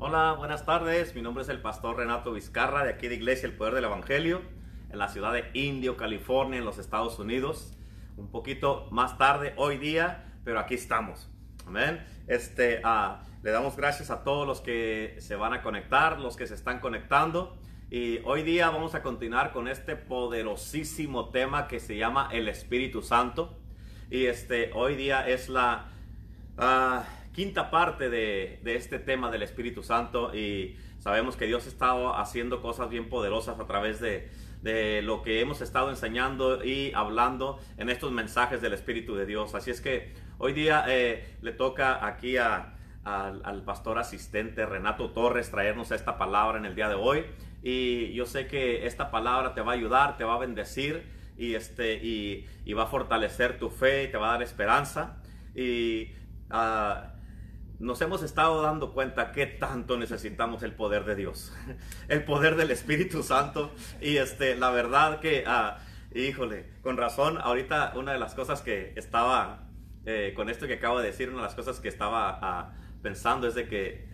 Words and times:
Hola, 0.00 0.36
buenas 0.38 0.64
tardes. 0.64 1.16
Mi 1.16 1.22
nombre 1.22 1.42
es 1.42 1.48
el 1.48 1.60
pastor 1.60 1.96
Renato 1.96 2.32
Vizcarra 2.32 2.84
de 2.84 2.90
aquí 2.90 3.08
de 3.08 3.16
Iglesia 3.16 3.48
El 3.48 3.56
Poder 3.56 3.74
del 3.74 3.82
Evangelio 3.82 4.42
en 4.92 4.96
la 4.96 5.08
ciudad 5.08 5.32
de 5.32 5.50
Indio, 5.54 5.96
California, 5.96 6.60
en 6.60 6.64
los 6.64 6.78
Estados 6.78 7.18
Unidos. 7.18 7.76
Un 8.16 8.30
poquito 8.30 8.86
más 8.92 9.18
tarde 9.18 9.54
hoy 9.56 9.76
día, 9.76 10.38
pero 10.44 10.60
aquí 10.60 10.74
estamos. 10.74 11.28
Amén. 11.66 12.06
Este, 12.28 12.80
ah, 12.84 13.24
le 13.42 13.50
damos 13.50 13.76
gracias 13.76 14.12
a 14.12 14.22
todos 14.22 14.46
los 14.46 14.60
que 14.60 15.16
se 15.18 15.34
van 15.34 15.52
a 15.52 15.62
conectar, 15.62 16.20
los 16.20 16.36
que 16.36 16.46
se 16.46 16.54
están 16.54 16.78
conectando. 16.78 17.58
Y 17.90 18.18
hoy 18.18 18.44
día 18.44 18.70
vamos 18.70 18.94
a 18.94 19.02
continuar 19.02 19.50
con 19.50 19.66
este 19.66 19.96
poderosísimo 19.96 21.30
tema 21.30 21.66
que 21.66 21.80
se 21.80 21.96
llama 21.96 22.28
el 22.30 22.46
Espíritu 22.46 23.02
Santo. 23.02 23.58
Y 24.12 24.26
este, 24.26 24.70
hoy 24.74 24.94
día 24.94 25.26
es 25.26 25.48
la 25.48 25.88
ah, 26.56 27.02
quinta 27.38 27.70
parte 27.70 28.10
de, 28.10 28.58
de 28.64 28.74
este 28.74 28.98
tema 28.98 29.30
del 29.30 29.44
Espíritu 29.44 29.84
Santo. 29.84 30.34
Y 30.34 30.76
sabemos 30.98 31.36
que 31.36 31.46
Dios 31.46 31.66
ha 31.66 31.68
estado 31.68 32.16
haciendo 32.16 32.60
cosas 32.60 32.90
bien 32.90 33.08
poderosas 33.08 33.60
a 33.60 33.66
través 33.68 34.00
de, 34.00 34.28
de 34.60 35.02
lo 35.02 35.22
que 35.22 35.40
hemos 35.40 35.60
estado 35.60 35.88
enseñando 35.90 36.64
y 36.64 36.90
hablando 36.96 37.60
en 37.76 37.90
estos 37.90 38.10
mensajes 38.10 38.60
del 38.60 38.72
Espíritu 38.72 39.14
de 39.14 39.24
Dios. 39.24 39.54
Así 39.54 39.70
es 39.70 39.80
que 39.80 40.14
hoy 40.38 40.52
día 40.52 40.84
eh, 40.88 41.36
le 41.40 41.52
toca 41.52 42.04
aquí 42.04 42.38
a, 42.38 42.74
al, 43.04 43.40
al 43.44 43.62
pastor 43.62 44.00
asistente 44.00 44.66
Renato 44.66 45.10
Torres 45.10 45.48
traernos 45.52 45.92
esta 45.92 46.18
palabra 46.18 46.58
en 46.58 46.64
el 46.64 46.74
día 46.74 46.88
de 46.88 46.96
hoy. 46.96 47.24
Y 47.62 48.12
yo 48.14 48.26
sé 48.26 48.48
que 48.48 48.84
esta 48.84 49.12
palabra 49.12 49.54
te 49.54 49.60
va 49.60 49.70
a 49.70 49.74
ayudar, 49.76 50.16
te 50.16 50.24
va 50.24 50.34
a 50.34 50.38
bendecir 50.38 51.04
y, 51.36 51.54
este, 51.54 52.04
y, 52.04 52.48
y 52.64 52.72
va 52.72 52.82
a 52.82 52.86
fortalecer 52.86 53.60
tu 53.60 53.70
fe 53.70 54.02
y 54.02 54.08
te 54.08 54.16
va 54.16 54.30
a 54.30 54.32
dar 54.32 54.42
esperanza. 54.42 55.22
Y 55.54 56.10
ah, 56.50 57.12
nos 57.78 58.00
hemos 58.00 58.22
estado 58.22 58.62
dando 58.62 58.92
cuenta 58.92 59.30
que 59.32 59.46
tanto 59.46 59.96
necesitamos 59.96 60.62
el 60.62 60.72
poder 60.72 61.04
de 61.04 61.14
Dios, 61.14 61.52
el 62.08 62.24
poder 62.24 62.56
del 62.56 62.70
Espíritu 62.70 63.22
Santo. 63.22 63.72
Y 64.00 64.16
este, 64.16 64.56
la 64.56 64.70
verdad 64.70 65.20
que, 65.20 65.44
ah, 65.46 65.78
híjole, 66.14 66.68
con 66.82 66.96
razón, 66.96 67.38
ahorita 67.40 67.92
una 67.96 68.12
de 68.12 68.18
las 68.18 68.34
cosas 68.34 68.62
que 68.62 68.92
estaba, 68.96 69.68
eh, 70.06 70.32
con 70.34 70.48
esto 70.50 70.66
que 70.66 70.74
acabo 70.74 70.98
de 70.98 71.06
decir, 71.06 71.28
una 71.28 71.38
de 71.38 71.44
las 71.44 71.54
cosas 71.54 71.78
que 71.80 71.88
estaba 71.88 72.38
ah, 72.42 72.72
pensando 73.02 73.46
es 73.46 73.54
de 73.54 73.68
que 73.68 74.08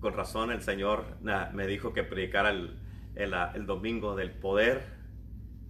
con 0.00 0.14
razón 0.14 0.50
el 0.50 0.62
Señor 0.62 1.04
ah, 1.26 1.50
me 1.52 1.66
dijo 1.66 1.92
que 1.92 2.02
predicara 2.02 2.50
el, 2.50 2.78
el, 3.16 3.34
ah, 3.34 3.52
el 3.54 3.66
domingo 3.66 4.16
del 4.16 4.30
poder 4.30 4.98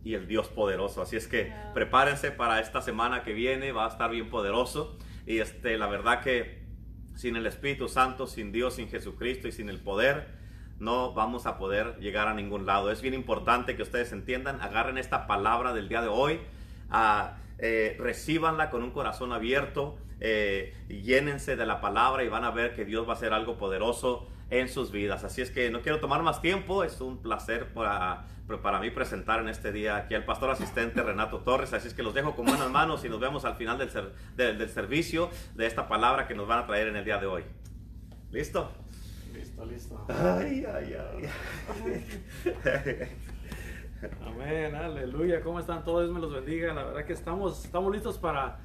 y 0.04 0.14
el 0.14 0.28
Dios 0.28 0.48
poderoso. 0.48 1.02
Así 1.02 1.16
es 1.16 1.26
que 1.26 1.52
prepárense 1.74 2.30
para 2.30 2.60
esta 2.60 2.80
semana 2.80 3.24
que 3.24 3.32
viene, 3.32 3.72
va 3.72 3.86
a 3.86 3.88
estar 3.88 4.10
bien 4.10 4.30
poderoso. 4.30 4.96
Y 5.26 5.38
este, 5.38 5.76
la 5.76 5.88
verdad 5.88 6.22
que 6.22 6.59
sin 7.20 7.36
el 7.36 7.46
Espíritu 7.46 7.86
Santo, 7.86 8.26
sin 8.26 8.50
Dios, 8.50 8.76
sin 8.76 8.88
Jesucristo 8.88 9.46
y 9.46 9.52
sin 9.52 9.68
el 9.68 9.78
poder, 9.78 10.28
no 10.78 11.12
vamos 11.12 11.44
a 11.44 11.58
poder 11.58 11.98
llegar 12.00 12.28
a 12.28 12.34
ningún 12.34 12.64
lado. 12.64 12.90
Es 12.90 13.02
bien 13.02 13.12
importante 13.12 13.76
que 13.76 13.82
ustedes 13.82 14.12
entiendan, 14.12 14.62
agarren 14.62 14.96
esta 14.96 15.26
palabra 15.26 15.74
del 15.74 15.90
día 15.90 16.00
de 16.00 16.08
hoy, 16.08 16.40
ah, 16.88 17.36
eh, 17.58 17.94
recíbanla 17.98 18.70
con 18.70 18.82
un 18.82 18.90
corazón 18.90 19.34
abierto, 19.34 19.98
eh, 20.20 20.74
llénense 20.88 21.56
de 21.56 21.66
la 21.66 21.82
palabra 21.82 22.24
y 22.24 22.28
van 22.28 22.44
a 22.44 22.52
ver 22.52 22.74
que 22.74 22.86
Dios 22.86 23.06
va 23.06 23.12
a 23.12 23.16
hacer 23.16 23.34
algo 23.34 23.58
poderoso 23.58 24.26
en 24.50 24.68
sus 24.68 24.90
vidas. 24.90 25.24
Así 25.24 25.40
es 25.42 25.50
que 25.50 25.70
no 25.70 25.80
quiero 25.80 26.00
tomar 26.00 26.22
más 26.22 26.42
tiempo, 26.42 26.82
es 26.84 27.00
un 27.00 27.22
placer 27.22 27.72
para, 27.72 28.24
para 28.62 28.80
mí 28.80 28.90
presentar 28.90 29.40
en 29.40 29.48
este 29.48 29.70
día 29.72 29.96
aquí 29.96 30.14
al 30.14 30.24
pastor 30.24 30.50
asistente 30.50 31.02
Renato 31.02 31.38
Torres. 31.40 31.72
Así 31.72 31.88
es 31.88 31.94
que 31.94 32.02
los 32.02 32.14
dejo 32.14 32.34
con 32.34 32.46
buenas 32.46 32.70
manos 32.70 33.04
y 33.04 33.08
nos 33.08 33.20
vemos 33.20 33.44
al 33.44 33.54
final 33.56 33.78
del, 33.78 33.90
ser- 33.90 34.12
del- 34.36 34.58
del 34.58 34.68
servicio 34.68 35.30
de 35.54 35.66
esta 35.66 35.86
palabra 35.88 36.26
que 36.26 36.34
nos 36.34 36.48
van 36.48 36.58
a 36.60 36.66
traer 36.66 36.88
en 36.88 36.96
el 36.96 37.04
día 37.04 37.18
de 37.18 37.26
hoy. 37.26 37.44
¿Listo? 38.30 38.70
Listo, 39.32 39.64
listo. 39.64 40.04
Ay, 40.08 40.64
ay, 40.66 40.94
ay. 40.94 41.28
Amén, 44.26 44.74
aleluya. 44.74 45.42
¿Cómo 45.42 45.60
están 45.60 45.84
todos? 45.84 46.02
Dios 46.04 46.14
me 46.14 46.20
los 46.20 46.32
bendiga. 46.32 46.72
La 46.72 46.84
verdad 46.84 47.04
que 47.04 47.12
estamos, 47.12 47.64
estamos 47.64 47.92
listos 47.92 48.18
para 48.18 48.58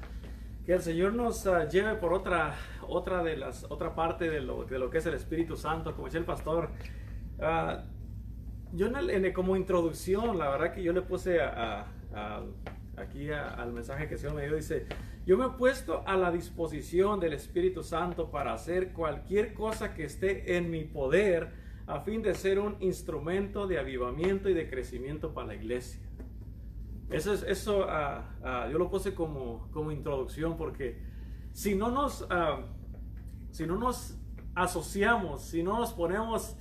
que 0.64 0.72
el 0.72 0.82
Señor 0.82 1.12
nos 1.12 1.46
ah, 1.46 1.68
lleve 1.68 1.94
por 1.96 2.12
otra, 2.14 2.54
otra 2.88 3.22
de 3.22 3.36
las, 3.36 3.64
otra 3.70 3.94
parte 3.94 4.28
de 4.30 4.40
lo, 4.40 4.64
de 4.64 4.78
lo 4.78 4.90
que 4.90 4.98
es 4.98 5.06
el 5.06 5.14
Espíritu 5.14 5.56
Santo, 5.56 5.92
como 5.94 6.06
decía 6.06 6.20
el 6.20 6.26
pastor. 6.26 6.70
Ah, 7.40 7.84
yo 8.72 8.86
en 8.86 8.96
el- 8.96 9.10
en 9.10 9.24
el- 9.24 9.32
como 9.32 9.56
introducción, 9.56 10.38
la 10.38 10.48
verdad 10.50 10.72
que 10.72 10.82
yo 10.82 10.92
le 10.92 11.02
puse 11.02 11.40
a- 11.40 11.84
a- 12.14 12.38
a- 12.38 12.42
aquí 12.96 13.30
al 13.30 13.72
mensaje 13.72 14.08
que 14.08 14.14
el 14.14 14.20
Señor 14.20 14.36
me 14.36 14.46
dio, 14.46 14.56
dice, 14.56 14.86
yo 15.26 15.36
me 15.36 15.46
he 15.46 15.50
puesto 15.50 16.02
a 16.06 16.16
la 16.16 16.30
disposición 16.30 17.20
del 17.20 17.32
Espíritu 17.34 17.82
Santo 17.82 18.30
para 18.30 18.52
hacer 18.54 18.92
cualquier 18.92 19.54
cosa 19.54 19.92
que 19.94 20.04
esté 20.04 20.56
en 20.56 20.70
mi 20.70 20.84
poder 20.84 21.52
a 21.86 22.00
fin 22.00 22.22
de 22.22 22.34
ser 22.34 22.58
un 22.58 22.76
instrumento 22.80 23.66
de 23.66 23.78
avivamiento 23.78 24.48
y 24.48 24.54
de 24.54 24.68
crecimiento 24.68 25.32
para 25.34 25.48
la 25.48 25.54
iglesia. 25.54 26.00
Eso 27.10 27.32
es, 27.32 27.44
eso 27.44 27.86
ah, 27.88 28.34
ah, 28.42 28.68
yo 28.70 28.78
lo 28.78 28.90
puse 28.90 29.14
como, 29.14 29.68
como 29.72 29.92
introducción 29.92 30.56
porque 30.56 30.98
si 31.52 31.74
no 31.76 31.90
nos, 31.90 32.26
ah, 32.30 32.60
si 33.56 33.66
no 33.66 33.78
nos 33.78 34.18
asociamos, 34.54 35.40
si 35.40 35.62
no 35.62 35.78
nos 35.78 35.94
ponemos 35.94 36.56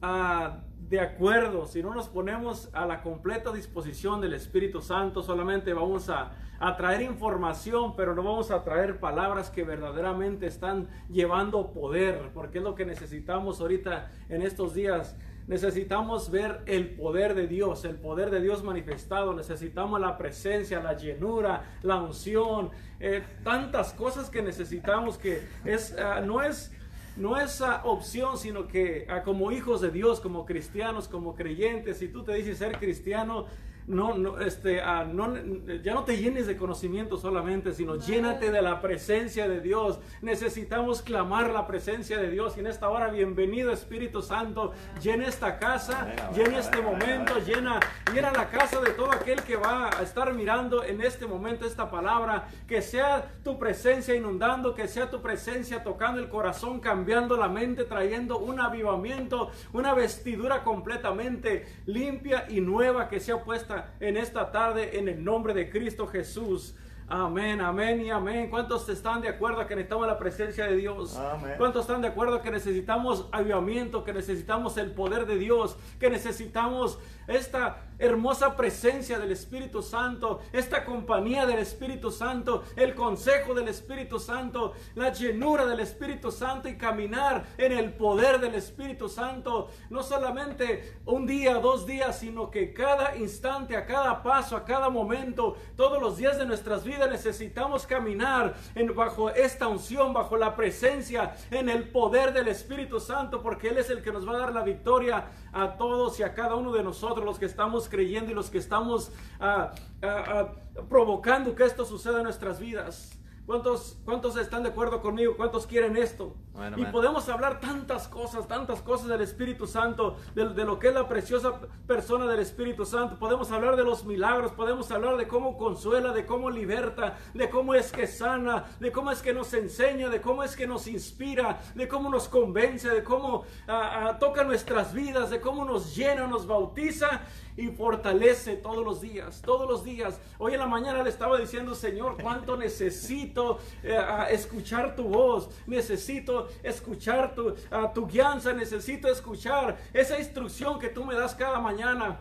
ah, 0.00 0.60
de 0.88 1.00
acuerdo, 1.00 1.66
si 1.66 1.82
no 1.82 1.94
nos 1.94 2.08
ponemos 2.08 2.68
a 2.72 2.86
la 2.86 3.02
completa 3.02 3.52
disposición 3.52 4.20
del 4.20 4.34
Espíritu 4.34 4.80
Santo, 4.80 5.22
solamente 5.22 5.72
vamos 5.72 6.08
a, 6.08 6.32
a 6.58 6.76
traer 6.76 7.02
información, 7.02 7.94
pero 7.96 8.14
no 8.14 8.22
vamos 8.22 8.50
a 8.50 8.62
traer 8.62 8.98
palabras 8.98 9.50
que 9.50 9.64
verdaderamente 9.64 10.46
están 10.46 10.88
llevando 11.10 11.72
poder, 11.72 12.30
porque 12.34 12.58
es 12.58 12.64
lo 12.64 12.74
que 12.74 12.84
necesitamos 12.84 13.60
ahorita 13.60 14.10
en 14.28 14.42
estos 14.42 14.74
días. 14.74 15.16
Necesitamos 15.46 16.30
ver 16.30 16.62
el 16.66 16.90
poder 16.94 17.34
de 17.34 17.48
Dios, 17.48 17.84
el 17.84 17.96
poder 17.96 18.30
de 18.30 18.40
Dios 18.40 18.62
manifestado. 18.62 19.34
Necesitamos 19.34 20.00
la 20.00 20.16
presencia, 20.16 20.80
la 20.80 20.96
llenura, 20.96 21.78
la 21.82 21.96
unción, 21.96 22.70
eh, 23.00 23.22
tantas 23.42 23.92
cosas 23.92 24.30
que 24.30 24.40
necesitamos 24.40 25.18
que 25.18 25.42
es, 25.64 25.96
ah, 25.98 26.20
no 26.20 26.42
es 26.42 26.72
no 27.16 27.40
es 27.40 27.62
opción, 27.84 28.38
sino 28.38 28.66
que 28.66 29.06
ah, 29.08 29.22
como 29.22 29.52
hijos 29.52 29.80
de 29.80 29.90
Dios, 29.90 30.20
como 30.20 30.46
cristianos, 30.46 31.08
como 31.08 31.34
creyentes, 31.34 31.98
si 31.98 32.08
tú 32.08 32.24
te 32.24 32.34
dices 32.34 32.58
ser 32.58 32.78
cristiano, 32.78 33.46
no, 33.86 34.16
no, 34.16 34.38
este, 34.40 34.80
ah, 34.80 35.04
no, 35.04 35.34
ya 35.82 35.94
no 35.94 36.04
te 36.04 36.16
llenes 36.16 36.46
de 36.46 36.56
conocimiento 36.56 37.16
solamente, 37.16 37.72
sino 37.72 37.96
llénate 37.96 38.50
de 38.50 38.62
la 38.62 38.80
presencia 38.80 39.48
de 39.48 39.60
Dios. 39.60 39.98
Necesitamos 40.20 41.02
clamar 41.02 41.50
la 41.50 41.66
presencia 41.66 42.18
de 42.18 42.30
Dios. 42.30 42.56
Y 42.56 42.60
en 42.60 42.68
esta 42.68 42.88
hora, 42.88 43.08
bienvenido 43.08 43.72
Espíritu 43.72 44.22
Santo, 44.22 44.72
llena 45.02 45.26
esta 45.26 45.58
casa, 45.58 46.30
llena 46.34 46.58
este 46.58 46.80
momento, 46.80 47.38
llena, 47.40 47.80
llena 48.12 48.32
la 48.32 48.48
casa 48.48 48.80
de 48.80 48.90
todo 48.90 49.10
aquel 49.10 49.42
que 49.42 49.56
va 49.56 49.88
a 49.88 50.02
estar 50.02 50.32
mirando 50.34 50.84
en 50.84 51.00
este 51.00 51.26
momento 51.26 51.66
esta 51.66 51.90
palabra. 51.90 52.48
Que 52.68 52.82
sea 52.82 53.32
tu 53.42 53.58
presencia 53.58 54.14
inundando, 54.14 54.74
que 54.74 54.86
sea 54.86 55.10
tu 55.10 55.20
presencia 55.22 55.82
tocando 55.82 56.20
el 56.20 56.28
corazón, 56.28 56.80
cambiando 56.80 57.36
la 57.36 57.48
mente, 57.48 57.84
trayendo 57.84 58.38
un 58.38 58.60
avivamiento, 58.60 59.50
una 59.72 59.94
vestidura 59.94 60.62
completamente 60.62 61.66
limpia 61.86 62.46
y 62.48 62.60
nueva 62.60 63.08
que 63.08 63.20
sea 63.20 63.42
puesta 63.42 63.71
en 64.00 64.16
esta 64.16 64.50
tarde 64.50 64.98
en 64.98 65.08
el 65.08 65.22
nombre 65.22 65.54
de 65.54 65.70
Cristo 65.70 66.06
Jesús. 66.06 66.74
Amén, 67.08 67.60
amén 67.60 68.00
y 68.00 68.10
amén. 68.10 68.48
¿Cuántos 68.48 68.88
están 68.88 69.20
de 69.20 69.28
acuerdo 69.28 69.66
que 69.66 69.74
necesitamos 69.74 70.06
la 70.06 70.18
presencia 70.18 70.64
de 70.66 70.76
Dios? 70.76 71.16
Amén. 71.18 71.54
¿Cuántos 71.58 71.82
están 71.82 72.00
de 72.00 72.08
acuerdo 72.08 72.40
que 72.40 72.50
necesitamos 72.50 73.28
avivamiento, 73.32 74.02
que 74.02 74.14
necesitamos 74.14 74.78
el 74.78 74.92
poder 74.92 75.26
de 75.26 75.36
Dios, 75.36 75.76
que 76.00 76.08
necesitamos 76.08 76.98
esta 77.26 77.88
hermosa 77.98 78.56
presencia 78.56 79.18
del 79.18 79.30
Espíritu 79.30 79.80
Santo, 79.80 80.40
esta 80.52 80.84
compañía 80.84 81.46
del 81.46 81.60
Espíritu 81.60 82.10
Santo, 82.10 82.64
el 82.74 82.94
consejo 82.94 83.54
del 83.54 83.68
Espíritu 83.68 84.18
Santo, 84.18 84.72
la 84.96 85.12
llenura 85.12 85.66
del 85.66 85.78
Espíritu 85.80 86.32
Santo 86.32 86.68
y 86.68 86.76
caminar 86.76 87.44
en 87.58 87.72
el 87.72 87.92
poder 87.92 88.40
del 88.40 88.56
Espíritu 88.56 89.08
Santo, 89.08 89.68
no 89.88 90.02
solamente 90.02 90.98
un 91.04 91.26
día, 91.26 91.54
dos 91.54 91.86
días, 91.86 92.18
sino 92.18 92.50
que 92.50 92.72
cada 92.74 93.16
instante, 93.16 93.76
a 93.76 93.86
cada 93.86 94.22
paso, 94.22 94.56
a 94.56 94.64
cada 94.64 94.90
momento, 94.90 95.56
todos 95.76 96.00
los 96.02 96.16
días 96.16 96.38
de 96.38 96.46
nuestras 96.46 96.82
vidas 96.84 97.08
necesitamos 97.08 97.86
caminar 97.86 98.54
bajo 98.96 99.30
esta 99.30 99.68
unción, 99.68 100.12
bajo 100.12 100.36
la 100.36 100.56
presencia, 100.56 101.36
en 101.50 101.68
el 101.68 101.88
poder 101.88 102.32
del 102.32 102.48
Espíritu 102.48 102.98
Santo, 102.98 103.42
porque 103.42 103.68
Él 103.68 103.78
es 103.78 103.90
el 103.90 104.02
que 104.02 104.12
nos 104.12 104.26
va 104.26 104.34
a 104.34 104.38
dar 104.38 104.52
la 104.52 104.62
victoria 104.62 105.26
a 105.52 105.76
todos 105.76 106.18
y 106.18 106.22
a 106.22 106.34
cada 106.34 106.56
uno 106.56 106.72
de 106.72 106.82
nosotros, 106.82 107.21
los 107.24 107.38
que 107.38 107.46
estamos 107.46 107.88
creyendo 107.88 108.30
y 108.30 108.34
los 108.34 108.50
que 108.50 108.58
estamos 108.58 109.12
ah, 109.40 109.72
ah, 110.02 110.24
ah, 110.28 110.52
provocando 110.88 111.54
que 111.54 111.64
esto 111.64 111.84
suceda 111.84 112.18
en 112.18 112.24
nuestras 112.24 112.60
vidas. 112.60 113.18
¿Cuántos, 113.46 113.98
¿Cuántos 114.04 114.36
están 114.36 114.62
de 114.62 114.68
acuerdo 114.68 115.02
conmigo? 115.02 115.36
¿Cuántos 115.36 115.66
quieren 115.66 115.96
esto? 115.96 116.36
Bueno, 116.52 116.76
y 116.78 116.82
amén. 116.82 116.92
podemos 116.92 117.28
hablar 117.28 117.58
tantas 117.58 118.06
cosas, 118.06 118.46
tantas 118.46 118.82
cosas 118.82 119.08
del 119.08 119.20
Espíritu 119.20 119.66
Santo, 119.66 120.16
de, 120.34 120.50
de 120.50 120.64
lo 120.64 120.78
que 120.78 120.88
es 120.88 120.94
la 120.94 121.08
preciosa 121.08 121.60
persona 121.86 122.26
del 122.26 122.38
Espíritu 122.38 122.86
Santo. 122.86 123.18
Podemos 123.18 123.50
hablar 123.50 123.74
de 123.74 123.82
los 123.82 124.04
milagros, 124.04 124.52
podemos 124.52 124.90
hablar 124.92 125.16
de 125.16 125.26
cómo 125.26 125.58
consuela, 125.58 126.12
de 126.12 126.24
cómo 126.24 126.50
liberta, 126.50 127.18
de 127.34 127.50
cómo 127.50 127.74
es 127.74 127.90
que 127.90 128.06
sana, 128.06 128.64
de 128.78 128.92
cómo 128.92 129.10
es 129.10 129.22
que 129.22 129.34
nos 129.34 129.52
enseña, 129.54 130.08
de 130.08 130.20
cómo 130.20 130.44
es 130.44 130.54
que 130.54 130.68
nos 130.68 130.86
inspira, 130.86 131.60
de 131.74 131.88
cómo 131.88 132.10
nos 132.10 132.28
convence, 132.28 132.88
de 132.88 133.02
cómo 133.02 133.44
ah, 133.66 134.10
ah, 134.10 134.18
toca 134.20 134.44
nuestras 134.44 134.94
vidas, 134.94 135.30
de 135.30 135.40
cómo 135.40 135.64
nos 135.64 135.96
llena, 135.96 136.28
nos 136.28 136.46
bautiza 136.46 137.22
y 137.56 137.68
fortalece 137.68 138.56
todos 138.56 138.84
los 138.84 139.00
días, 139.00 139.42
todos 139.42 139.68
los 139.68 139.84
días. 139.84 140.20
Hoy 140.38 140.54
en 140.54 140.60
la 140.60 140.66
mañana 140.66 141.02
le 141.02 141.10
estaba 141.10 141.38
diciendo, 141.38 141.74
Señor, 141.74 142.16
cuánto 142.22 142.56
necesito 142.56 143.58
eh, 143.82 143.98
escuchar 144.30 144.96
tu 144.96 145.04
voz, 145.04 145.50
necesito 145.66 146.48
escuchar 146.62 147.34
tu, 147.34 147.54
ah, 147.70 147.92
tu 147.92 148.06
guianza, 148.06 148.52
necesito 148.52 149.08
escuchar 149.08 149.76
esa 149.92 150.18
instrucción 150.18 150.78
que 150.78 150.88
tú 150.88 151.04
me 151.04 151.14
das 151.14 151.34
cada 151.34 151.58
mañana. 151.60 152.20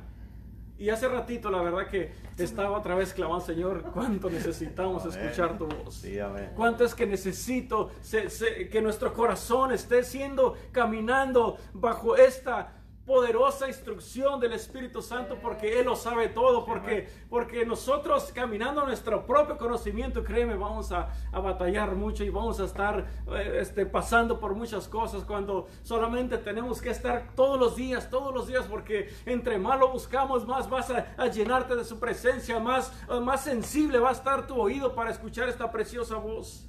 Y 0.77 0.89
hace 0.89 1.07
ratito, 1.07 1.51
la 1.51 1.61
verdad 1.61 1.87
que 1.91 2.11
estaba 2.39 2.75
otra 2.75 2.95
vez 2.95 3.13
clamando, 3.13 3.45
Señor, 3.45 3.83
cuánto 3.93 4.31
necesitamos 4.31 5.03
Amén. 5.05 5.19
escuchar 5.19 5.55
tu 5.55 5.67
voz. 5.67 5.93
Sí. 5.93 6.17
¿Cuánto 6.55 6.83
es 6.83 6.95
que 6.95 7.05
necesito 7.05 7.91
se- 8.01 8.31
se- 8.31 8.67
que 8.67 8.81
nuestro 8.81 9.13
corazón 9.13 9.71
esté 9.71 10.03
siendo 10.03 10.55
caminando 10.71 11.57
bajo 11.73 12.15
esta 12.15 12.80
poderosa 13.05 13.67
instrucción 13.67 14.39
del 14.39 14.53
Espíritu 14.53 15.01
Santo 15.01 15.37
porque 15.41 15.79
Él 15.79 15.85
lo 15.85 15.95
sabe 15.95 16.29
todo, 16.29 16.65
porque, 16.65 17.09
porque 17.29 17.65
nosotros 17.65 18.31
caminando 18.33 18.85
nuestro 18.85 19.25
propio 19.25 19.57
conocimiento, 19.57 20.23
créeme, 20.23 20.55
vamos 20.55 20.91
a, 20.91 21.09
a 21.31 21.39
batallar 21.39 21.95
mucho 21.95 22.23
y 22.23 22.29
vamos 22.29 22.59
a 22.59 22.65
estar 22.65 23.07
eh, 23.33 23.57
este, 23.59 23.85
pasando 23.85 24.39
por 24.39 24.55
muchas 24.55 24.87
cosas 24.87 25.23
cuando 25.23 25.67
solamente 25.83 26.37
tenemos 26.37 26.81
que 26.81 26.89
estar 26.89 27.33
todos 27.35 27.59
los 27.59 27.75
días, 27.75 28.09
todos 28.09 28.33
los 28.33 28.47
días, 28.47 28.65
porque 28.65 29.09
entre 29.25 29.57
más 29.57 29.79
lo 29.79 29.89
buscamos, 29.89 30.47
más 30.47 30.69
vas 30.69 30.91
a, 30.91 31.27
llenarte 31.27 31.75
de 31.75 31.85
su 31.85 31.99
presencia, 31.99 32.59
más, 32.59 32.91
más 33.21 33.43
sensible 33.43 33.99
va 33.99 34.09
a 34.09 34.13
estar 34.13 34.47
tu 34.47 34.59
oído 34.59 34.93
para 34.93 35.11
escuchar 35.11 35.49
esta 35.49 35.71
preciosa 35.71 36.17
voz. 36.17 36.67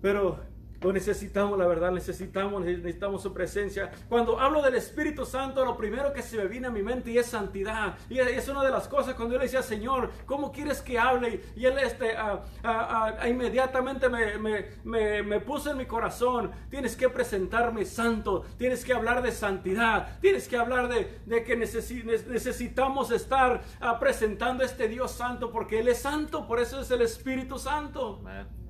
Pero 0.00 0.38
lo 0.80 0.92
necesitamos, 0.92 1.58
la 1.58 1.66
verdad, 1.66 1.90
necesitamos, 1.92 2.64
necesitamos 2.64 3.22
su 3.22 3.32
presencia. 3.32 3.90
Cuando 4.08 4.38
hablo 4.38 4.62
del 4.62 4.74
Espíritu 4.74 5.24
Santo, 5.24 5.64
lo 5.64 5.76
primero 5.76 6.12
que 6.12 6.22
se 6.22 6.36
me 6.36 6.46
viene 6.46 6.66
a 6.68 6.70
mi 6.70 6.82
mente 6.82 7.10
y 7.10 7.18
es 7.18 7.26
santidad. 7.26 7.96
Y 8.08 8.18
es 8.18 8.48
una 8.48 8.62
de 8.64 8.70
las 8.70 8.88
cosas 8.88 9.14
cuando 9.14 9.34
yo 9.34 9.38
le 9.38 9.44
decía, 9.46 9.62
Señor, 9.62 10.10
¿cómo 10.26 10.52
quieres 10.52 10.82
que 10.82 10.98
hable? 10.98 11.42
Y 11.56 11.64
él 11.66 11.78
este, 11.78 12.16
ah, 12.16 12.42
ah, 12.62 13.16
ah, 13.20 13.28
inmediatamente 13.28 14.08
me, 14.08 14.38
me, 14.38 14.66
me, 14.84 15.22
me 15.22 15.40
puso 15.40 15.70
en 15.70 15.78
mi 15.78 15.86
corazón, 15.86 16.50
tienes 16.70 16.96
que 16.96 17.08
presentarme 17.08 17.84
santo, 17.84 18.44
tienes 18.58 18.84
que 18.84 18.92
hablar 18.92 19.22
de 19.22 19.32
santidad, 19.32 20.18
tienes 20.20 20.48
que 20.48 20.56
hablar 20.56 20.88
de, 20.88 21.20
de 21.26 21.44
que 21.44 21.58
necesi- 21.58 22.04
ne- 22.04 22.32
necesitamos 22.32 23.10
estar 23.10 23.62
presentando 24.00 24.62
a 24.62 24.66
este 24.66 24.88
Dios 24.88 25.12
santo, 25.12 25.50
porque 25.50 25.78
Él 25.80 25.88
es 25.88 25.98
santo, 25.98 26.46
por 26.46 26.60
eso 26.60 26.80
es 26.80 26.90
el 26.90 27.02
Espíritu 27.02 27.58
Santo. 27.58 28.18
Amén. 28.20 28.65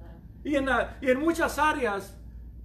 Y 0.46 0.54
en, 0.54 0.69
y 1.00 1.10
en 1.10 1.19
muchas 1.19 1.58
áreas, 1.58 2.16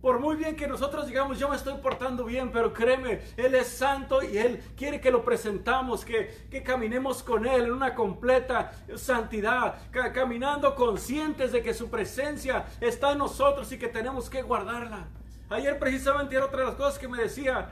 por 0.02 0.20
muy 0.20 0.36
bien 0.36 0.56
que 0.56 0.68
nosotros 0.68 1.08
digamos, 1.08 1.40
yo 1.40 1.50
me 1.50 1.56
estoy 1.56 1.74
portando 1.82 2.26
bien, 2.26 2.52
pero 2.52 2.74
créeme, 2.74 3.22
Él 3.38 3.56
es 3.56 3.70
santo 3.70 4.22
y 4.22 4.38
Él 4.38 4.62
quiere 4.78 5.02
que 5.02 5.10
lo 5.10 5.26
presentamos, 5.26 6.06
que, 6.06 6.46
que 6.52 6.62
caminemos 6.62 7.24
con 7.24 7.48
Él 7.48 7.64
en 7.66 7.72
una 7.72 7.96
completa 7.96 8.72
santidad, 8.96 9.76
ca- 9.90 10.14
caminando 10.14 10.76
conscientes 10.76 11.52
de 11.52 11.64
que 11.64 11.74
su 11.74 11.90
presencia 11.90 12.66
está 12.82 13.14
en 13.14 13.18
nosotros 13.18 13.72
y 13.72 13.80
que 13.80 13.88
tenemos 13.88 14.30
que 14.30 14.44
guardarla. 14.44 15.08
Ayer 15.50 15.80
precisamente 15.80 16.36
era 16.36 16.46
otra 16.46 16.60
de 16.60 16.66
las 16.68 16.76
cosas 16.76 17.00
que 17.00 17.08
me 17.08 17.18
decía, 17.18 17.72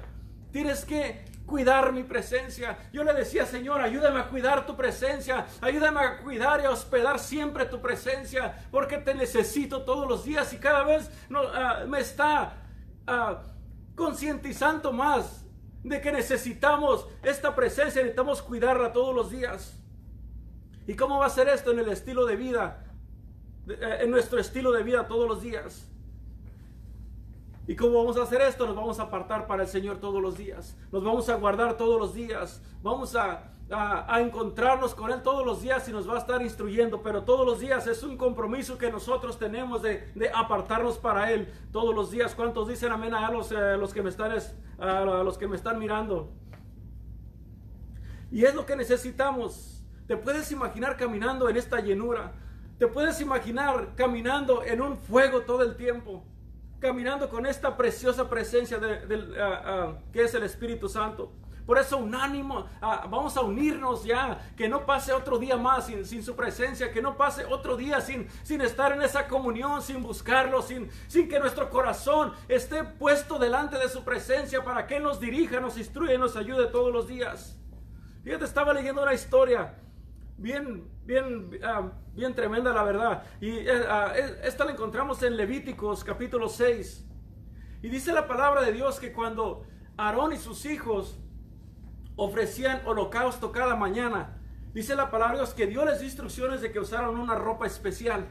tienes 0.52 0.86
que 0.86 1.26
cuidar 1.46 1.92
mi 1.92 2.04
presencia. 2.04 2.78
Yo 2.94 3.04
le 3.04 3.14
decía, 3.14 3.46
Señor, 3.46 3.82
ayúdame 3.82 4.20
a 4.20 4.28
cuidar 4.28 4.66
tu 4.66 4.76
presencia, 4.76 5.48
ayúdame 5.62 6.00
a 6.00 6.18
cuidar 6.20 6.62
y 6.62 6.66
a 6.66 6.70
hospedar 6.70 7.20
siempre 7.20 7.66
tu 7.66 7.82
presencia, 7.82 8.68
porque 8.72 9.00
te 9.00 9.16
necesito 9.16 9.84
todos 9.84 10.08
los 10.08 10.24
días 10.24 10.54
y 10.54 10.58
cada 10.58 10.84
vez 10.84 11.10
no, 11.28 11.42
ah, 11.42 11.86
me 11.88 12.00
está 12.00 12.54
ah, 13.08 13.44
concientizando 13.96 14.94
más 14.94 15.46
de 15.84 16.00
que 16.02 16.12
necesitamos 16.12 17.08
esta 17.24 17.56
presencia, 17.56 18.02
necesitamos 18.02 18.42
cuidarla 18.42 18.94
todos 18.94 19.16
los 19.16 19.32
días. 19.32 19.76
¿Y 20.86 20.96
cómo 20.96 21.20
va 21.20 21.26
a 21.26 21.30
ser 21.30 21.48
esto 21.50 21.72
en 21.72 21.80
el 21.80 21.90
estilo 21.90 22.26
de 22.26 22.36
vida? 22.36 22.86
Eh, 23.68 24.00
en 24.02 24.12
nuestro 24.12 24.40
estilo 24.40 24.72
de 24.72 24.84
vida 24.84 25.08
todos 25.08 25.28
los 25.28 25.42
días. 25.42 25.89
¿Y 27.70 27.76
cómo 27.76 28.00
vamos 28.00 28.18
a 28.18 28.24
hacer 28.24 28.42
esto? 28.42 28.66
Nos 28.66 28.76
vamos 28.76 29.00
a 29.00 29.04
apartar 29.04 29.46
para 29.46 29.62
el 29.62 29.70
Señor 29.70 29.98
todos 30.00 30.20
los 30.20 30.36
días. 30.36 30.76
Nos 30.92 31.04
vamos 31.04 31.30
a 31.30 31.36
guardar 31.36 31.78
todos 31.78 32.00
los 32.00 32.16
días. 32.16 32.64
Vamos 32.82 33.16
a, 33.16 33.54
a- 33.70 34.20
encontrarnos 34.22 34.96
con 34.96 35.12
Él 35.12 35.22
todos 35.22 35.46
los 35.46 35.62
días 35.62 35.88
y 35.88 35.92
nos 35.92 36.10
va 36.10 36.16
a 36.16 36.18
estar 36.18 36.42
instruyendo. 36.42 37.04
Pero 37.04 37.26
todos 37.26 37.46
los 37.46 37.60
días 37.60 37.86
es 37.86 38.02
un 38.02 38.18
compromiso 38.18 38.80
que 38.80 38.92
nosotros 38.92 39.38
tenemos 39.38 39.84
de, 39.84 40.12
de 40.16 40.32
apartarnos 40.34 40.98
para 40.98 41.32
Él 41.32 41.48
todos 41.72 41.94
los 41.94 42.10
días. 42.10 42.34
¿Cuántos 42.34 42.68
dicen 42.68 42.92
amén 42.92 43.14
a 43.14 43.30
los, 43.30 43.52
eh, 43.52 43.78
los, 43.78 43.94
que, 43.94 44.02
me 44.02 44.10
están, 44.10 44.32
es- 44.32 44.56
a 44.80 45.02
los 45.06 45.38
que 45.38 45.48
me 45.48 45.56
están 45.56 45.78
mirando? 45.78 46.34
Y 48.32 48.46
es 48.46 48.56
lo 48.56 48.66
que 48.66 48.76
necesitamos. 48.78 49.84
Te 50.08 50.18
puedes 50.18 50.52
imaginar 50.52 50.98
caminando 50.98 51.48
en 51.48 51.56
esta 51.56 51.80
llenura. 51.82 52.34
Te 52.80 52.88
puedes 52.88 53.22
imaginar 53.22 53.90
caminando 53.96 54.64
en 54.64 54.82
un 54.82 54.98
fuego 54.98 55.42
todo 55.42 55.62
el 55.62 55.76
tiempo. 55.76 56.26
Caminando 56.80 57.30
con 57.30 57.46
esta 57.46 57.76
preciosa 57.76 58.30
presencia 58.30 58.78
de- 58.78 59.42
ah, 59.42 59.62
ah, 59.66 59.98
que 60.14 60.24
es 60.24 60.34
el 60.34 60.44
Espíritu 60.44 60.88
Santo. 60.88 61.32
Por 61.70 61.78
eso 61.78 61.98
unánimo, 61.98 62.66
ah, 62.82 63.06
vamos 63.08 63.38
a 63.38 63.42
unirnos 63.42 64.04
ya, 64.04 64.40
que 64.58 64.68
no 64.68 64.88
pase 64.88 65.14
otro 65.14 65.38
día 65.38 65.56
más 65.56 65.86
sin, 65.86 66.24
su 66.24 66.36
presencia, 66.36 66.92
que 66.92 67.00
no 67.00 67.16
pase 67.16 67.46
otro 67.46 67.78
día 67.78 68.02
sin, 68.02 68.28
estar 68.62 68.92
en 68.92 69.04
esa 69.04 69.28
comunión, 69.28 69.84
sin 69.84 70.02
buscarlo, 70.02 70.64
sin, 70.64 70.90
sin 71.08 71.30
que 71.30 71.40
nuestro 71.40 71.70
corazón 71.70 72.34
esté 72.48 72.84
puesto 72.84 73.38
delante 73.38 73.78
de 73.78 73.88
su 73.88 74.04
presencia 74.04 74.64
para 74.64 74.88
que 74.88 75.00
nos 75.00 75.20
dirija, 75.20 75.60
nos 75.60 75.78
instruya 75.78 76.16
y 76.16 76.18
nos 76.18 76.36
ayude 76.36 76.66
todos 76.68 76.92
los 76.92 77.08
días. 77.08 77.56
Fíjate, 78.24 78.46
estaba 78.46 78.74
leyendo 78.74 79.04
una 79.04 79.14
historia 79.14 79.76
bien, 80.40 80.88
bien, 81.06 81.52
ah, 81.64 81.92
bien 82.14 82.34
tremenda, 82.34 82.74
la 82.74 82.84
verdad. 82.84 83.24
Y 83.42 83.50
eh, 83.50 83.86
ah, 83.88 84.14
esta 84.44 84.66
la 84.66 84.72
encontramos 84.72 85.22
en 85.24 85.38
Levíticos 85.38 86.04
capítulo 86.04 86.50
6. 86.50 87.06
Y 87.82 87.90
dice 87.90 88.12
la 88.14 88.28
palabra 88.28 88.62
de 88.62 88.74
Dios 88.74 89.00
que 89.00 89.14
cuando 89.14 89.66
Aarón 89.98 90.34
y 90.34 90.38
sus 90.38 90.66
hijos 90.66 91.20
ofrecían 92.16 92.82
holocausto 92.86 93.52
cada 93.52 93.76
mañana, 93.76 94.38
dice 94.74 94.96
la 94.96 95.12
palabra 95.12 95.36
de 95.36 95.44
Dios 95.44 95.54
que 95.54 95.68
Dios 95.68 95.86
les 95.86 96.04
instrucciones 96.04 96.62
de 96.62 96.72
que 96.72 96.80
usaran 96.80 97.18
una 97.18 97.36
ropa 97.36 97.66
especial. 97.68 98.28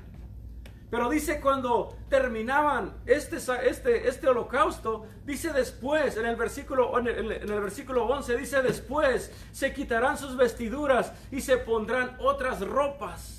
Pero 0.90 1.10
dice 1.10 1.40
cuando 1.40 1.94
terminaban 2.08 2.94
este, 3.04 3.36
este, 3.36 4.08
este 4.08 4.28
holocausto, 4.28 5.06
dice 5.24 5.52
después, 5.52 6.16
en 6.16 6.26
el, 6.26 6.36
versículo, 6.36 6.98
en, 6.98 7.08
el, 7.08 7.32
en 7.32 7.50
el 7.50 7.60
versículo 7.60 8.06
11, 8.06 8.36
dice 8.36 8.62
después, 8.62 9.30
se 9.52 9.74
quitarán 9.74 10.16
sus 10.16 10.36
vestiduras 10.36 11.12
y 11.30 11.42
se 11.42 11.58
pondrán 11.58 12.16
otras 12.20 12.60
ropas. 12.60 13.37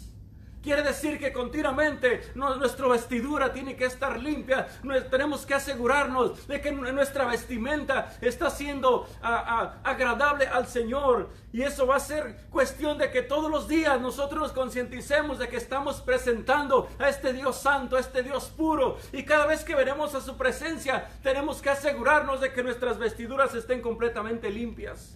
Quiere 0.62 0.84
decir 0.84 1.18
que 1.18 1.32
continuamente 1.32 2.22
nuestra 2.36 2.88
vestidura 2.90 3.54
tiene 3.54 3.78
que 3.78 3.86
estar 3.86 4.20
limpia. 4.20 4.68
Tenemos 5.10 5.46
que 5.46 5.54
asegurarnos 5.54 6.48
de 6.48 6.60
que 6.60 6.72
nu- 6.72 6.92
nuestra 6.92 7.24
vestimenta 7.26 8.18
está 8.20 8.50
siendo 8.50 9.08
agradable 9.22 10.48
al 10.48 10.68
Señor. 10.68 11.30
Y 11.54 11.62
eso 11.62 11.88
va 11.88 11.96
a 11.96 12.00
ser 12.02 12.46
cuestión 12.50 12.98
de 12.98 13.10
que 13.10 13.22
todos 13.22 13.50
los 13.50 13.68
días 13.70 14.00
nosotros 14.02 14.42
nos 14.42 14.52
concienticemos 14.52 15.40
de 15.40 15.48
que 15.48 15.56
estamos 15.58 16.02
presentando 16.02 16.90
a 17.00 17.08
este 17.10 17.32
Dios 17.32 17.56
santo, 17.58 17.96
a 17.96 18.02
este 18.02 18.22
Dios 18.22 18.46
puro. 18.56 18.98
Y 19.14 19.24
cada 19.24 19.46
vez 19.46 19.64
que 19.64 19.76
veremos 19.76 20.14
a 20.14 20.22
su 20.22 20.36
presencia, 20.38 21.08
tenemos 21.24 21.62
que 21.62 21.70
asegurarnos 21.70 22.42
de 22.42 22.52
que 22.52 22.64
nuestras 22.64 22.98
vestiduras 22.98 23.56
estén 23.56 23.82
completamente 23.82 24.50
limpias. 24.50 25.16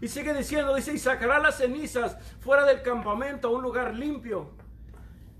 Y 0.00 0.08
sigue 0.08 0.32
diciendo, 0.32 0.74
dice, 0.74 0.92
y 0.92 0.98
sacará 0.98 1.38
las 1.38 1.56
cenizas 1.56 2.16
fuera 2.40 2.64
del 2.64 2.82
campamento 2.82 3.48
a 3.48 3.50
un 3.50 3.62
lugar 3.62 3.94
limpio. 3.94 4.50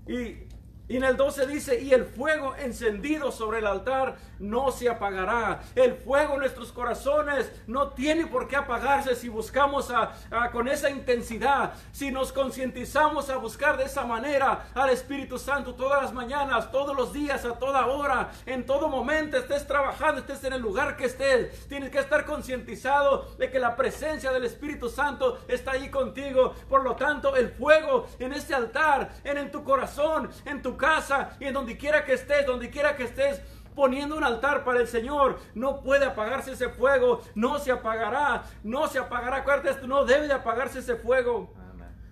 Y, 0.07 0.48
y 0.89 0.97
en 0.97 1.03
el 1.05 1.15
12 1.15 1.45
dice, 1.47 1.79
y 1.79 1.93
el 1.93 2.03
fuego 2.03 2.55
encendido 2.57 3.31
sobre 3.31 3.59
el 3.59 3.67
altar 3.67 4.17
no 4.39 4.71
se 4.71 4.89
apagará. 4.89 5.61
El 5.75 5.93
fuego 5.95 6.33
en 6.33 6.39
nuestros 6.41 6.71
corazones 6.73 7.51
no 7.67 7.89
tiene 7.89 8.25
por 8.27 8.47
qué 8.47 8.55
apagarse 8.57 9.15
si 9.15 9.29
buscamos 9.29 9.91
a- 9.91 10.11
con 10.51 10.67
esa 10.67 10.89
intensidad, 10.89 11.73
si 11.91 12.11
nos 12.11 12.33
concientizamos 12.33 13.29
a 13.29 13.37
buscar 13.37 13.77
de 13.77 13.83
esa 13.85 14.05
manera 14.05 14.67
al 14.73 14.89
Espíritu 14.89 15.37
Santo 15.37 15.75
todas 15.75 16.01
las 16.01 16.11
mañanas, 16.13 16.71
todos 16.71 16.95
los 16.95 17.13
días, 17.13 17.45
a 17.45 17.53
toda 17.59 17.85
hora, 17.85 18.31
en 18.45 18.65
todo 18.65 18.89
momento, 18.89 19.37
estés 19.37 19.65
trabajando, 19.67 20.21
estés 20.21 20.43
en 20.43 20.53
el 20.53 20.61
lugar 20.61 20.97
que 20.97 21.05
estés. 21.05 21.67
Tienes 21.67 21.91
que 21.91 21.99
estar 21.99 22.25
concientizado 22.25 23.25
de 23.37 23.51
que 23.51 23.59
la 23.59 23.75
presencia 23.75 24.31
del 24.31 24.45
Espíritu 24.45 24.89
Santo 24.89 25.39
está 25.47 25.71
ahí 25.71 25.89
contigo. 25.89 26.53
Por 26.67 26.83
lo 26.83 26.95
tanto, 26.95 27.35
el 27.35 27.49
fuego 27.49 28.07
en 28.17 28.33
este 28.33 28.55
altar, 28.55 29.11
en, 29.23 29.37
en 29.37 29.51
tu 29.51 29.63
corazón, 29.63 30.29
en 30.45 30.61
tu 30.61 30.75
casa 30.79 31.37
y 31.39 31.45
en 31.45 31.53
donde 31.53 31.77
quiera 31.77 32.03
que 32.03 32.13
estés, 32.13 32.47
donde 32.47 32.71
quiera 32.71 32.95
que 32.95 33.03
estés, 33.03 33.39
poniendo 33.75 34.17
un 34.17 34.23
altar 34.23 34.63
para 34.63 34.79
el 34.79 34.87
Señor. 34.87 35.39
No 35.53 35.83
puede 35.83 36.05
apagarse 36.05 36.53
ese 36.53 36.69
fuego, 36.69 37.21
no 37.35 37.59
se 37.59 37.71
apagará, 37.71 38.43
no 38.63 38.87
se 38.87 38.97
apagará. 38.97 39.37
Acuérdate 39.37 39.69
esto, 39.69 39.85
no 39.85 40.03
debe 40.05 40.25
de 40.25 40.33
apagarse 40.33 40.79
ese 40.79 40.95
fuego, 40.95 41.53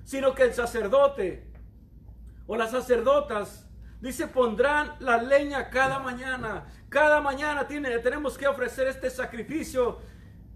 sino 0.03 0.35
que 0.35 0.43
el 0.43 0.53
sacerdote 0.53 1.51
o 2.45 2.55
las 2.55 2.69
sacerdotas 2.69 3.67
Dice, 3.99 4.27
pondrán 4.27 4.95
la 4.99 5.17
leña 5.17 5.69
cada 5.69 5.99
mañana. 5.99 6.65
Cada 6.89 7.19
mañana 7.19 7.67
tiene, 7.67 7.97
tenemos 7.99 8.37
que 8.37 8.47
ofrecer 8.47 8.87
este 8.87 9.09
sacrificio. 9.09 9.99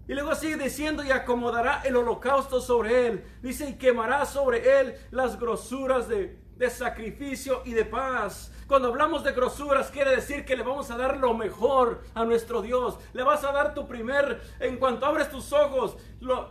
Y 0.06 0.14
luego 0.14 0.34
sigue 0.34 0.56
diciendo, 0.56 1.02
y 1.02 1.10
acomodará 1.10 1.82
el 1.84 1.96
holocausto 1.96 2.60
sobre 2.60 3.08
él. 3.08 3.24
Dice, 3.42 3.68
y 3.68 3.78
quemará 3.78 4.26
sobre 4.26 4.80
él 4.80 4.94
las 5.10 5.38
grosuras 5.38 6.08
de, 6.08 6.40
de 6.62 6.70
sacrificio 6.70 7.62
y 7.64 7.72
de 7.72 7.84
paz. 7.84 8.52
Cuando 8.66 8.88
hablamos 8.88 9.24
de 9.24 9.32
grosuras, 9.32 9.90
quiere 9.90 10.14
decir 10.16 10.44
que 10.44 10.56
le 10.56 10.62
vamos 10.62 10.90
a 10.90 10.96
dar 10.96 11.16
lo 11.16 11.34
mejor 11.34 12.02
a 12.14 12.24
nuestro 12.24 12.62
Dios. 12.62 12.98
Le 13.12 13.22
vas 13.22 13.44
a 13.44 13.52
dar 13.52 13.74
tu 13.74 13.86
primer, 13.86 14.40
en 14.60 14.76
cuanto 14.76 15.06
abres 15.06 15.30
tus 15.30 15.52
ojos, 15.52 15.96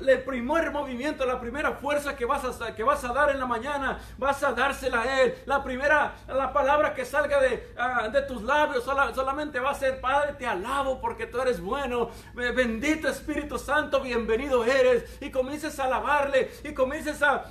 el 0.06 0.24
primer 0.24 0.72
movimiento, 0.72 1.26
la 1.26 1.40
primera 1.40 1.74
fuerza 1.74 2.16
que 2.16 2.26
vas, 2.26 2.44
a, 2.62 2.76
que 2.76 2.84
vas 2.84 3.04
a 3.04 3.14
dar 3.14 3.30
en 3.30 3.40
la 3.40 3.46
mañana, 3.46 4.00
vas 4.18 4.44
a 4.44 4.52
dársela 4.52 5.02
a 5.02 5.22
Él. 5.22 5.36
La 5.46 5.64
primera, 5.64 6.16
la 6.28 6.52
palabra 6.52 6.94
que 6.94 7.06
salga 7.06 7.40
de, 7.40 7.74
ah, 7.78 8.10
de 8.10 8.22
tus 8.24 8.44
labios 8.44 8.84
solamente 8.84 9.60
va 9.60 9.72
a 9.72 9.76
ser, 9.76 10.02
Padre, 10.02 10.34
te 10.34 10.46
alabo 10.46 11.00
porque 11.00 11.26
tú 11.26 11.40
eres 11.40 11.62
bueno. 11.62 12.10
Bendito 12.34 13.08
Espíritu 13.08 13.58
Santo, 13.58 14.02
bienvenido 14.02 14.64
eres. 14.66 15.22
Y 15.22 15.32
comiences 15.32 15.80
a 15.80 15.86
alabarle 15.86 16.52
y 16.64 16.74
comiences 16.74 17.22
a, 17.24 17.46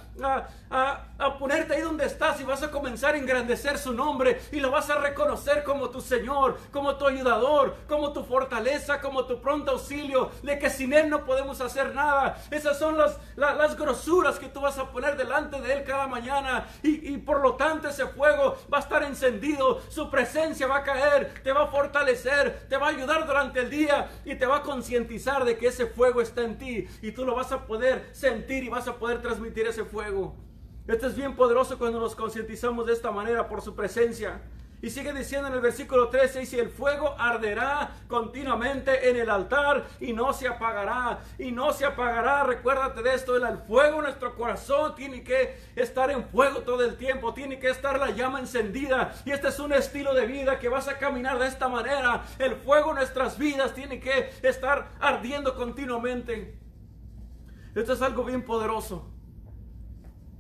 a, 0.71 1.05
a 1.19 1.38
ponerte 1.38 1.75
ahí 1.75 1.83
donde 1.83 2.07
estás 2.07 2.40
y 2.40 2.45
vas 2.45 2.62
a 2.62 2.71
comenzar 2.71 3.14
a 3.14 3.19
engrandecer 3.19 3.79
su 3.79 3.93
nombre 3.93 4.40
y 4.52 4.61
lo 4.61 4.71
vas 4.71 4.90
a 4.90 4.97
reconocer 4.97 5.64
como 5.64 5.90
tu 5.90 6.00
Señor, 6.00 6.59
como 6.73 6.97
tu 6.97 7.07
ayudador, 7.07 7.76
como 7.88 8.12
tu 8.12 8.25
fortaleza, 8.25 9.00
como 9.00 9.25
tu 9.25 9.40
pronto 9.40 9.73
auxilio, 9.73 10.30
de 10.42 10.59
que 10.59 10.71
sin 10.71 10.92
Él 10.92 11.09
no 11.09 11.25
podemos 11.25 11.61
hacer 11.61 11.95
nada. 11.95 12.42
Esas 12.50 12.78
son 12.78 12.99
las, 12.99 13.19
las, 13.37 13.76
grosuras 13.76 14.38
que 14.38 14.49
tú 14.49 14.61
vas 14.61 14.78
a 14.78 14.90
poner 14.90 15.16
delante 15.16 15.61
de 15.61 15.73
Él 15.73 15.85
cada 15.85 16.07
mañana 16.07 16.66
y, 16.83 17.14
y 17.14 17.19
por 17.19 17.40
lo 17.40 17.54
tanto 17.54 17.88
ese 17.88 18.07
fuego 18.07 18.57
va 18.73 18.78
a 18.78 18.80
estar 18.80 19.02
encendido, 19.02 19.80
su 19.88 20.11
presencia 20.11 20.66
va 20.66 20.78
a 20.78 20.83
caer, 20.83 21.42
te 21.42 21.52
va 21.52 21.64
a 21.64 21.66
fortalecer, 21.69 22.66
te 22.69 22.76
va 22.76 22.88
a 22.88 22.90
ayudar 22.90 23.26
durante 23.26 23.61
el 23.61 23.71
día 23.71 24.11
y 24.25 24.35
te 24.35 24.47
va 24.47 24.59
a 24.59 24.62
concientizar 24.62 25.45
de 25.45 25.57
que 25.57 25.69
ese 25.69 25.87
fuego 25.87 26.21
está 26.21 26.42
en 26.42 26.59
ti 26.59 26.87
y 27.02 27.12
tú 27.12 27.25
lo 27.25 27.35
vas 27.35 27.52
a 27.52 27.66
poder 27.66 28.11
sentir 28.12 28.64
y 28.64 28.69
vas 28.69 28.88
a 28.88 28.97
poder 28.97 29.23
transmitir 29.23 29.66
ese 29.66 29.85
fuego. 29.85 30.50
Esto 30.90 31.06
es 31.06 31.14
bien 31.14 31.37
poderoso 31.37 31.78
cuando 31.78 32.00
nos 32.00 32.16
concientizamos 32.16 32.85
de 32.85 32.94
esta 32.94 33.12
manera 33.12 33.47
por 33.47 33.62
su 33.62 33.76
presencia. 33.76 34.42
Y 34.82 34.90
sigue 34.90 35.12
diciendo 35.12 35.47
en 35.47 35.54
el 35.54 35.61
versículo 35.61 36.09
13, 36.09 36.49
y 36.50 36.59
el 36.59 36.68
fuego 36.68 37.14
arderá 37.16 37.92
continuamente 38.09 39.09
en 39.09 39.14
el 39.14 39.30
altar 39.30 39.87
y 40.00 40.12
no 40.12 40.32
se 40.32 40.49
apagará, 40.49 41.20
y 41.38 41.52
no 41.52 41.73
se 41.73 41.85
apagará, 41.87 42.42
recuérdate 42.42 43.04
de 43.04 43.14
esto, 43.14 43.37
el 43.37 43.59
fuego 43.59 44.02
nuestro 44.02 44.35
corazón 44.35 44.97
tiene 44.97 45.23
que 45.23 45.61
estar 45.76 46.11
en 46.11 46.25
fuego 46.25 46.62
todo 46.62 46.85
el 46.85 46.97
tiempo, 46.97 47.35
tiene 47.35 47.61
que 47.61 47.68
estar 47.68 47.97
la 48.00 48.11
llama 48.11 48.40
encendida, 48.40 49.14
y 49.25 49.30
este 49.30 49.47
es 49.47 49.61
un 49.61 49.73
estilo 49.73 50.12
de 50.12 50.26
vida 50.26 50.59
que 50.59 50.68
vas 50.68 50.88
a 50.88 50.99
caminar 50.99 51.38
de 51.38 51.47
esta 51.47 51.68
manera, 51.68 52.25
el 52.40 52.56
fuego 52.56 52.90
en 52.90 52.97
nuestras 52.97 53.38
vidas 53.38 53.75
tiene 53.75 54.00
que 54.00 54.30
estar 54.42 54.88
ardiendo 54.99 55.54
continuamente. 55.54 56.59
Esto 57.76 57.92
es 57.92 58.02
algo 58.02 58.25
bien 58.25 58.42
poderoso. 58.44 59.10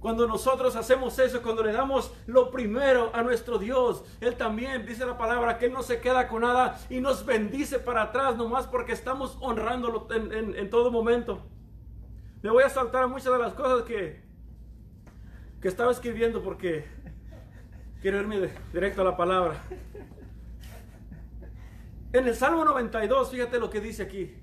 Cuando 0.00 0.26
nosotros 0.26 0.76
hacemos 0.76 1.18
eso, 1.18 1.42
cuando 1.42 1.62
le 1.62 1.72
damos 1.72 2.10
lo 2.26 2.50
primero 2.50 3.10
a 3.14 3.22
nuestro 3.22 3.58
Dios, 3.58 4.02
Él 4.22 4.34
también 4.34 4.86
dice 4.86 5.04
la 5.04 5.18
palabra 5.18 5.58
que 5.58 5.66
Él 5.66 5.74
no 5.74 5.82
se 5.82 6.00
queda 6.00 6.26
con 6.26 6.40
nada 6.40 6.80
y 6.88 7.00
nos 7.00 7.26
bendice 7.26 7.78
para 7.78 8.04
atrás 8.04 8.34
nomás 8.36 8.66
porque 8.66 8.92
estamos 8.92 9.36
honrándolo 9.42 10.08
en, 10.10 10.70
todo 10.70 10.90
momento. 10.90 11.46
Me 12.42 12.48
voy 12.48 12.64
a 12.64 12.70
saltar 12.70 13.08
muchas 13.08 13.30
de 13.30 13.38
las 13.38 13.52
cosas 13.52 13.82
que, 13.82 14.22
que 15.60 15.68
estaba 15.68 15.92
escribiendo 15.92 16.42
porque 16.42 16.86
quiero 18.00 18.18
irme 18.20 18.48
directo 18.72 19.02
a 19.02 19.04
la 19.04 19.16
palabra. 19.18 19.62
En 22.14 22.26
el 22.26 22.34
Salmo 22.34 22.64
92, 22.64 23.30
fíjate 23.30 23.60
lo 23.60 23.68
que 23.68 23.80
dice 23.82 24.04
aquí. 24.04 24.34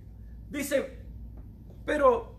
Dice, 0.52 1.00
pero 1.84 2.37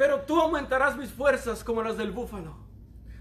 pero 0.00 0.22
tú 0.22 0.40
aumentarás 0.40 0.96
mis 0.96 1.10
fuerzas 1.10 1.62
como 1.62 1.82
las 1.82 1.98
del 1.98 2.10
búfalo. 2.10 2.56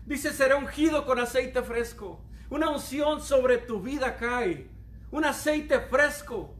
Dice, 0.06 0.32
será 0.32 0.56
ungido 0.56 1.06
con 1.06 1.20
aceite 1.20 1.62
fresco. 1.62 2.22
Una 2.50 2.70
unción 2.70 3.22
sobre 3.22 3.58
tu 3.58 3.82
vida 3.82 4.16
cae. 4.16 4.66
Un 5.12 5.26
aceite 5.26 5.82
fresco 5.82 6.56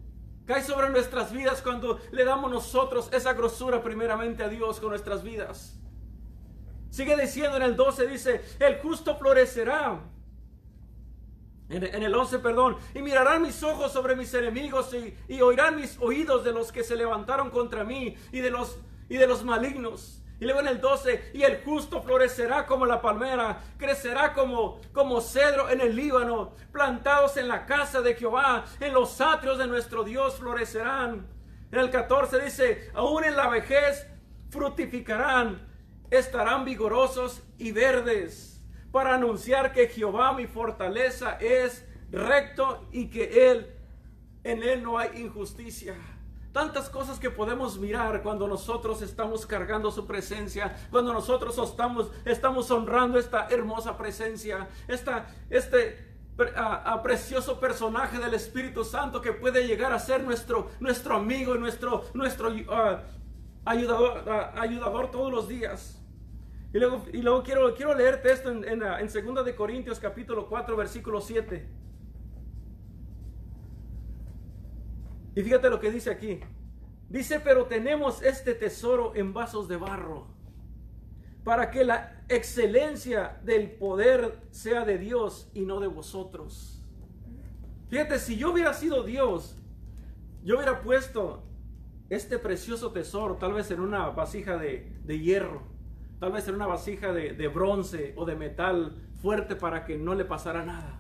cae 0.46 0.62
sobre 0.62 0.90
nuestras 0.90 1.32
vidas 1.32 1.62
cuando 1.62 2.02
le 2.12 2.26
damos 2.26 2.52
nosotros 2.52 3.08
esa 3.14 3.32
grosura 3.32 3.82
primeramente 3.82 4.44
a 4.44 4.50
Dios 4.50 4.82
con 4.82 4.90
nuestras 4.90 5.24
vidas. 5.24 5.80
Sigue 6.90 7.16
diciendo 7.16 7.56
en 7.56 7.64
el 7.64 7.78
12, 7.78 8.06
dice, 8.08 8.42
el 8.60 8.80
justo 8.82 9.16
florecerá. 9.16 10.02
En, 11.70 12.04
el 12.04 12.14
11, 12.14 12.40
perdón, 12.40 12.76
y 12.94 13.02
mirarán 13.02 13.42
mis 13.44 13.64
ojos 13.64 13.94
sobre 13.94 14.18
mis 14.18 14.34
enemigos 14.34 14.94
y, 14.94 15.16
y 15.34 15.40
oirán 15.40 15.78
mis 15.78 15.98
oídos 16.02 16.44
de 16.44 16.52
los 16.52 16.74
que 16.74 16.84
se 16.84 16.98
levantaron 16.98 17.52
contra 17.52 17.86
mí 17.86 18.18
y 18.34 18.42
de 18.42 18.50
los 18.50 18.80
y 19.10 19.18
de 19.18 19.28
los 19.28 19.44
malignos. 19.44 20.22
Y 20.40 20.46
luego 20.46 20.62
en 20.62 20.68
el 20.68 20.80
12, 20.80 21.32
y 21.34 21.44
el 21.44 21.62
justo 21.64 22.02
florecerá 22.02 22.66
como 22.66 22.86
la 22.86 23.02
palmera, 23.02 23.62
crecerá 23.78 24.34
como, 24.34 24.80
como 24.94 25.20
cedro 25.20 25.70
en 25.70 25.82
el 25.82 25.96
Líbano, 25.96 26.54
plantados 26.72 27.36
en 27.36 27.50
la 27.50 27.66
casa 27.66 28.02
de 28.02 28.16
Jehová, 28.16 28.64
en 28.80 28.94
los 28.94 29.20
atrios 29.20 29.58
de 29.58 29.68
nuestro 29.68 30.06
Dios 30.06 30.38
florecerán. 30.38 31.28
En 31.72 31.80
el 31.80 31.90
14 31.90 32.40
dice, 32.40 32.90
aún 32.94 33.26
en 33.26 33.36
la 33.36 33.50
vejez 33.50 34.08
frutificarán, 34.50 35.68
estarán 36.10 36.64
vigorosos 36.64 37.44
y 37.58 37.74
verdes, 37.74 38.64
para 38.94 39.16
anunciar 39.16 39.74
que 39.74 39.90
Jehová 39.90 40.32
mi 40.32 40.48
fortaleza 40.48 41.38
es 41.42 41.86
recto 42.12 42.88
y 42.92 43.10
que 43.10 43.52
Él, 43.52 43.76
en 44.46 44.64
Él 44.64 44.82
no 44.82 44.98
hay 44.98 45.22
injusticia. 45.22 45.96
Tantas 46.52 46.90
cosas 46.90 47.20
que 47.20 47.30
podemos 47.30 47.78
mirar 47.78 48.24
cuando 48.24 48.48
nosotros 48.48 49.04
estamos 49.04 49.46
cargando 49.46 49.92
su 49.92 50.08
presencia, 50.08 50.76
cuando 50.90 51.14
nosotros 51.14 51.56
estamos, 52.26 52.72
honrando 52.72 53.20
esta 53.20 53.48
hermosa 53.50 53.98
presencia, 53.98 54.68
esta, 54.88 55.28
este 55.50 56.10
precioso 57.04 57.60
personaje 57.60 58.18
del 58.18 58.34
Espíritu 58.34 58.84
Santo 58.84 59.22
que 59.22 59.34
puede 59.34 59.68
llegar 59.68 59.92
a 59.92 60.00
ser 60.00 60.24
nuestro, 60.24 60.70
nuestro 60.80 61.18
amigo 61.18 61.56
y 61.56 61.60
nuestro, 61.60 62.06
nuestro 62.14 62.52
ah, 62.70 63.04
ayudador, 63.66 64.24
ah, 64.28 64.54
ayudador 64.56 65.12
todos 65.12 65.32
los 65.32 65.48
días. 65.48 66.02
Y 66.72 66.78
luego, 66.78 67.44
quiero, 67.44 67.74
quiero 67.74 67.94
leerte 67.96 68.32
esto 68.32 68.52
en, 68.52 68.64
en, 68.64 68.84
en 68.84 69.36
2 69.36 69.46
de 69.46 69.56
Corintios 69.56 70.00
capítulo 70.00 70.48
4 70.48 70.76
versículo 70.76 71.20
7. 71.20 71.68
Y 75.40 75.42
fíjate 75.42 75.70
lo 75.70 75.80
que 75.80 75.90
dice 75.90 76.10
aquí. 76.10 76.42
Dice, 77.08 77.40
pero 77.40 77.64
tenemos 77.68 78.22
este 78.24 78.54
tesoro 78.54 79.16
en 79.16 79.32
vasos 79.32 79.70
de 79.70 79.78
barro, 79.78 80.28
para 81.46 81.72
que 81.72 81.86
la 81.86 82.26
excelencia 82.28 83.40
del 83.46 83.72
poder 83.72 84.42
sea 84.52 84.84
de 84.84 84.98
Dios 84.98 85.50
y 85.54 85.62
no 85.62 85.80
de 85.80 85.88
vosotros. 85.88 86.84
Fíjate, 87.88 88.20
si 88.20 88.36
yo 88.36 88.52
hubiera 88.52 88.74
sido 88.74 89.04
Dios, 89.04 89.58
yo 90.44 90.58
hubiera 90.58 90.82
puesto 90.82 91.46
este 92.10 92.38
precioso 92.38 92.92
tesoro 92.92 93.38
tal 93.38 93.54
vez 93.54 93.72
en 93.72 93.80
una 93.80 94.10
vasija 94.10 94.58
de, 94.58 94.92
hierro, 95.08 95.62
tal 96.20 96.34
vez 96.34 96.50
en 96.50 96.56
una 96.56 96.68
vasija 96.68 97.14
de, 97.14 97.32
de 97.32 97.48
bronce 97.48 98.14
o 98.18 98.26
de 98.26 98.36
metal 98.36 99.10
fuerte 99.22 99.56
para 99.56 99.86
que 99.86 99.98
no 99.98 100.16
le 100.16 100.26
pasara 100.26 100.66
nada. 100.66 101.00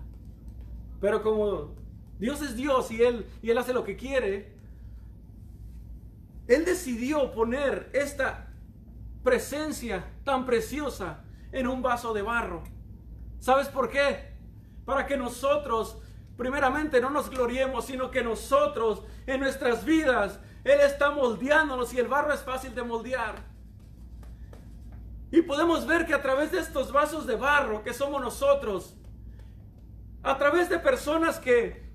Pero 1.01 1.23
como 1.23 1.75
Dios 2.19 2.41
es 2.41 2.55
Dios 2.55 2.91
y 2.91 3.01
Él, 3.01 3.25
y 3.41 3.49
Él 3.49 3.57
hace 3.57 3.73
lo 3.73 3.83
que 3.83 3.95
quiere. 3.95 4.53
Él 6.47 6.65
decidió 6.65 7.31
poner 7.31 7.89
esta 7.93 8.47
presencia 9.23 10.05
tan 10.23 10.45
preciosa 10.45 11.23
en 11.51 11.67
un 11.67 11.81
vaso 11.81 12.13
de 12.13 12.21
barro. 12.21 12.63
¿Sabes 13.39 13.69
por 13.69 13.89
qué? 13.89 14.33
Para 14.85 15.05
que 15.05 15.15
nosotros, 15.15 15.97
primeramente, 16.37 16.99
no 16.99 17.09
nos 17.09 17.29
gloriemos, 17.29 17.85
sino 17.85 18.11
que 18.11 18.23
nosotros, 18.23 19.03
en 19.25 19.39
nuestras 19.39 19.85
vidas, 19.85 20.39
Él 20.63 20.81
está 20.81 21.11
moldeándonos 21.11 21.93
y 21.93 21.99
el 21.99 22.07
barro 22.07 22.33
es 22.33 22.41
fácil 22.41 22.75
de 22.75 22.83
moldear. 22.83 23.35
Y 25.31 25.43
podemos 25.43 25.85
ver 25.85 26.05
que 26.05 26.13
a 26.13 26.21
través 26.21 26.51
de 26.51 26.59
estos 26.59 26.91
vasos 26.91 27.27
de 27.27 27.35
barro 27.35 27.83
que 27.83 27.93
somos 27.93 28.21
nosotros, 28.21 28.95
a 30.23 30.37
través 30.37 30.69
de 30.69 30.79
personas 30.79 31.39
que 31.39 31.88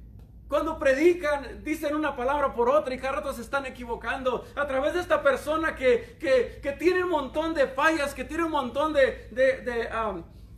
cuando 0.54 0.78
predican, 0.78 1.64
dicen 1.64 1.96
una 1.96 2.14
palabra 2.14 2.54
por 2.54 2.68
otra 2.68 2.94
y 2.94 2.98
cada 2.98 3.14
rato 3.14 3.32
se 3.32 3.42
están 3.42 3.66
equivocando. 3.66 4.44
A 4.54 4.64
través 4.68 4.94
de 4.94 5.00
esta 5.00 5.20
persona 5.20 5.74
que, 5.74 6.16
que, 6.20 6.72
tiene 6.78 7.02
un 7.02 7.10
montón 7.10 7.54
de 7.54 7.66
fallas, 7.66 8.14
que 8.14 8.22
tiene 8.22 8.44
un 8.44 8.52
montón 8.52 8.92
de, 8.92 9.26
de, 9.32 9.88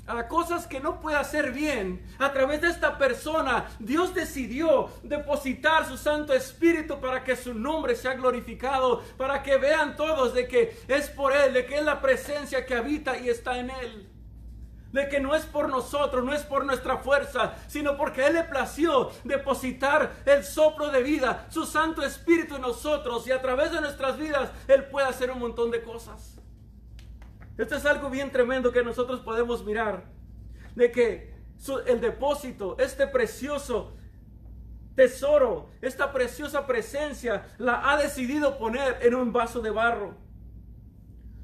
a 0.07 0.29
cosas 0.29 0.67
que 0.67 0.81
no 0.81 1.01
puede 1.01 1.17
hacer 1.17 1.51
bien, 1.51 2.05
a 2.19 2.31
través 2.31 2.61
de 2.61 2.69
esta 2.69 2.99
persona, 2.99 3.69
Dios 3.79 4.13
decidió 4.13 4.91
depositar 5.03 5.87
su 5.87 5.97
Santo 5.97 6.35
Espíritu 6.35 7.01
para 7.01 7.25
que 7.25 7.35
su 7.35 7.55
nombre 7.55 7.97
sea 7.97 8.13
glorificado, 8.13 9.03
para 9.17 9.43
que 9.43 9.57
vean 9.57 9.97
todos 9.97 10.35
de 10.35 10.47
que 10.47 10.77
es 10.89 11.09
por 11.09 11.35
Él, 11.35 11.55
de 11.55 11.65
que 11.65 11.77
es 11.77 11.83
la 11.83 12.03
presencia 12.03 12.67
que 12.67 12.75
habita 12.75 13.19
y 13.19 13.31
está 13.31 13.59
en 13.59 13.71
Él. 13.71 14.16
De 14.93 15.09
que 15.09 15.21
no 15.21 15.35
es 15.35 15.45
por 15.45 15.69
nosotros, 15.69 16.25
no 16.25 16.33
es 16.33 16.43
por 16.43 16.65
nuestra 16.65 16.99
fuerza, 16.99 17.55
sino 17.67 17.97
porque 17.97 18.27
Él 18.27 18.35
le 18.35 18.45
plació 18.45 19.11
depositar 19.25 20.15
el 20.25 20.45
soplo 20.45 20.91
de 20.91 21.03
vida, 21.03 21.47
su 21.51 21.67
Santo 21.67 22.03
Espíritu 22.03 22.57
en 22.57 22.63
nosotros 22.63 23.27
y 23.27 23.33
a 23.33 23.43
través 23.43 23.73
de 23.73 23.81
nuestras 23.81 24.17
vidas 24.17 24.51
Él 24.69 24.85
puede 24.85 25.07
hacer 25.07 25.31
un 25.31 25.41
montón 25.41 25.71
de 25.71 25.83
cosas. 25.83 26.37
Esto 27.59 27.77
es 27.77 27.87
algo 27.87 28.11
bien 28.11 28.31
tremendo 28.31 28.71
que 28.71 28.85
nosotros 28.85 29.21
podemos 29.21 29.65
mirar. 29.65 30.05
De 30.75 30.93
que 30.93 31.35
el 31.87 32.01
depósito, 32.01 32.77
este 32.79 33.07
precioso 33.07 33.97
tesoro, 34.95 35.71
esta 35.81 36.13
preciosa 36.13 36.67
presencia, 36.67 37.47
la 37.59 37.91
ha 37.91 37.97
decidido 37.97 38.59
poner 38.59 38.99
en 39.03 39.15
un 39.15 39.33
vaso 39.33 39.61
de 39.61 39.71
barro. 39.71 40.17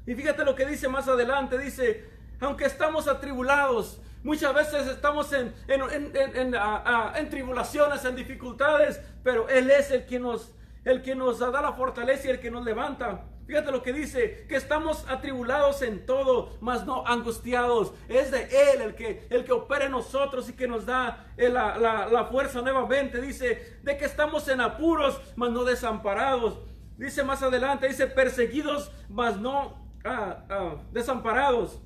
Y 0.05 0.15
fíjate 0.15 0.43
lo 0.43 0.55
que 0.55 0.65
dice 0.65 0.87
más 0.87 1.07
adelante. 1.07 1.57
Dice, 1.57 2.09
aunque 2.43 2.65
estamos 2.65 3.07
atribulados, 3.07 4.01
muchas 4.23 4.53
veces 4.53 4.87
estamos 4.87 5.31
en, 5.33 5.53
en, 5.67 7.29
tribulaciones, 7.29 8.03
en 8.05 8.15
dificultades, 8.15 9.01
pero 9.23 9.49
Él 9.49 9.69
es 9.69 9.91
el 9.91 10.05
que, 10.05 10.19
nos, 10.19 10.53
el 10.85 11.01
que 11.01 11.15
nos 11.15 11.39
da 11.39 11.61
la 11.61 11.73
fortaleza 11.73 12.27
y 12.27 12.31
el 12.31 12.39
que 12.39 12.51
nos 12.51 12.63
levanta. 12.63 13.25
Fíjate 13.45 13.71
lo 13.71 13.83
que 13.83 13.91
dice, 13.91 14.45
que 14.47 14.55
estamos 14.55 15.05
atribulados 15.09 15.81
en 15.81 16.05
todo, 16.05 16.57
mas 16.61 16.85
no 16.85 17.05
angustiados. 17.05 17.93
Es 18.07 18.31
de 18.31 18.43
Él 18.43 18.81
el 18.81 18.95
que, 18.95 19.27
el 19.29 19.43
que 19.43 19.51
opera 19.51 19.85
en 19.85 19.91
nosotros 19.91 20.47
y 20.49 20.53
que 20.53 20.67
nos 20.67 20.85
da 20.85 21.27
eh, 21.35 21.49
la, 21.49 22.27
fuerza 22.31 22.61
nuevamente. 22.61 23.19
Dice, 23.19 23.79
de 23.83 23.97
que 23.97 24.05
estamos 24.05 24.47
en 24.47 24.61
apuros, 24.61 25.19
mas 25.35 25.51
no 25.51 25.65
desamparados. 25.65 26.59
Dice 26.97 27.23
más 27.23 27.43
adelante, 27.43 27.87
dice, 27.87 28.07
perseguidos, 28.07 28.91
mas 29.09 29.37
no 29.37 29.77
ah, 30.05 30.45
ah, 30.49 30.75
desamparados. 30.91 31.81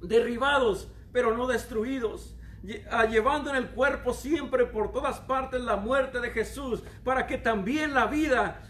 Derribados, 0.00 0.88
pero 1.12 1.36
no 1.36 1.46
destruidos 1.46 2.36
ah, 2.90 3.06
llevando 3.06 3.50
en 3.50 3.56
el 3.56 3.70
cuerpo 3.70 4.12
siempre 4.12 4.66
por 4.66 4.92
todas 4.92 5.20
partes 5.20 5.60
la 5.60 5.76
muerte 5.76 6.20
de 6.20 6.30
Jesús, 6.30 6.82
para 7.04 7.26
que 7.26 7.38
también 7.38 7.94
la 7.94 8.06
vida 8.06 8.62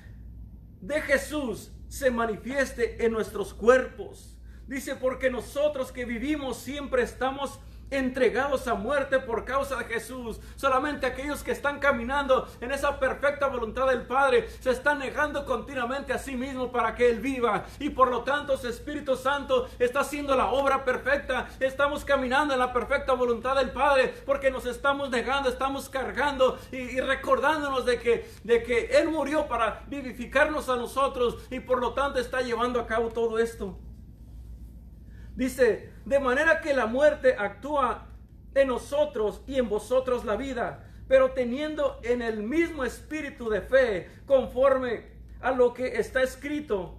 de 0.81 1.01
Jesús 1.01 1.73
se 1.89 2.11
manifieste 2.11 3.05
en 3.05 3.13
nuestros 3.13 3.55
cuerpos. 3.55 4.39
Dice, 4.67 4.97
porque 4.97 5.31
nosotros 5.31 5.93
que 5.93 6.05
vivimos 6.05 6.59
siempre 6.59 7.03
estamos 7.03 7.61
entregados 7.91 8.67
a 8.69 8.75
muerte 8.75 9.19
por 9.19 9.45
causa 9.45 9.77
de 9.77 9.85
Jesús. 9.85 10.41
Solamente 10.57 11.07
aquellos 11.07 11.43
que 11.43 11.53
están 11.53 11.79
caminando 11.79 12.49
en 12.61 12.73
esa 12.73 12.99
perfecta 12.99 13.47
voluntad 13.47 13.89
del 13.89 14.03
Padre 14.03 14.49
se 14.61 14.71
están 14.71 14.99
negando 14.99 15.45
continuamente 15.45 16.13
a 16.13 16.19
sí 16.19 16.37
mismo 16.37 16.73
para 16.73 16.95
que 16.95 17.09
Él 17.09 17.21
viva. 17.21 17.65
Y 17.79 17.91
por 17.91 18.11
lo 18.11 18.23
tanto 18.23 18.57
su 18.57 18.69
Espíritu 18.69 19.17
Santo 19.17 19.69
está 19.79 20.01
haciendo 20.01 20.35
la 20.37 20.47
obra 20.47 20.85
perfecta. 20.85 21.49
Estamos 21.61 22.05
caminando 22.05 22.55
en 22.55 22.61
la 22.61 22.73
perfecta 22.73 23.13
voluntad 23.13 23.57
del 23.57 23.71
Padre 23.71 24.15
porque 24.25 24.51
nos 24.51 24.67
estamos 24.67 25.11
negando, 25.11 25.49
estamos 25.49 25.89
cargando 25.89 26.59
y, 26.73 27.01
recordándonos 27.01 27.85
de 27.87 27.99
que, 27.99 28.31
de 28.45 28.63
que 28.63 28.87
Él 28.99 29.09
murió 29.09 29.47
para 29.47 29.85
vivificarnos 29.87 30.69
a 30.69 30.77
nosotros 30.77 31.39
y 31.51 31.61
por 31.61 31.81
lo 31.81 31.95
tanto 31.95 32.19
está 32.19 32.41
llevando 32.41 32.81
a 32.81 32.87
cabo 32.87 33.09
todo 33.09 33.39
esto. 33.39 33.79
Dice, 35.37 35.93
de 36.07 36.19
manera 36.19 36.61
que 36.63 36.75
la 36.75 36.87
muerte 36.87 37.37
actúa 37.39 38.07
en 38.55 38.69
nosotros 38.69 39.43
y 39.47 39.59
en 39.59 39.69
vosotros 39.69 40.25
la 40.25 40.37
vida, 40.37 40.91
pero 41.09 41.33
teniendo 41.33 42.01
en 42.03 42.23
el 42.23 42.43
mismo 42.43 42.85
espíritu 42.85 43.51
de 43.51 43.61
fe, 43.61 44.11
conforme 44.27 45.05
a 45.41 45.53
lo 45.53 45.73
que 45.75 45.99
está 45.99 46.23
escrito. 46.23 46.99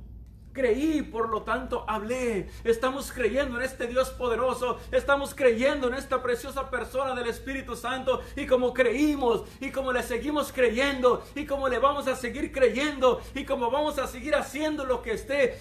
Creí, 0.54 1.04
por 1.04 1.30
lo 1.30 1.44
tanto 1.44 1.86
hablé. 1.88 2.50
Estamos 2.64 3.12
creyendo 3.12 3.60
en 3.60 3.66
este 3.66 3.86
Dios 3.86 4.10
poderoso. 4.10 4.80
Estamos 4.92 5.36
creyendo 5.36 5.88
en 5.88 5.94
esta 5.94 6.24
preciosa 6.24 6.72
persona 6.72 7.14
del 7.14 7.28
Espíritu 7.28 7.76
Santo. 7.76 8.22
Y 8.36 8.48
como 8.48 8.74
creímos, 8.74 9.44
y 9.60 9.70
como 9.70 9.92
le 9.92 10.02
seguimos 10.02 10.52
creyendo, 10.52 11.24
y 11.36 11.46
como 11.46 11.70
le 11.70 11.78
vamos 11.78 12.08
a 12.08 12.16
seguir 12.16 12.52
creyendo, 12.52 13.22
y 13.36 13.46
como 13.46 13.70
vamos 13.70 14.00
a 14.00 14.08
seguir 14.08 14.34
haciendo 14.34 14.84
lo 14.86 15.04
que 15.04 15.12
esté 15.12 15.60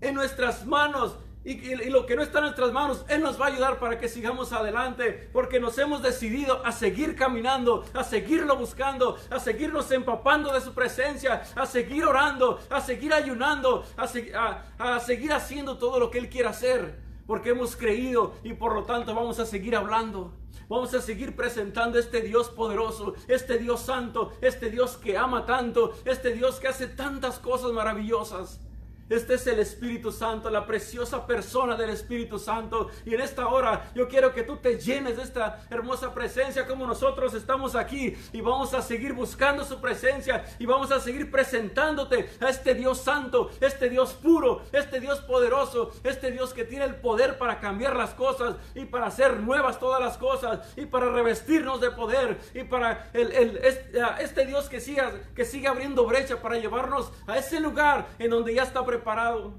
en 0.00 0.14
nuestras 0.14 0.64
manos, 0.66 1.18
y, 1.48 1.90
lo 1.90 2.04
que 2.04 2.14
no 2.14 2.22
está 2.22 2.38
en 2.38 2.44
nuestras 2.44 2.72
manos, 2.72 3.06
Él 3.08 3.22
nos 3.22 3.40
va 3.40 3.46
a 3.46 3.48
ayudar 3.48 3.78
para 3.78 3.98
que 3.98 4.08
sigamos 4.08 4.52
adelante, 4.52 5.30
porque 5.32 5.58
nos 5.58 5.78
hemos 5.78 6.02
decidido 6.02 6.64
a 6.64 6.72
seguir 6.72 7.16
caminando, 7.16 7.84
a 7.94 8.04
seguirlo 8.04 8.56
buscando, 8.56 9.16
a 9.30 9.40
seguirnos 9.40 9.90
empapando 9.90 10.52
de 10.52 10.60
su 10.60 10.74
presencia, 10.74 11.42
a 11.54 11.64
seguir 11.64 12.04
orando, 12.04 12.58
a 12.68 12.80
seguir 12.80 13.14
ayunando, 13.14 13.84
a, 13.96 14.62
a 14.78 15.00
seguir 15.00 15.32
haciendo 15.32 15.78
todo 15.78 15.98
lo 15.98 16.10
que 16.10 16.18
Él 16.18 16.28
quiere 16.28 16.48
hacer, 16.48 17.00
porque 17.26 17.50
hemos 17.50 17.76
creído 17.76 18.34
y 18.42 18.52
por 18.52 18.74
lo 18.74 18.84
tanto 18.84 19.14
vamos 19.14 19.38
a 19.38 19.46
seguir 19.46 19.74
hablando. 19.74 20.34
Vamos 20.68 20.92
a 20.92 21.00
seguir 21.00 21.34
presentando 21.34 21.98
este 21.98 22.20
Dios 22.20 22.50
poderoso, 22.50 23.14
este 23.26 23.56
Dios 23.56 23.80
santo, 23.80 24.32
este 24.42 24.68
Dios 24.68 24.98
que 24.98 25.16
ama 25.16 25.46
tanto, 25.46 25.94
este 26.04 26.34
Dios 26.34 26.60
que 26.60 26.68
hace 26.68 26.88
tantas 26.88 27.38
cosas 27.38 27.72
maravillosas. 27.72 28.60
Este 29.08 29.34
es 29.34 29.46
el 29.46 29.58
Espíritu 29.58 30.12
Santo, 30.12 30.50
la 30.50 30.66
preciosa 30.66 31.26
persona 31.26 31.76
del 31.76 31.90
Espíritu 31.90 32.38
Santo. 32.38 32.90
Y 33.06 33.14
en 33.14 33.22
esta 33.22 33.48
hora 33.48 33.90
yo 33.94 34.06
quiero 34.06 34.34
que 34.34 34.42
tú 34.42 34.56
te 34.56 34.78
llenes 34.78 35.16
de 35.16 35.22
esta 35.22 35.66
hermosa 35.70 36.12
presencia 36.12 36.66
como 36.66 36.86
nosotros 36.86 37.32
estamos 37.32 37.74
aquí. 37.74 38.14
Y 38.32 38.42
vamos 38.42 38.74
a 38.74 38.82
seguir 38.82 39.14
buscando 39.14 39.64
su 39.64 39.80
presencia. 39.80 40.44
Y 40.58 40.66
vamos 40.66 40.92
a 40.92 41.00
seguir 41.00 41.30
presentándote 41.30 42.28
a 42.40 42.50
este 42.50 42.74
Dios 42.74 42.98
santo, 42.98 43.50
este 43.60 43.88
Dios 43.88 44.12
puro, 44.12 44.62
este 44.72 45.00
Dios 45.00 45.20
poderoso, 45.20 45.90
este 46.04 46.30
Dios 46.30 46.52
que 46.52 46.64
tiene 46.64 46.84
el 46.84 46.96
poder 46.96 47.38
para 47.38 47.60
cambiar 47.60 47.96
las 47.96 48.10
cosas 48.10 48.56
y 48.74 48.84
para 48.84 49.06
hacer 49.06 49.40
nuevas 49.40 49.78
todas 49.78 50.00
las 50.00 50.18
cosas 50.18 50.60
y 50.76 50.84
para 50.84 51.10
revestirnos 51.10 51.80
de 51.80 51.90
poder 51.92 52.38
y 52.54 52.64
para 52.64 53.10
el, 53.14 53.56
este, 53.62 54.00
este, 54.20 54.46
Dios 54.46 54.68
que 54.68 54.80
siga, 54.80 55.12
que 55.34 55.44
siga 55.44 55.70
abriendo 55.70 56.04
brecha 56.04 56.40
para 56.42 56.58
llevarnos 56.58 57.10
a 57.26 57.38
ese 57.38 57.60
lugar 57.60 58.06
en 58.18 58.30
donde 58.30 58.54
ya 58.54 58.64
está 58.64 58.84
preparado 58.84 58.97
preparado. 58.98 59.54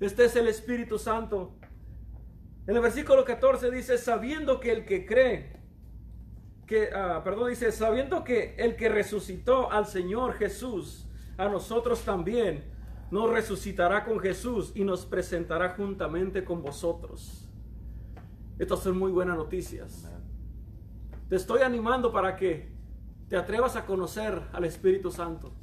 Este 0.00 0.24
es 0.24 0.34
el 0.34 0.48
Espíritu 0.48 0.98
Santo. 0.98 1.54
En 2.66 2.74
el 2.74 2.82
versículo 2.82 3.24
14 3.24 3.70
dice, 3.70 3.98
sabiendo 3.98 4.58
que 4.58 4.72
el 4.72 4.84
que 4.84 5.06
cree, 5.06 5.60
que, 6.66 6.90
ah, 6.92 7.22
perdón, 7.22 7.50
dice, 7.50 7.70
sabiendo 7.70 8.24
que 8.24 8.56
el 8.58 8.74
que 8.76 8.88
resucitó 8.88 9.70
al 9.70 9.86
Señor 9.86 10.34
Jesús, 10.34 11.08
a 11.38 11.48
nosotros 11.48 12.02
también, 12.02 12.64
nos 13.10 13.30
resucitará 13.30 14.04
con 14.04 14.18
Jesús 14.18 14.72
y 14.74 14.84
nos 14.84 15.06
presentará 15.06 15.70
juntamente 15.70 16.44
con 16.44 16.62
vosotros. 16.62 17.48
Estas 18.58 18.80
son 18.80 18.98
muy 18.98 19.12
buenas 19.12 19.36
noticias. 19.36 20.10
Te 21.28 21.36
estoy 21.36 21.62
animando 21.62 22.12
para 22.12 22.36
que 22.36 22.72
te 23.28 23.36
atrevas 23.36 23.76
a 23.76 23.86
conocer 23.86 24.42
al 24.52 24.64
Espíritu 24.64 25.10
Santo. 25.12 25.54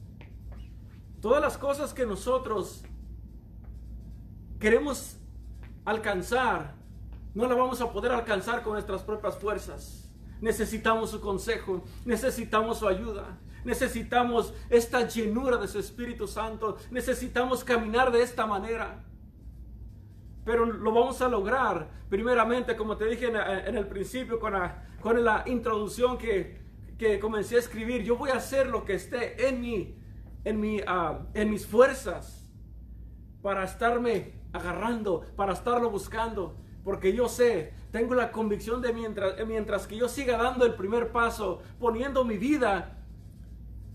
Todas 1.21 1.41
las 1.41 1.57
cosas 1.57 1.93
que 1.93 2.05
nosotros 2.05 2.83
queremos 4.59 5.17
alcanzar, 5.83 6.75
no 7.33 7.47
las 7.47 7.57
vamos 7.57 7.81
a 7.81 7.91
poder 7.91 8.11
alcanzar 8.11 8.61
con 8.61 8.73
nuestras 8.73 9.01
propias 9.01 9.37
fuerzas. 9.37 10.11
Necesitamos 10.41 11.09
su 11.11 11.19
consejo, 11.19 11.83
necesitamos 12.05 12.79
su 12.79 12.87
ayuda, 12.87 13.39
necesitamos 13.63 14.53
esta 14.69 15.07
llenura 15.07 15.57
de 15.57 15.67
su 15.67 15.79
Espíritu 15.79 16.27
Santo, 16.27 16.77
necesitamos 16.91 17.63
caminar 17.63 18.11
de 18.11 18.21
esta 18.21 18.45
manera. 18.45 19.03
Pero 20.45 20.65
lo 20.65 20.91
vamos 20.91 21.19
a 21.21 21.27
lograr, 21.27 21.89
primeramente, 22.09 22.75
como 22.75 22.95
te 22.95 23.05
dije 23.05 23.25
en, 23.25 23.75
el 23.75 23.87
principio, 23.87 24.39
con 24.39 24.53
la, 24.53 24.87
con 25.01 25.23
la 25.25 25.43
introducción 25.47 26.17
que, 26.17 26.61
que 26.97 27.19
comencé 27.19 27.55
a 27.55 27.59
escribir, 27.59 28.03
yo 28.03 28.15
voy 28.15 28.29
a 28.29 28.35
hacer 28.35 28.67
lo 28.67 28.85
que 28.85 28.93
esté 28.93 29.47
en 29.47 29.61
mí 29.61 29.97
en, 30.43 30.59
mi, 30.59 30.81
ah, 30.85 31.19
en 31.33 31.51
mis 31.51 31.65
fuerzas 31.65 32.47
para 33.41 33.63
estarme 33.63 34.33
agarrando, 34.53 35.25
para 35.35 35.53
estarlo 35.53 35.89
buscando. 35.89 36.55
Porque 36.83 37.13
yo 37.13 37.27
sé, 37.27 37.73
tengo 37.91 38.15
la 38.15 38.31
convicción 38.31 38.81
de 38.81 38.93
mientras, 38.93 39.45
mientras 39.45 39.87
que 39.87 39.97
yo 39.97 40.07
siga 40.07 40.37
dando 40.37 40.65
el 40.65 40.75
primer 40.75 41.11
paso, 41.11 41.61
poniendo 41.79 42.23
mi 42.23 42.37
vida 42.37 42.97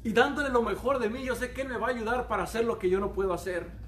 y 0.05 0.13
dándole 0.13 0.51
lo 0.51 0.63
mejor 0.63 0.99
de 0.99 1.09
mí, 1.09 1.25
yo 1.25 1.35
sé 1.35 1.53
que 1.53 1.63
Él 1.63 1.69
me 1.69 1.79
va 1.79 1.89
a 1.89 1.91
ayudar 1.91 2.29
para 2.29 2.43
hacer 2.43 2.65
lo 2.65 2.79
que 2.79 2.91
yo 2.91 3.01
no 3.01 3.13
puedo 3.13 3.33
hacer. 3.33 3.82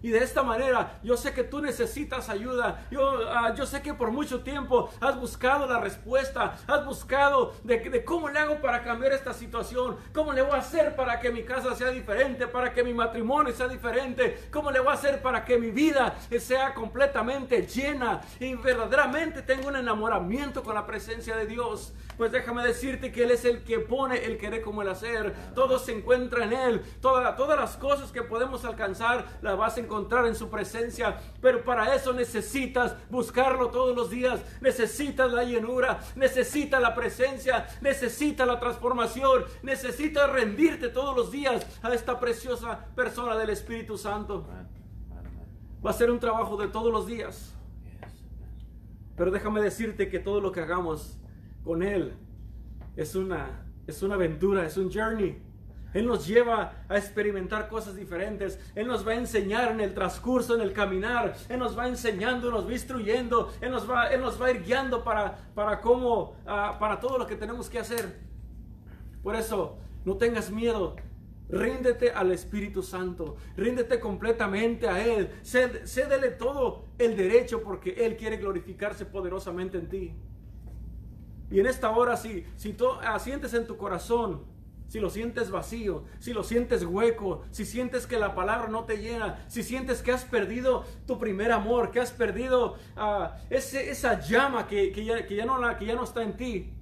Y 0.00 0.10
de 0.10 0.18
esta 0.18 0.44
manera, 0.44 1.00
yo 1.02 1.16
sé 1.16 1.32
que 1.32 1.42
tú 1.42 1.60
necesitas 1.60 2.28
ayuda. 2.28 2.86
Yo, 2.90 3.28
ah, 3.30 3.52
yo 3.54 3.66
sé 3.66 3.82
que 3.82 3.94
por 3.94 4.12
mucho 4.12 4.42
tiempo 4.42 4.90
has 5.00 5.18
buscado 5.18 5.66
la 5.66 5.80
respuesta. 5.80 6.56
Has 6.68 6.86
buscado 6.86 7.54
de, 7.64 7.78
de, 7.80 8.04
cómo 8.04 8.28
le 8.28 8.38
hago 8.38 8.60
para 8.60 8.84
cambiar 8.84 9.12
esta 9.12 9.32
situación. 9.32 9.96
Cómo 10.14 10.32
le 10.32 10.42
voy 10.42 10.52
a 10.52 10.58
hacer 10.58 10.94
para 10.94 11.18
que 11.18 11.32
mi 11.32 11.42
casa 11.42 11.74
sea 11.74 11.90
diferente. 11.90 12.46
Para 12.46 12.72
que 12.72 12.84
mi 12.84 12.94
matrimonio 12.94 13.52
sea 13.52 13.66
diferente. 13.66 14.48
Cómo 14.52 14.70
le 14.70 14.78
voy 14.78 14.90
a 14.90 14.92
hacer 14.92 15.20
para 15.20 15.44
que 15.44 15.58
mi 15.58 15.72
vida 15.72 16.14
sea 16.38 16.74
completamente 16.74 17.66
llena. 17.66 18.20
Y 18.38 18.54
verdaderamente 18.54 19.42
tenga 19.42 19.66
un 19.66 19.76
enamoramiento 19.76 20.62
con 20.62 20.76
la 20.76 20.86
presencia 20.86 21.36
de 21.36 21.46
Dios. 21.46 21.92
Pues 22.16 22.30
déjame 22.30 22.64
decirte 22.64 23.10
que 23.10 23.24
Él 23.24 23.32
es 23.32 23.44
el 23.44 23.64
que 23.64 23.80
pone 23.80 24.24
el 24.24 24.38
querer 24.38 24.62
como 24.62 24.82
el 24.82 24.88
hacer. 24.90 25.34
Todo 25.56 25.80
se 25.80 25.92
encuentra 25.92 26.44
en 26.44 26.52
Él. 26.52 26.82
Toda, 27.00 27.34
todas 27.34 27.58
las 27.58 27.76
cosas 27.76 28.12
que 28.12 28.22
podemos 28.22 28.64
alcanzar 28.64 29.26
las 29.42 29.56
vas 29.56 29.76
a 29.76 29.80
encontrar 29.80 29.87
en 30.26 30.34
su 30.34 30.48
presencia. 30.48 31.20
Pero 31.40 31.64
para 31.64 31.94
eso 31.94 32.12
necesitas 32.12 32.94
buscarlo 33.10 33.68
todos 33.70 33.94
los 33.94 34.10
días. 34.10 34.40
Necesitas 34.60 35.32
la 35.32 35.44
llenura. 35.44 36.00
Necesitas 36.16 36.80
la 36.80 36.94
presencia. 36.94 37.66
Necesitas 37.80 38.46
la 38.46 38.60
transformación. 38.60 39.44
Necesitas 39.62 40.30
rendirte 40.30 40.88
todos 40.88 41.16
los 41.16 41.32
días 41.32 41.66
a 41.82 41.92
esta 41.92 42.18
preciosa 42.20 42.86
persona 42.94 43.36
del 43.36 43.50
Espíritu 43.50 43.96
Santo. 43.96 44.46
Va 45.84 45.90
a 45.90 45.94
ser 45.94 46.10
un 46.10 46.18
trabajo 46.18 46.56
de 46.56 46.68
todos 46.68 46.92
los 46.92 47.06
días. 47.06 47.54
Pero 49.16 49.30
déjame 49.30 49.60
decirte 49.60 50.08
que 50.08 50.20
todo 50.20 50.40
lo 50.40 50.52
que 50.52 50.60
hagamos 50.60 51.18
con 51.64 51.82
Él 51.82 52.14
es 52.96 53.14
una, 53.14 53.66
es 53.86 54.02
una 54.02 54.14
aventura, 54.14 54.64
es 54.64 54.76
un 54.76 54.92
journey. 54.92 55.47
Él 55.94 56.06
nos 56.06 56.26
lleva 56.26 56.72
a 56.88 56.98
experimentar 56.98 57.68
cosas 57.68 57.96
diferentes. 57.96 58.58
Él 58.74 58.86
nos 58.86 59.06
va 59.06 59.12
a 59.12 59.16
enseñar 59.16 59.72
en 59.72 59.80
el 59.80 59.94
transcurso, 59.94 60.54
en 60.54 60.60
el 60.60 60.72
caminar. 60.72 61.34
Él 61.48 61.58
nos 61.58 61.78
va 61.78 61.88
enseñando, 61.88 62.50
nos 62.50 62.66
va 62.66 62.72
instruyendo. 62.72 63.52
Él 63.60 63.70
nos 63.70 63.88
va, 63.88 64.08
él 64.08 64.20
nos 64.20 64.40
va 64.40 64.46
a 64.46 64.50
ir 64.50 64.62
guiando 64.62 65.02
para, 65.02 65.36
para 65.54 65.80
cómo, 65.80 66.36
uh, 66.44 66.78
para 66.78 67.00
todo 67.00 67.18
lo 67.18 67.26
que 67.26 67.36
tenemos 67.36 67.70
que 67.70 67.78
hacer. 67.78 68.18
Por 69.22 69.34
eso, 69.34 69.78
no 70.04 70.16
tengas 70.16 70.50
miedo. 70.50 70.96
Ríndete 71.48 72.10
al 72.10 72.32
Espíritu 72.32 72.82
Santo. 72.82 73.36
Ríndete 73.56 73.98
completamente 73.98 74.88
a 74.88 75.02
Él. 75.02 75.30
Cédele 75.42 76.32
todo 76.32 76.84
el 76.98 77.16
derecho 77.16 77.62
porque 77.62 78.04
Él 78.04 78.16
quiere 78.16 78.36
glorificarse 78.36 79.06
poderosamente 79.06 79.78
en 79.78 79.88
ti. 79.88 80.14
Y 81.50 81.60
en 81.60 81.66
esta 81.66 81.90
hora, 81.90 82.18
si, 82.18 82.44
si 82.56 82.74
tú 82.74 82.88
ah, 83.02 83.18
sientes 83.18 83.54
en 83.54 83.66
tu 83.66 83.78
corazón, 83.78 84.44
si 84.88 84.98
lo 84.98 85.10
sientes 85.10 85.50
vacío, 85.50 86.04
si 86.18 86.32
lo 86.32 86.42
sientes 86.42 86.82
hueco, 86.84 87.42
si 87.50 87.64
sientes 87.64 88.06
que 88.06 88.18
la 88.18 88.34
palabra 88.34 88.68
no 88.68 88.84
te 88.84 88.98
llena, 88.98 89.44
si 89.46 89.62
sientes 89.62 90.02
que 90.02 90.10
has 90.10 90.24
perdido 90.24 90.84
tu 91.06 91.18
primer 91.18 91.52
amor, 91.52 91.90
que 91.90 92.00
has 92.00 92.10
perdido 92.10 92.74
uh, 92.96 93.28
esa 93.50 94.20
llama 94.20 94.66
que 94.66 94.92
ya 94.94 95.94
no 95.94 96.04
está 96.04 96.22
en 96.22 96.36
ti, 96.36 96.72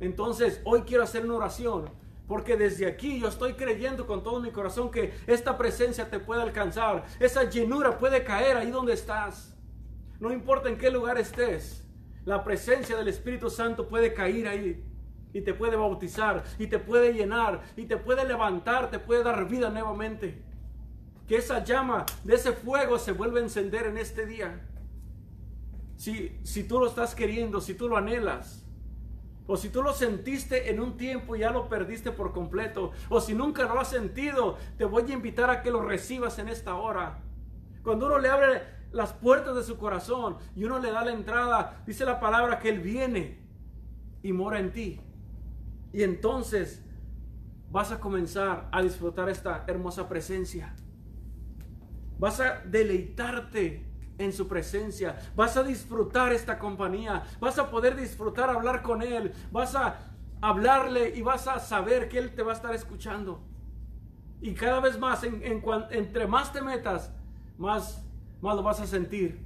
entonces 0.00 0.60
hoy 0.64 0.82
quiero 0.82 1.02
hacer 1.02 1.24
una 1.24 1.34
oración. 1.34 1.90
Porque 2.26 2.56
desde 2.56 2.86
aquí 2.86 3.18
yo 3.18 3.26
estoy 3.26 3.54
creyendo 3.54 4.06
con 4.06 4.22
todo 4.22 4.40
mi 4.40 4.52
corazón 4.52 4.92
que 4.92 5.12
esta 5.26 5.58
presencia 5.58 6.08
te 6.08 6.20
puede 6.20 6.42
alcanzar. 6.42 7.04
Esa 7.18 7.50
llenura 7.50 7.98
puede 7.98 8.22
caer 8.22 8.56
ahí 8.56 8.70
donde 8.70 8.92
estás. 8.92 9.56
No 10.20 10.32
importa 10.32 10.68
en 10.68 10.78
qué 10.78 10.92
lugar 10.92 11.18
estés. 11.18 11.84
La 12.24 12.44
presencia 12.44 12.96
del 12.96 13.08
Espíritu 13.08 13.50
Santo 13.50 13.88
puede 13.88 14.14
caer 14.14 14.46
ahí 14.46 14.84
y 15.32 15.42
te 15.42 15.54
puede 15.54 15.76
bautizar 15.76 16.44
y 16.58 16.66
te 16.66 16.78
puede 16.78 17.12
llenar 17.12 17.62
y 17.76 17.86
te 17.86 17.96
puede 17.96 18.26
levantar, 18.26 18.90
te 18.90 18.98
puede 18.98 19.22
dar 19.22 19.48
vida 19.48 19.70
nuevamente. 19.70 20.42
Que 21.26 21.36
esa 21.36 21.62
llama 21.62 22.06
de 22.24 22.34
ese 22.34 22.52
fuego 22.52 22.98
se 22.98 23.12
vuelva 23.12 23.38
a 23.38 23.42
encender 23.42 23.86
en 23.86 23.98
este 23.98 24.26
día. 24.26 24.66
Si, 25.96 26.38
si 26.42 26.64
tú 26.64 26.80
lo 26.80 26.86
estás 26.86 27.14
queriendo, 27.14 27.60
si 27.60 27.74
tú 27.74 27.88
lo 27.88 27.96
anhelas, 27.96 28.64
o 29.46 29.56
si 29.56 29.68
tú 29.68 29.82
lo 29.82 29.92
sentiste 29.92 30.70
en 30.70 30.80
un 30.80 30.96
tiempo 30.96 31.34
y 31.34 31.40
ya 31.40 31.50
lo 31.50 31.68
perdiste 31.68 32.12
por 32.12 32.32
completo, 32.32 32.92
o 33.08 33.20
si 33.20 33.34
nunca 33.34 33.64
lo 33.64 33.80
has 33.80 33.88
sentido, 33.88 34.56
te 34.78 34.84
voy 34.84 35.10
a 35.10 35.14
invitar 35.14 35.50
a 35.50 35.60
que 35.60 35.70
lo 35.70 35.82
recibas 35.82 36.38
en 36.38 36.48
esta 36.48 36.76
hora. 36.76 37.18
Cuando 37.82 38.06
uno 38.06 38.18
le 38.18 38.28
abre 38.28 38.62
las 38.92 39.12
puertas 39.12 39.56
de 39.56 39.62
su 39.62 39.76
corazón 39.76 40.36
y 40.54 40.64
uno 40.64 40.78
le 40.78 40.90
da 40.90 41.04
la 41.04 41.12
entrada, 41.12 41.82
dice 41.86 42.04
la 42.04 42.20
palabra 42.20 42.58
que 42.58 42.68
Él 42.68 42.80
viene 42.80 43.38
y 44.22 44.32
mora 44.32 44.58
en 44.58 44.72
ti. 44.72 45.00
Y 45.92 46.02
entonces 46.02 46.82
vas 47.70 47.92
a 47.92 48.00
comenzar 48.00 48.68
a 48.72 48.82
disfrutar 48.82 49.28
esta 49.28 49.64
hermosa 49.66 50.08
presencia. 50.08 50.74
Vas 52.18 52.40
a 52.40 52.60
deleitarte 52.64 53.86
en 54.18 54.32
su 54.32 54.46
presencia. 54.46 55.16
Vas 55.34 55.56
a 55.56 55.62
disfrutar 55.62 56.32
esta 56.32 56.58
compañía. 56.58 57.24
Vas 57.40 57.58
a 57.58 57.70
poder 57.70 57.96
disfrutar 57.96 58.50
hablar 58.50 58.82
con 58.82 59.02
Él. 59.02 59.32
Vas 59.50 59.74
a 59.74 59.98
hablarle 60.40 61.16
y 61.16 61.22
vas 61.22 61.48
a 61.48 61.58
saber 61.58 62.08
que 62.08 62.18
Él 62.18 62.34
te 62.34 62.42
va 62.42 62.52
a 62.52 62.54
estar 62.54 62.74
escuchando. 62.74 63.42
Y 64.40 64.54
cada 64.54 64.80
vez 64.80 64.98
más, 64.98 65.24
en, 65.24 65.42
entre 65.90 66.26
más 66.26 66.52
te 66.52 66.62
metas, 66.62 67.12
más 67.58 68.04
más 68.40 68.56
lo 68.56 68.62
vas 68.62 68.80
a 68.80 68.86
sentir. 68.86 69.44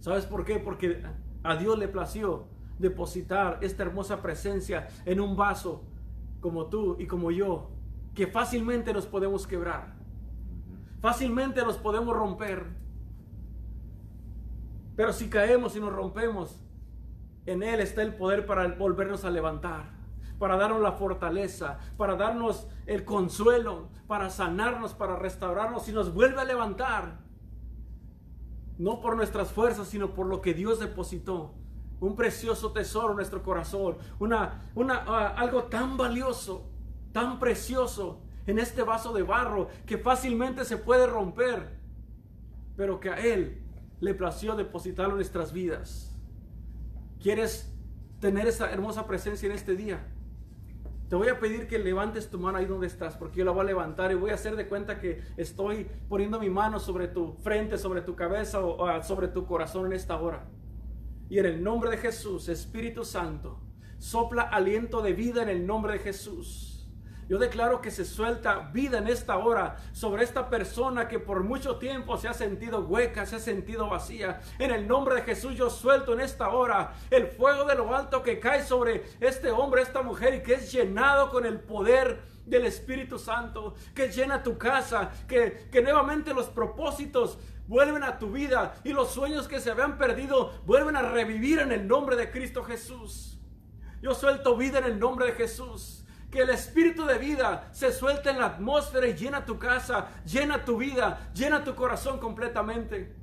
¿Sabes 0.00 0.26
por 0.26 0.44
qué? 0.44 0.58
Porque 0.58 1.02
a 1.42 1.56
Dios 1.56 1.78
le 1.78 1.88
plació 1.88 2.46
depositar 2.78 3.58
esta 3.62 3.82
hermosa 3.82 4.20
presencia 4.22 4.88
en 5.04 5.20
un 5.20 5.36
vaso 5.36 5.84
como 6.40 6.66
tú 6.66 6.96
y 6.98 7.06
como 7.06 7.30
yo, 7.30 7.70
que 8.14 8.26
fácilmente 8.26 8.92
nos 8.92 9.06
podemos 9.06 9.46
quebrar, 9.46 9.94
fácilmente 11.00 11.62
nos 11.62 11.76
podemos 11.76 12.16
romper. 12.16 12.66
Pero 14.96 15.12
si 15.12 15.28
caemos 15.28 15.74
y 15.76 15.80
nos 15.80 15.92
rompemos, 15.92 16.60
en 17.46 17.62
Él 17.62 17.80
está 17.80 18.02
el 18.02 18.14
poder 18.14 18.46
para 18.46 18.68
volvernos 18.68 19.24
a 19.24 19.30
levantar, 19.30 19.90
para 20.38 20.56
darnos 20.56 20.80
la 20.80 20.92
fortaleza, 20.92 21.78
para 21.96 22.16
darnos 22.16 22.68
el 22.86 23.04
consuelo, 23.04 23.88
para 24.06 24.30
sanarnos, 24.30 24.94
para 24.94 25.16
restaurarnos 25.16 25.88
y 25.88 25.92
nos 25.92 26.14
vuelve 26.14 26.40
a 26.40 26.44
levantar 26.44 27.24
no 28.78 29.00
por 29.00 29.16
nuestras 29.16 29.52
fuerzas, 29.52 29.88
sino 29.88 30.14
por 30.14 30.26
lo 30.26 30.40
que 30.40 30.54
Dios 30.54 30.80
depositó. 30.80 31.54
Un 32.04 32.16
precioso 32.16 32.70
tesoro 32.70 33.10
en 33.10 33.16
nuestro 33.16 33.42
corazón, 33.42 33.96
una, 34.18 34.70
una, 34.74 35.04
ah, 35.06 35.34
algo 35.38 35.64
tan 35.64 35.96
valioso, 35.96 36.68
tan 37.12 37.38
precioso 37.38 38.20
en 38.46 38.58
este 38.58 38.82
vaso 38.82 39.14
de 39.14 39.22
barro 39.22 39.68
que 39.86 39.96
fácilmente 39.96 40.66
se 40.66 40.76
puede 40.76 41.06
romper, 41.06 41.78
pero 42.76 43.00
que 43.00 43.08
a 43.08 43.14
Él 43.14 43.62
le 44.00 44.12
plació 44.12 44.54
depositarlo 44.54 45.12
en 45.12 45.16
nuestras 45.16 45.54
vidas. 45.54 46.14
¿Quieres 47.22 47.72
tener 48.20 48.46
esa 48.48 48.70
hermosa 48.70 49.06
presencia 49.06 49.46
en 49.46 49.52
este 49.52 49.74
día? 49.74 50.06
Te 51.08 51.16
voy 51.16 51.28
a 51.28 51.40
pedir 51.40 51.68
que 51.68 51.78
levantes 51.78 52.28
tu 52.28 52.38
mano 52.38 52.58
ahí 52.58 52.66
donde 52.66 52.86
estás, 52.86 53.16
porque 53.16 53.38
yo 53.38 53.46
la 53.46 53.52
voy 53.52 53.62
a 53.62 53.64
levantar 53.64 54.12
y 54.12 54.14
voy 54.14 54.30
a 54.30 54.34
hacer 54.34 54.56
de 54.56 54.68
cuenta 54.68 55.00
que 55.00 55.22
estoy 55.38 55.88
poniendo 56.10 56.38
mi 56.38 56.50
mano 56.50 56.78
sobre 56.80 57.08
tu 57.08 57.32
frente, 57.42 57.78
sobre 57.78 58.02
tu 58.02 58.14
cabeza 58.14 58.60
o, 58.60 58.82
o 58.82 59.02
sobre 59.02 59.28
tu 59.28 59.46
corazón 59.46 59.86
en 59.86 59.94
esta 59.94 60.20
hora. 60.20 60.44
Y 61.28 61.38
en 61.38 61.46
el 61.46 61.62
nombre 61.62 61.90
de 61.90 61.96
Jesús, 61.96 62.48
Espíritu 62.48 63.04
Santo, 63.04 63.60
sopla 63.98 64.42
aliento 64.42 65.00
de 65.00 65.14
vida 65.14 65.42
en 65.42 65.48
el 65.48 65.66
nombre 65.66 65.94
de 65.94 65.98
Jesús. 66.00 66.74
Yo 67.28 67.38
declaro 67.38 67.80
que 67.80 67.90
se 67.90 68.04
suelta 68.04 68.70
vida 68.72 68.98
en 68.98 69.08
esta 69.08 69.38
hora 69.38 69.76
sobre 69.92 70.24
esta 70.24 70.50
persona 70.50 71.08
que 71.08 71.18
por 71.18 71.42
mucho 71.42 71.76
tiempo 71.76 72.18
se 72.18 72.28
ha 72.28 72.34
sentido 72.34 72.80
hueca, 72.80 73.24
se 73.24 73.36
ha 73.36 73.40
sentido 73.40 73.88
vacía. 73.88 74.42
En 74.58 74.70
el 74.70 74.86
nombre 74.86 75.14
de 75.14 75.22
Jesús 75.22 75.54
yo 75.54 75.70
suelto 75.70 76.12
en 76.12 76.20
esta 76.20 76.50
hora 76.50 76.92
el 77.10 77.28
fuego 77.28 77.64
de 77.64 77.76
lo 77.76 77.94
alto 77.94 78.22
que 78.22 78.38
cae 78.38 78.62
sobre 78.62 79.04
este 79.20 79.50
hombre, 79.50 79.80
esta 79.80 80.02
mujer 80.02 80.34
y 80.34 80.42
que 80.42 80.54
es 80.54 80.70
llenado 80.70 81.30
con 81.30 81.46
el 81.46 81.60
poder 81.60 82.20
del 82.44 82.66
Espíritu 82.66 83.18
Santo, 83.18 83.74
que 83.94 84.08
llena 84.08 84.42
tu 84.42 84.58
casa, 84.58 85.10
que, 85.26 85.68
que 85.72 85.80
nuevamente 85.80 86.34
los 86.34 86.50
propósitos 86.50 87.38
vuelven 87.66 88.02
a 88.02 88.18
tu 88.18 88.30
vida 88.30 88.74
y 88.84 88.92
los 88.92 89.12
sueños 89.12 89.48
que 89.48 89.60
se 89.60 89.70
habían 89.70 89.98
perdido 89.98 90.52
vuelven 90.66 90.96
a 90.96 91.02
revivir 91.02 91.58
en 91.60 91.72
el 91.72 91.86
nombre 91.86 92.16
de 92.16 92.30
Cristo 92.30 92.64
Jesús. 92.64 93.40
Yo 94.02 94.14
suelto 94.14 94.56
vida 94.56 94.78
en 94.78 94.84
el 94.84 94.98
nombre 94.98 95.26
de 95.26 95.32
Jesús 95.32 96.04
que 96.34 96.42
el 96.42 96.50
espíritu 96.50 97.06
de 97.06 97.16
vida 97.16 97.68
se 97.72 97.92
suelte 97.92 98.28
en 98.28 98.40
la 98.40 98.46
atmósfera 98.46 99.06
y 99.06 99.14
llena 99.14 99.44
tu 99.44 99.56
casa, 99.56 100.08
llena 100.26 100.64
tu 100.64 100.76
vida, 100.76 101.30
llena 101.32 101.62
tu 101.62 101.76
corazón 101.76 102.18
completamente. 102.18 103.14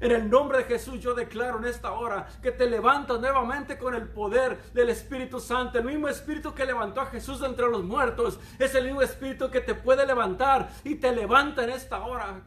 En 0.00 0.10
el 0.10 0.28
nombre 0.28 0.58
de 0.58 0.64
Jesús 0.64 0.98
yo 0.98 1.14
declaro 1.14 1.58
en 1.58 1.64
esta 1.64 1.92
hora 1.92 2.26
que 2.42 2.50
te 2.50 2.68
levantas 2.68 3.20
nuevamente 3.20 3.78
con 3.78 3.94
el 3.94 4.08
poder 4.08 4.60
del 4.72 4.88
Espíritu 4.88 5.38
Santo. 5.38 5.78
El 5.78 5.84
mismo 5.84 6.08
Espíritu 6.08 6.52
que 6.52 6.66
levantó 6.66 7.02
a 7.02 7.06
Jesús 7.06 7.38
de 7.38 7.46
entre 7.46 7.70
los 7.70 7.84
muertos 7.84 8.40
es 8.58 8.74
el 8.74 8.86
mismo 8.86 9.00
Espíritu 9.00 9.48
que 9.48 9.60
te 9.60 9.76
puede 9.76 10.04
levantar 10.04 10.70
y 10.82 10.96
te 10.96 11.12
levanta 11.12 11.62
en 11.62 11.70
esta 11.70 12.02
hora. 12.02 12.42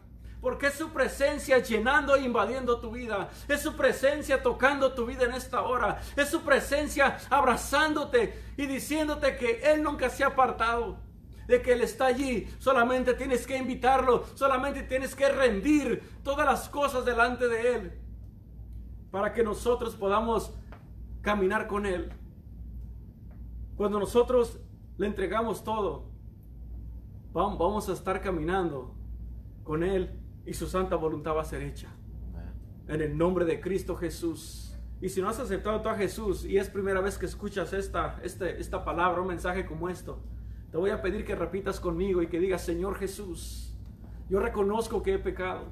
Porque 0.45 0.67
es 0.67 0.75
su 0.75 0.89
presencia 0.89 1.57
llenando 1.57 2.15
e 2.15 2.21
invadiendo 2.21 2.79
tu 2.79 2.91
vida. 2.91 3.31
Es 3.47 3.63
su 3.63 3.75
presencia 3.75 4.43
tocando 4.43 4.93
tu 4.93 5.07
vida 5.07 5.23
en 5.23 5.31
esta 5.31 5.63
hora. 5.63 5.99
Es 6.15 6.29
su 6.29 6.41
presencia 6.41 7.17
abrazándote 7.31 8.43
y 8.55 8.67
diciéndote 8.67 9.37
que 9.37 9.61
Él 9.63 9.81
nunca 9.81 10.07
se 10.07 10.23
ha 10.23 10.27
apartado. 10.27 10.99
de 11.47 11.63
que 11.63 11.73
Él 11.73 11.81
está 11.81 12.05
allí. 12.05 12.47
Solamente 12.59 13.15
tienes 13.15 13.47
que 13.47 13.57
invitarlo, 13.57 14.23
solamente 14.35 14.83
tienes 14.83 15.15
que 15.15 15.29
rendir 15.29 16.19
todas 16.23 16.45
las 16.45 16.69
cosas 16.69 17.05
delante 17.05 17.47
de 17.47 17.75
Él 17.75 18.01
para 19.09 19.33
que 19.33 19.43
nosotros 19.43 19.95
podamos 19.95 20.53
caminar 21.23 21.65
con 21.65 21.87
Él. 21.87 22.13
Cuando 23.75 23.99
nosotros 23.99 24.59
le 24.97 25.07
entregamos 25.07 25.63
todo, 25.63 26.11
vamos 27.33 27.89
a 27.89 27.93
estar 27.93 28.21
caminando 28.21 28.95
con 29.63 29.81
Él 29.81 30.21
y 30.45 30.53
su 30.53 30.67
santa 30.67 30.95
voluntad 30.95 31.35
va 31.35 31.41
a 31.41 31.45
ser 31.45 31.61
hecha. 31.63 31.89
En 32.87 33.01
el 33.01 33.17
nombre 33.17 33.45
de 33.45 33.59
Cristo 33.59 33.95
Jesús. 33.95 34.77
Y 35.01 35.09
si 35.09 35.21
no 35.21 35.29
has 35.29 35.39
aceptado 35.39 35.87
a 35.89 35.95
Jesús 35.95 36.45
y 36.45 36.57
es 36.57 36.69
primera 36.69 37.01
vez 37.01 37.17
que 37.17 37.25
escuchas 37.25 37.73
esta, 37.73 38.19
este, 38.23 38.59
esta 38.59 38.85
palabra, 38.85 39.21
un 39.21 39.27
mensaje 39.27 39.65
como 39.65 39.89
esto, 39.89 40.19
te 40.71 40.77
voy 40.77 40.91
a 40.91 41.01
pedir 41.01 41.25
que 41.25 41.35
repitas 41.35 41.79
conmigo 41.79 42.21
y 42.21 42.27
que 42.27 42.39
digas, 42.39 42.63
Señor 42.63 42.95
Jesús, 42.97 43.75
yo 44.29 44.39
reconozco 44.39 45.01
que 45.01 45.15
he 45.15 45.19
pecado. 45.19 45.71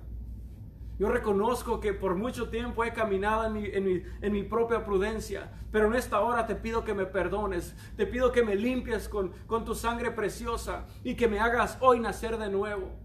Yo 1.00 1.10
reconozco 1.10 1.80
que 1.80 1.94
por 1.94 2.16
mucho 2.16 2.50
tiempo 2.50 2.84
he 2.84 2.94
caminado 2.94 3.46
en 3.46 4.34
mi, 4.34 4.44
propia 4.44 4.86
prudencia, 4.86 5.52
pero 5.72 5.88
en 5.88 5.96
esta 5.96 6.22
hora 6.22 6.46
te 6.46 6.56
pido 6.56 6.84
que 6.84 6.94
me 6.94 7.06
perdones, 7.06 7.76
te 7.98 8.06
pido 8.06 8.32
que 8.32 8.44
me 8.44 8.56
limpies 8.56 9.10
con, 9.10 9.32
con 9.48 9.66
tu 9.66 9.74
sangre 9.74 10.12
preciosa 10.12 10.86
y 11.04 11.16
que 11.16 11.28
me 11.28 11.40
hagas 11.40 11.78
hoy 11.82 12.00
nacer 12.00 12.38
de 12.38 12.50
nuevo 12.50 13.03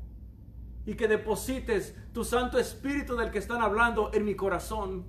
y 0.89 0.95
que 0.95 1.07
deposites 1.07 1.95
tu 2.15 2.25
Santo 2.25 2.59
Espíritu 2.59 3.15
del 3.15 3.31
que 3.31 3.37
están 3.37 3.61
hablando 3.61 4.11
en 4.15 4.25
mi 4.25 4.35
corazón. 4.35 5.05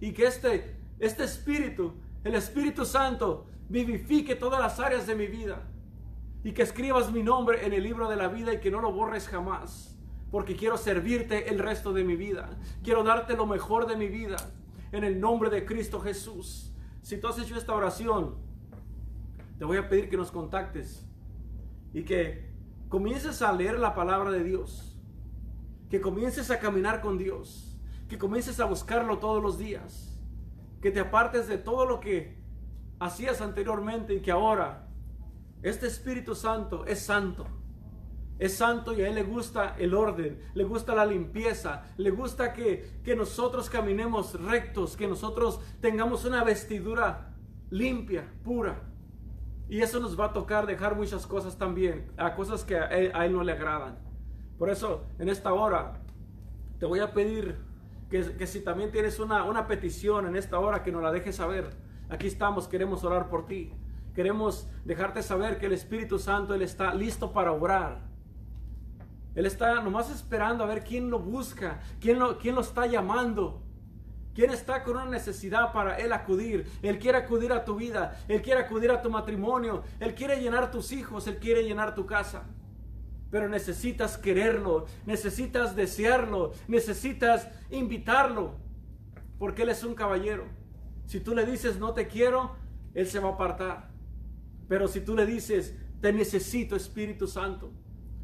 Y 0.00 0.12
que 0.12 0.28
este, 0.28 0.76
este 1.00 1.24
Espíritu, 1.24 1.94
el 2.22 2.36
Espíritu 2.36 2.84
Santo, 2.84 3.48
vivifique 3.68 4.36
todas 4.36 4.60
las 4.60 4.78
áreas 4.78 5.08
de 5.08 5.16
mi 5.16 5.26
vida. 5.26 5.60
Y 6.44 6.52
que 6.52 6.62
escribas 6.62 7.10
mi 7.10 7.24
nombre 7.24 7.66
en 7.66 7.72
el 7.72 7.82
libro 7.82 8.08
de 8.08 8.14
la 8.14 8.28
vida 8.28 8.54
y 8.54 8.60
que 8.60 8.70
no 8.70 8.80
lo 8.80 8.92
borres 8.92 9.26
jamás. 9.26 9.98
Porque 10.30 10.54
quiero 10.54 10.76
servirte 10.76 11.50
el 11.50 11.58
resto 11.58 11.92
de 11.92 12.04
mi 12.04 12.14
vida. 12.14 12.50
Quiero 12.84 13.02
darte 13.02 13.34
lo 13.34 13.44
mejor 13.44 13.88
de 13.88 13.96
mi 13.96 14.06
vida. 14.06 14.36
En 14.92 15.02
el 15.02 15.20
nombre 15.20 15.50
de 15.50 15.66
Cristo 15.66 15.98
Jesús. 15.98 16.72
Si 17.02 17.16
tú 17.16 17.26
has 17.26 17.40
hecho 17.40 17.56
esta 17.56 17.74
oración, 17.74 18.36
te 19.58 19.64
voy 19.64 19.78
a 19.78 19.88
pedir 19.88 20.10
que 20.10 20.16
nos 20.16 20.30
contactes 20.30 21.04
y 21.92 22.04
que 22.04 22.52
comiences 22.88 23.42
a 23.42 23.52
leer 23.52 23.80
la 23.80 23.96
palabra 23.96 24.30
de 24.30 24.44
Dios, 24.44 24.94
que 25.90 26.00
comiences 26.00 26.50
a 26.50 26.58
caminar 26.58 27.00
con 27.00 27.18
Dios, 27.18 27.78
que 28.08 28.18
comiences 28.18 28.60
a 28.60 28.64
buscarlo 28.64 29.18
todos 29.18 29.42
los 29.42 29.58
días, 29.58 30.18
que 30.80 30.90
te 30.90 31.00
apartes 31.00 31.48
de 31.48 31.58
todo 31.58 31.86
lo 31.86 32.00
que 32.00 32.38
hacías 33.00 33.40
anteriormente 33.40 34.14
y 34.14 34.20
que 34.20 34.30
ahora 34.30 34.88
este 35.62 35.86
Espíritu 35.86 36.34
Santo 36.34 36.86
es 36.86 37.00
santo 37.00 37.46
es 38.38 38.56
santo 38.56 38.92
y 38.92 39.02
a 39.02 39.08
Él 39.08 39.16
le 39.16 39.24
gusta 39.24 39.74
el 39.78 39.94
orden, 39.94 40.40
le 40.54 40.64
gusta 40.64 40.94
la 40.94 41.04
limpieza, 41.04 41.82
le 41.96 42.10
gusta 42.10 42.52
que, 42.52 43.00
que 43.04 43.16
nosotros 43.16 43.68
caminemos 43.68 44.40
rectos, 44.40 44.96
que 44.96 45.08
nosotros 45.08 45.60
tengamos 45.80 46.24
una 46.24 46.44
vestidura 46.44 47.34
limpia, 47.70 48.30
pura. 48.44 48.82
Y 49.68 49.80
eso 49.80 50.00
nos 50.00 50.18
va 50.18 50.26
a 50.26 50.32
tocar 50.32 50.66
dejar 50.66 50.96
muchas 50.96 51.26
cosas 51.26 51.58
también, 51.58 52.10
a 52.16 52.34
cosas 52.34 52.64
que 52.64 52.76
a 52.76 52.86
él, 52.86 53.32
no 53.32 53.42
le 53.42 53.52
agradan. 53.52 53.98
Por 54.58 54.70
eso, 54.70 55.04
en 55.18 55.28
esta 55.28 55.52
hora, 55.52 56.00
te 56.78 56.86
voy 56.86 57.00
a 57.00 57.12
pedir 57.12 57.56
que, 58.10 58.36
que, 58.36 58.46
si 58.46 58.60
también 58.60 58.90
tienes 58.90 59.20
una, 59.20 59.44
una 59.44 59.66
petición 59.66 60.26
en 60.26 60.36
esta 60.36 60.58
hora, 60.58 60.82
que 60.82 60.90
nos 60.90 61.02
la 61.02 61.12
dejes 61.12 61.36
saber. 61.36 61.70
Aquí 62.08 62.26
estamos, 62.26 62.66
queremos 62.66 63.04
orar 63.04 63.28
por 63.28 63.46
ti. 63.46 63.72
Queremos 64.14 64.68
dejarte 64.84 65.22
saber 65.22 65.58
que 65.58 65.66
el 65.66 65.72
Espíritu 65.72 66.18
Santo, 66.18 66.54
Él 66.54 66.62
está 66.62 66.92
listo 66.94 67.32
para 67.32 67.52
obrar. 67.52 68.00
Él 69.34 69.46
está 69.46 69.80
nomás 69.80 70.10
esperando 70.10 70.64
a 70.64 70.66
ver 70.66 70.82
quién 70.82 71.10
lo 71.10 71.20
busca, 71.20 71.80
quién 72.00 72.18
lo, 72.18 72.38
quién 72.38 72.56
lo 72.56 72.62
está 72.62 72.86
llamando. 72.86 73.62
¿Quién 74.34 74.50
está 74.50 74.84
con 74.84 74.96
una 74.96 75.06
necesidad 75.06 75.72
para 75.72 75.98
Él 75.98 76.12
acudir? 76.12 76.70
Él 76.82 76.98
quiere 76.98 77.18
acudir 77.18 77.52
a 77.52 77.64
tu 77.64 77.76
vida, 77.76 78.20
Él 78.28 78.40
quiere 78.40 78.60
acudir 78.60 78.90
a 78.90 79.02
tu 79.02 79.10
matrimonio, 79.10 79.82
Él 79.98 80.14
quiere 80.14 80.40
llenar 80.40 80.70
tus 80.70 80.92
hijos, 80.92 81.26
Él 81.26 81.38
quiere 81.38 81.64
llenar 81.64 81.94
tu 81.94 82.06
casa. 82.06 82.44
Pero 83.30 83.48
necesitas 83.48 84.16
quererlo, 84.16 84.86
necesitas 85.04 85.76
desearlo, 85.76 86.52
necesitas 86.66 87.48
invitarlo, 87.70 88.54
porque 89.38 89.62
Él 89.62 89.68
es 89.68 89.84
un 89.84 89.94
caballero. 89.94 90.44
Si 91.06 91.20
tú 91.20 91.34
le 91.34 91.44
dices 91.44 91.78
no 91.78 91.92
te 91.92 92.08
quiero, 92.08 92.56
Él 92.94 93.06
se 93.06 93.18
va 93.18 93.28
a 93.30 93.32
apartar. 93.32 93.90
Pero 94.68 94.88
si 94.88 95.00
tú 95.00 95.14
le 95.14 95.26
dices 95.26 95.74
te 96.00 96.12
necesito 96.12 96.76
Espíritu 96.76 97.26
Santo, 97.26 97.72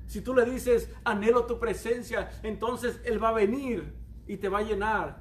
si 0.06 0.20
tú 0.20 0.34
le 0.34 0.44
dices, 0.44 0.90
anhelo 1.04 1.46
tu 1.46 1.58
presencia, 1.58 2.30
entonces 2.42 3.00
Él 3.04 3.22
va 3.22 3.30
a 3.30 3.32
venir 3.32 3.94
y 4.26 4.36
te 4.36 4.48
va 4.48 4.58
a 4.58 4.62
llenar 4.62 5.18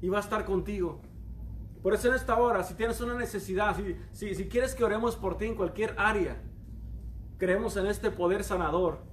y 0.00 0.08
va 0.08 0.18
a 0.18 0.20
estar 0.20 0.44
contigo. 0.44 1.00
Por 1.82 1.94
eso 1.94 2.08
en 2.08 2.14
esta 2.14 2.36
hora, 2.36 2.64
si 2.64 2.74
tienes 2.74 3.00
una 3.00 3.14
necesidad, 3.14 3.76
si, 4.12 4.34
si, 4.34 4.48
quieres 4.48 4.74
que 4.74 4.84
oremos 4.84 5.14
por 5.16 5.38
ti 5.38 5.46
en 5.46 5.54
cualquier 5.54 5.94
área, 5.96 6.42
creemos 7.38 7.76
en 7.76 7.86
este 7.86 8.10
poder 8.10 8.42
sanador, 8.42 9.04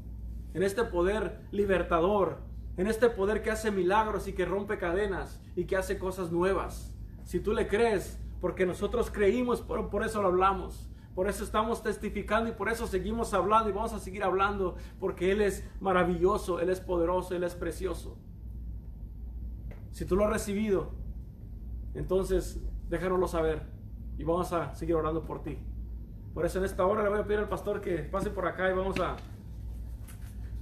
en 0.53 0.63
este 0.63 0.83
poder 0.83 1.41
libertador, 1.51 2.39
en 2.77 2.87
este 2.87 3.09
poder 3.09 3.41
que 3.41 3.51
hace 3.51 3.71
milagros 3.71 4.27
y 4.27 4.33
que 4.33 4.45
rompe 4.45 4.77
cadenas 4.77 5.41
y 5.55 5.65
que 5.65 5.77
hace 5.77 5.97
cosas 5.97 6.31
nuevas. 6.31 6.95
Si 7.23 7.39
tú 7.39 7.53
le 7.53 7.67
crees, 7.67 8.19
porque 8.41 8.65
nosotros 8.65 9.09
creímos, 9.11 9.61
por 9.61 10.03
eso 10.03 10.21
lo 10.21 10.27
hablamos. 10.29 10.89
Por 11.15 11.29
eso 11.29 11.43
estamos 11.43 11.83
testificando 11.83 12.49
y 12.49 12.53
por 12.53 12.69
eso 12.69 12.87
seguimos 12.87 13.33
hablando 13.33 13.69
y 13.69 13.71
vamos 13.71 13.93
a 13.93 13.99
seguir 13.99 14.23
hablando 14.23 14.75
porque 14.99 15.31
Él 15.31 15.41
es 15.41 15.67
maravilloso, 15.79 16.59
Él 16.59 16.69
es 16.69 16.81
poderoso, 16.81 17.35
Él 17.35 17.43
es 17.43 17.53
precioso. 17.53 18.17
Si 19.91 20.05
tú 20.05 20.15
lo 20.15 20.25
has 20.25 20.31
recibido, 20.31 20.91
entonces 21.93 22.59
déjanoslo 22.89 23.27
saber 23.27 23.61
y 24.17 24.23
vamos 24.23 24.51
a 24.53 24.73
seguir 24.73 24.95
orando 24.95 25.23
por 25.23 25.43
ti. 25.43 25.59
Por 26.33 26.47
eso 26.47 26.57
en 26.57 26.65
esta 26.65 26.83
hora 26.83 27.03
le 27.03 27.09
voy 27.09 27.19
a 27.19 27.25
pedir 27.25 27.41
al 27.41 27.49
pastor 27.49 27.79
que 27.79 27.99
pase 27.99 28.31
por 28.31 28.47
acá 28.47 28.71
y 28.71 28.73
vamos 28.73 28.99
a, 28.99 29.15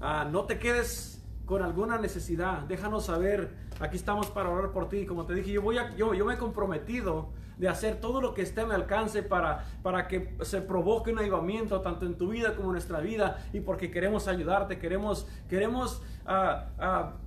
a 0.02 0.26
no 0.26 0.46
te 0.46 0.60
quedes 0.60 1.24
con 1.46 1.62
alguna 1.62 1.98
necesidad, 1.98 2.62
déjanos 2.62 3.06
saber, 3.06 3.52
aquí 3.80 3.98
estamos 3.98 4.28
para 4.28 4.50
orar 4.50 4.72
por 4.72 4.88
ti. 4.90 5.06
Como 5.06 5.26
te 5.26 5.34
dije, 5.34 5.52
yo, 5.52 5.62
voy 5.62 5.78
a, 5.78 5.96
yo, 5.96 6.14
yo 6.14 6.26
me 6.26 6.36
he 6.36 6.38
comprometido 6.38 7.30
de 7.58 7.68
hacer 7.68 8.00
todo 8.00 8.22
lo 8.22 8.34
que 8.34 8.42
esté 8.42 8.62
a 8.62 8.66
mi 8.66 8.74
alcance 8.74 9.22
para, 9.22 9.66
para 9.84 10.08
que 10.08 10.36
se 10.42 10.62
provoque 10.62 11.12
un 11.12 11.20
avivamiento 11.20 11.82
tanto 11.82 12.06
en 12.06 12.18
tu 12.18 12.30
vida 12.30 12.56
como 12.56 12.70
en 12.70 12.74
nuestra 12.74 13.02
vida 13.02 13.46
y 13.54 13.60
porque 13.60 13.92
queremos 13.92 14.28
ayudarte, 14.28 14.80
queremos, 14.80 15.28
queremos 15.48 16.02
ah, 16.26 16.70
ah, 16.80 17.18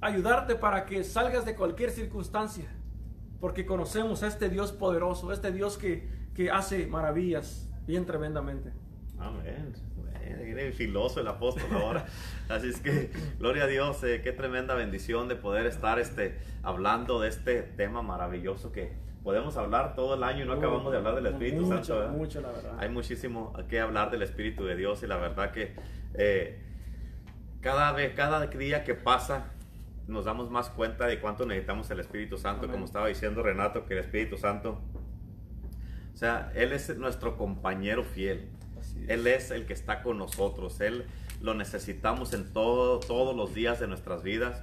ayudarte 0.00 0.54
para 0.54 0.86
que 0.86 1.04
salgas 1.04 1.44
de 1.44 1.54
cualquier 1.56 1.90
circunstancia, 1.90 2.70
porque 3.40 3.66
conocemos 3.66 4.22
a 4.22 4.28
este 4.28 4.48
Dios 4.48 4.72
poderoso, 4.72 5.32
este 5.32 5.52
Dios 5.52 5.76
que, 5.76 6.08
que 6.34 6.50
hace 6.50 6.86
maravillas 6.86 7.68
bien 7.86 8.06
tremendamente. 8.06 8.72
Amén. 9.18 9.74
Filoso 10.72 11.20
el 11.20 11.28
apóstol 11.28 11.68
ahora. 11.72 12.06
Así 12.48 12.68
es 12.68 12.80
que, 12.80 13.10
gloria 13.38 13.64
a 13.64 13.66
Dios, 13.66 14.02
eh, 14.04 14.20
qué 14.22 14.32
tremenda 14.32 14.74
bendición 14.74 15.28
de 15.28 15.36
poder 15.36 15.66
estar 15.66 15.98
este, 15.98 16.38
hablando 16.62 17.20
de 17.20 17.28
este 17.28 17.62
tema 17.62 18.02
maravilloso 18.02 18.72
que, 18.72 18.92
podemos 19.26 19.56
hablar 19.56 19.96
todo 19.96 20.14
el 20.14 20.22
año 20.22 20.44
y 20.44 20.46
no 20.46 20.52
acabamos 20.52 20.92
de 20.92 20.98
hablar 20.98 21.16
del 21.16 21.26
Espíritu 21.26 21.66
Santo. 21.66 22.08
Mucho, 22.10 22.40
la 22.40 22.52
verdad. 22.52 22.76
Hay 22.78 22.88
muchísimo 22.88 23.52
que 23.68 23.80
hablar 23.80 24.12
del 24.12 24.22
Espíritu 24.22 24.64
de 24.64 24.76
Dios 24.76 25.02
y 25.02 25.08
la 25.08 25.16
verdad 25.16 25.50
que 25.50 25.74
eh, 26.14 26.62
cada, 27.60 27.90
vez, 27.90 28.14
cada 28.14 28.46
día 28.46 28.84
que 28.84 28.94
pasa 28.94 29.50
nos 30.06 30.26
damos 30.26 30.48
más 30.52 30.70
cuenta 30.70 31.08
de 31.08 31.18
cuánto 31.18 31.44
necesitamos 31.44 31.90
el 31.90 31.98
Espíritu 31.98 32.38
Santo, 32.38 32.68
como 32.70 32.84
estaba 32.84 33.08
diciendo 33.08 33.42
Renato, 33.42 33.84
que 33.84 33.94
el 33.94 33.98
Espíritu 33.98 34.36
Santo, 34.36 34.80
o 36.14 36.16
sea, 36.16 36.52
Él 36.54 36.70
es 36.70 36.96
nuestro 36.96 37.36
compañero 37.36 38.04
fiel. 38.04 38.48
Él 39.08 39.26
es 39.26 39.50
el 39.50 39.66
que 39.66 39.72
está 39.72 40.02
con 40.02 40.18
nosotros. 40.18 40.80
Él 40.80 41.06
lo 41.40 41.54
necesitamos 41.54 42.32
en 42.32 42.52
todo, 42.52 43.00
todos 43.00 43.36
los 43.36 43.54
días 43.54 43.80
de 43.80 43.86
nuestras 43.86 44.22
vidas. 44.22 44.62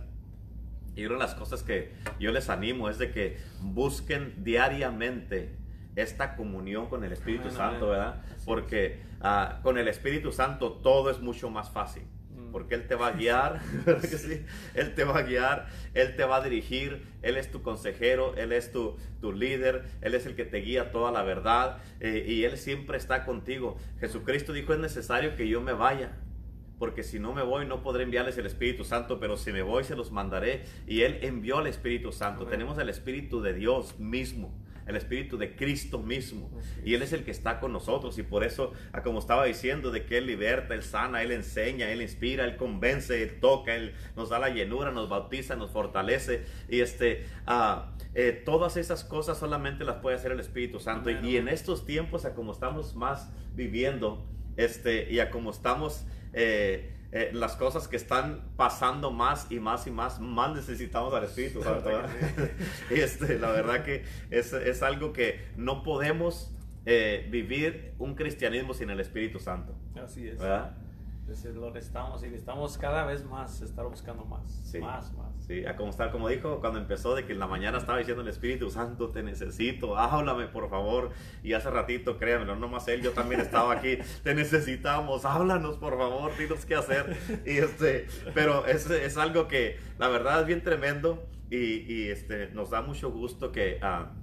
Y 0.95 1.05
una 1.05 1.15
de 1.15 1.21
las 1.21 1.35
cosas 1.35 1.63
que 1.63 1.93
yo 2.19 2.31
les 2.31 2.49
animo 2.49 2.89
es 2.89 2.97
de 2.97 3.11
que 3.11 3.37
busquen 3.61 4.43
diariamente 4.43 5.57
esta 5.95 6.35
comunión 6.35 6.87
con 6.87 7.03
el 7.03 7.11
Espíritu 7.11 7.49
Santo, 7.49 7.89
¿verdad? 7.89 8.21
Porque 8.45 9.01
ah, 9.21 9.59
con 9.63 9.77
el 9.77 9.87
Espíritu 9.87 10.31
Santo 10.31 10.73
todo 10.73 11.09
es 11.09 11.19
mucho 11.19 11.49
más 11.49 11.69
fácil. 11.71 12.03
Porque 12.53 12.75
Él 12.75 12.87
te 12.87 12.95
va 12.95 13.07
a 13.07 13.11
guiar, 13.11 13.59
Él 14.75 14.95
te 14.95 15.03
va 15.03 15.17
a 15.17 15.23
guiar, 15.23 15.67
Él 15.93 16.15
te 16.15 16.23
va 16.23 16.37
a 16.37 16.41
dirigir, 16.41 17.03
Él 17.21 17.35
es 17.35 17.51
tu 17.51 17.61
consejero, 17.61 18.33
Él 18.37 18.53
es 18.53 18.71
tu, 18.71 18.95
tu 19.19 19.33
líder, 19.33 19.83
Él 19.99 20.13
es 20.13 20.25
el 20.25 20.35
que 20.35 20.45
te 20.45 20.59
guía 20.59 20.91
toda 20.91 21.11
la 21.11 21.23
verdad 21.23 21.79
eh, 21.99 22.23
y 22.25 22.45
Él 22.45 22.57
siempre 22.57 22.97
está 22.97 23.25
contigo. 23.25 23.75
Jesucristo 23.99 24.53
dijo, 24.53 24.73
es 24.73 24.79
necesario 24.79 25.35
que 25.35 25.49
yo 25.49 25.59
me 25.59 25.73
vaya 25.73 26.13
porque 26.79 27.03
si 27.03 27.19
no 27.19 27.33
me 27.33 27.43
voy 27.43 27.65
no 27.65 27.81
podré 27.81 28.03
enviarles 28.03 28.37
el 28.37 28.45
Espíritu 28.45 28.83
Santo, 28.83 29.19
pero 29.19 29.35
si 29.37 29.51
me 29.51 29.61
voy 29.61 29.83
se 29.83 29.95
los 29.95 30.11
mandaré. 30.11 30.63
Y 30.87 31.01
Él 31.01 31.19
envió 31.21 31.59
el 31.59 31.67
Espíritu 31.67 32.11
Santo. 32.11 32.45
Tenemos 32.45 32.77
el 32.77 32.89
Espíritu 32.89 33.41
de 33.41 33.53
Dios 33.53 33.99
mismo 33.99 34.53
el 34.87 34.95
Espíritu 34.95 35.37
de 35.37 35.55
Cristo 35.55 35.99
mismo. 35.99 36.49
Y 36.83 36.93
Él 36.93 37.01
es 37.01 37.13
el 37.13 37.23
que 37.23 37.31
está 37.31 37.59
con 37.59 37.73
nosotros. 37.73 38.17
Y 38.17 38.23
por 38.23 38.43
eso, 38.43 38.73
como 39.03 39.19
estaba 39.19 39.45
diciendo, 39.45 39.91
de 39.91 40.05
que 40.05 40.17
Él 40.17 40.27
liberta, 40.27 40.73
Él 40.73 40.83
sana, 40.83 41.21
Él 41.21 41.31
enseña, 41.31 41.89
Él 41.89 42.01
inspira, 42.01 42.45
Él 42.45 42.57
convence, 42.57 43.21
Él 43.21 43.39
toca, 43.39 43.75
Él 43.75 43.93
nos 44.15 44.29
da 44.29 44.39
la 44.39 44.49
llenura, 44.49 44.91
nos 44.91 45.09
bautiza, 45.09 45.55
nos 45.55 45.71
fortalece. 45.71 46.43
Y 46.69 46.81
este, 46.81 47.25
eh, 48.13 48.41
todas 48.45 48.77
esas 48.77 49.03
cosas 49.03 49.37
solamente 49.37 49.83
las 49.83 49.97
puede 49.97 50.15
hacer 50.15 50.31
el 50.31 50.39
Espíritu 50.39 50.79
Santo. 50.79 51.09
Y 51.09 51.37
en 51.37 51.47
estos 51.47 51.85
tiempos, 51.85 52.25
a 52.25 52.33
como 52.33 52.51
estamos 52.51 52.95
más 52.95 53.29
viviendo, 53.53 54.25
este, 54.57 55.11
y 55.11 55.19
a 55.19 55.29
como 55.29 55.51
estamos... 55.51 56.05
Eh, 56.33 56.89
eh, 57.15 57.29
las 57.31 57.55
cosas 57.55 57.87
que 57.87 57.95
están 57.95 58.41
pasando 58.55 59.11
más 59.11 59.45
y 59.51 59.59
más 59.59 59.85
y 59.85 59.91
más, 59.91 60.19
más 60.19 60.55
necesitamos 60.55 61.13
al 61.13 61.25
Espíritu 61.25 61.61
Santo. 61.61 61.91
y 62.89 62.99
este, 62.99 63.37
la 63.37 63.51
verdad 63.51 63.83
que 63.83 64.03
es, 64.31 64.51
es 64.51 64.81
algo 64.81 65.13
que 65.13 65.45
no 65.55 65.83
podemos 65.83 66.51
eh, 66.87 67.27
vivir 67.29 67.93
un 67.99 68.15
cristianismo 68.15 68.73
sin 68.73 68.89
el 68.89 68.99
Espíritu 68.99 69.39
Santo. 69.39 69.75
Así 69.95 70.27
es. 70.27 70.39
¿verdad? 70.39 70.75
Lo 71.55 71.71
necesitamos 71.71 72.21
y 72.23 72.27
necesitamos 72.27 72.77
cada 72.77 73.05
vez 73.05 73.23
más 73.25 73.61
estar 73.61 73.85
buscando 73.85 74.25
más, 74.25 74.61
sí, 74.63 74.79
más, 74.79 75.13
más. 75.13 75.33
Sí, 75.39 75.65
a 75.65 75.75
como, 75.75 75.89
está, 75.89 76.11
como 76.11 76.27
dijo 76.27 76.59
cuando 76.59 76.79
empezó 76.79 77.15
de 77.15 77.25
que 77.25 77.33
en 77.33 77.39
la 77.39 77.47
mañana 77.47 77.77
estaba 77.77 77.97
diciendo 77.97 78.21
el 78.21 78.27
Espíritu 78.27 78.69
Santo, 78.69 79.09
te 79.09 79.23
necesito, 79.23 79.97
háblame 79.97 80.47
por 80.47 80.69
favor. 80.69 81.11
Y 81.41 81.53
hace 81.53 81.69
ratito, 81.69 82.17
créanme, 82.17 82.45
no 82.45 82.67
más 82.67 82.87
él, 82.87 83.01
yo 83.01 83.11
también 83.11 83.41
estaba 83.41 83.73
aquí, 83.73 83.97
te 84.23 84.35
necesitamos, 84.35 85.25
háblanos 85.25 85.77
por 85.77 85.97
favor, 85.97 86.35
dinos 86.37 86.65
qué 86.65 86.75
hacer. 86.75 87.17
Y 87.45 87.57
este, 87.57 88.07
pero 88.33 88.65
es, 88.65 88.89
es 88.89 89.17
algo 89.17 89.47
que 89.47 89.79
la 89.97 90.07
verdad 90.07 90.41
es 90.41 90.47
bien 90.47 90.63
tremendo 90.63 91.25
y, 91.49 91.91
y 91.91 92.09
este, 92.09 92.49
nos 92.49 92.69
da 92.69 92.81
mucho 92.81 93.11
gusto 93.11 93.51
que... 93.51 93.79
Uh, 93.81 94.22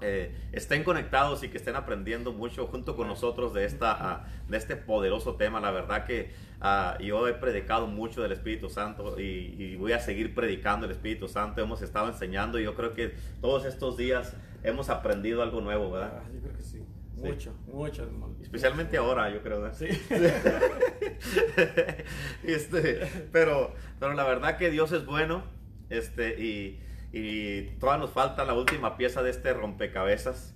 eh, 0.00 0.34
estén 0.52 0.84
conectados 0.84 1.42
y 1.42 1.48
que 1.48 1.58
estén 1.58 1.76
aprendiendo 1.76 2.32
mucho 2.32 2.66
junto 2.66 2.96
con 2.96 3.08
nosotros 3.08 3.54
de, 3.54 3.64
esta, 3.64 3.92
ah, 3.92 4.26
de 4.48 4.56
este 4.56 4.76
poderoso 4.76 5.36
tema. 5.36 5.60
La 5.60 5.70
verdad 5.70 6.06
que 6.06 6.32
ah, 6.60 6.96
yo 7.00 7.28
he 7.28 7.34
predicado 7.34 7.86
mucho 7.86 8.22
del 8.22 8.32
Espíritu 8.32 8.68
Santo 8.68 9.20
y, 9.20 9.76
voy 9.76 9.92
a 9.92 10.00
seguir 10.00 10.34
predicando 10.34 10.86
el 10.86 10.92
Espíritu 10.92 11.28
Santo. 11.28 11.60
Hemos 11.60 11.82
estado 11.82 12.08
enseñando 12.08 12.58
y 12.58 12.64
yo 12.64 12.74
creo 12.74 12.94
que 12.94 13.14
todos 13.40 13.64
estos 13.64 13.96
días 13.96 14.36
hemos 14.62 14.90
aprendido 14.90 15.42
algo 15.42 15.60
nuevo, 15.60 15.90
¿verdad? 15.90 16.22
Ah, 16.24 16.28
yo 16.32 16.40
creo 16.40 16.56
que 16.56 16.62
sí. 16.62 16.84
Mucho, 17.16 17.52
mucho, 17.66 18.08
Especialmente 18.40 18.96
ahora, 18.96 19.28
yo 19.28 19.42
creo. 19.42 19.60
¿verdad? 19.60 19.76
Sí. 19.76 19.88
este, 22.44 23.06
pero, 23.30 23.74
pero 23.98 24.14
la 24.14 24.24
verdad 24.24 24.56
que 24.56 24.70
Dios 24.70 24.92
es 24.92 25.04
bueno 25.04 25.42
este, 25.90 26.42
y 26.42 26.80
y 27.12 27.62
todavía 27.78 28.04
nos 28.04 28.10
falta 28.10 28.44
la 28.44 28.54
última 28.54 28.96
pieza 28.96 29.22
de 29.22 29.30
este 29.30 29.52
rompecabezas, 29.52 30.54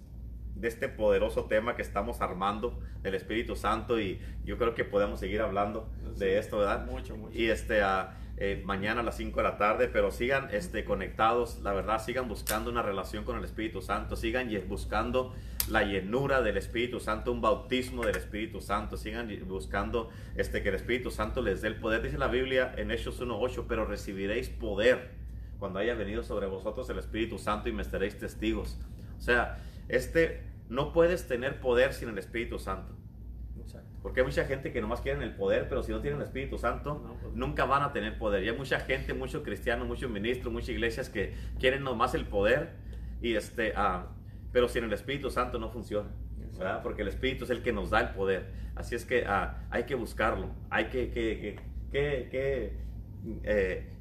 de 0.55 0.69
este 0.69 0.89
poderoso 0.89 1.47
tema 1.47 1.75
que 1.75 1.83
estamos 1.83 2.21
armando 2.21 2.79
del 3.03 3.15
Espíritu 3.17 3.57
Santo 3.57 3.99
y 3.99 4.21
yo 4.45 4.57
creo 4.57 4.75
que 4.75 4.85
podemos 4.85 5.19
seguir 5.19 5.41
hablando 5.41 5.91
de 6.17 6.39
esto, 6.39 6.59
¿verdad? 6.59 6.87
Mucho, 6.87 7.17
mucho. 7.17 7.37
Y 7.37 7.49
este, 7.49 7.81
eh, 8.37 8.63
mañana 8.65 9.01
a 9.01 9.05
las 9.05 9.17
5 9.17 9.37
de 9.37 9.43
la 9.43 9.59
tarde, 9.59 9.89
pero 9.89 10.13
sigan 10.13 10.49
este, 10.53 10.85
conectados, 10.85 11.59
la 11.63 11.73
verdad, 11.73 12.01
sigan 12.01 12.29
buscando 12.29 12.71
una 12.71 12.83
relación 12.83 13.25
con 13.25 13.37
el 13.37 13.45
Espíritu 13.45 13.83
Santo, 13.83 14.15
sigan 14.15 14.49
buscando 14.69 15.35
la 15.69 15.83
llenura 15.83 16.41
del 16.41 16.57
Espíritu 16.57 17.01
Santo, 17.01 17.33
un 17.33 17.41
bautismo 17.41 18.05
del 18.05 18.17
Espíritu 18.17 18.61
Santo, 18.61 18.97
sigan 18.97 19.29
buscando 19.47 20.11
este, 20.37 20.63
que 20.63 20.69
el 20.69 20.77
Espíritu 20.77 21.11
Santo 21.11 21.43
les 21.43 21.63
dé 21.63 21.69
el 21.69 21.77
poder. 21.77 22.01
Dice 22.03 22.17
la 22.17 22.29
Biblia 22.29 22.73
en 22.77 22.93
Hechos 22.93 23.21
1.8, 23.21 23.65
pero 23.67 23.87
recibiréis 23.87 24.51
poder 24.51 25.24
cuando 25.59 25.79
haya 25.79 25.95
venido 25.95 26.23
sobre 26.23 26.47
vosotros 26.47 26.89
el 26.91 26.99
Espíritu 26.99 27.39
Santo 27.39 27.69
y 27.69 27.73
me 27.73 27.83
estaréis 27.83 28.19
testigos. 28.19 28.79
O 29.19 29.21
sea, 29.21 29.59
este, 29.89 30.43
no 30.69 30.93
puedes 30.93 31.27
tener 31.29 31.61
poder 31.61 31.93
sin 31.93 32.09
el 32.09 32.19
Espíritu 32.19 32.59
Santo. 32.59 32.95
Porque 34.03 34.21
hay 34.21 34.27
mucha 34.27 34.45
gente 34.45 34.71
que 34.71 34.83
nomás 34.83 35.01
quieren 35.01 35.23
el 35.23 35.35
poder, 35.35 35.67
pero 35.67 35.83
si 35.83 35.91
no 35.91 36.03
tienen 36.03 36.21
el 36.21 36.27
Espíritu 36.27 36.59
Santo, 36.59 37.17
pues 37.23 37.35
nunca 37.35 37.65
van 37.65 37.83
a 37.83 37.95
tener 37.95 38.19
poder. 38.19 38.45
Y 38.45 38.51
hay 38.51 38.57
mucha 38.57 38.79
gente, 38.81 39.15
muchos 39.15 39.43
cristianos, 39.43 39.89
muchos 39.89 40.11
ministros, 40.11 40.53
muchas 40.53 40.69
iglesias 40.69 41.09
que 41.09 41.33
quieren 41.59 41.83
nomás 41.83 42.15
el 42.15 42.27
poder, 42.27 42.75
y 43.23 43.35
este, 43.35 43.73
ah, 43.77 44.09
pero 44.53 44.69
sin 44.69 44.85
el 44.85 44.93
Espíritu 44.93 45.31
Santo 45.31 45.59
no 45.59 45.71
funciona. 45.71 46.11
Porque 46.83 47.01
el 47.01 47.09
Espíritu 47.09 47.45
es 47.45 47.51
el 47.51 47.63
que 47.63 47.73
nos 47.73 47.89
da 47.89 48.01
el 48.01 48.11
poder. 48.11 48.53
Así 48.75 48.95
es 48.95 49.07
que 49.07 49.25
ah, 49.27 49.67
hay 49.71 49.85
que 49.85 49.95
buscarlo, 49.95 50.51
hay 50.69 50.89
que, 50.89 51.11
que, 51.11 51.57
que, 51.91 52.29
que 52.31 52.77
eh, 53.45 53.94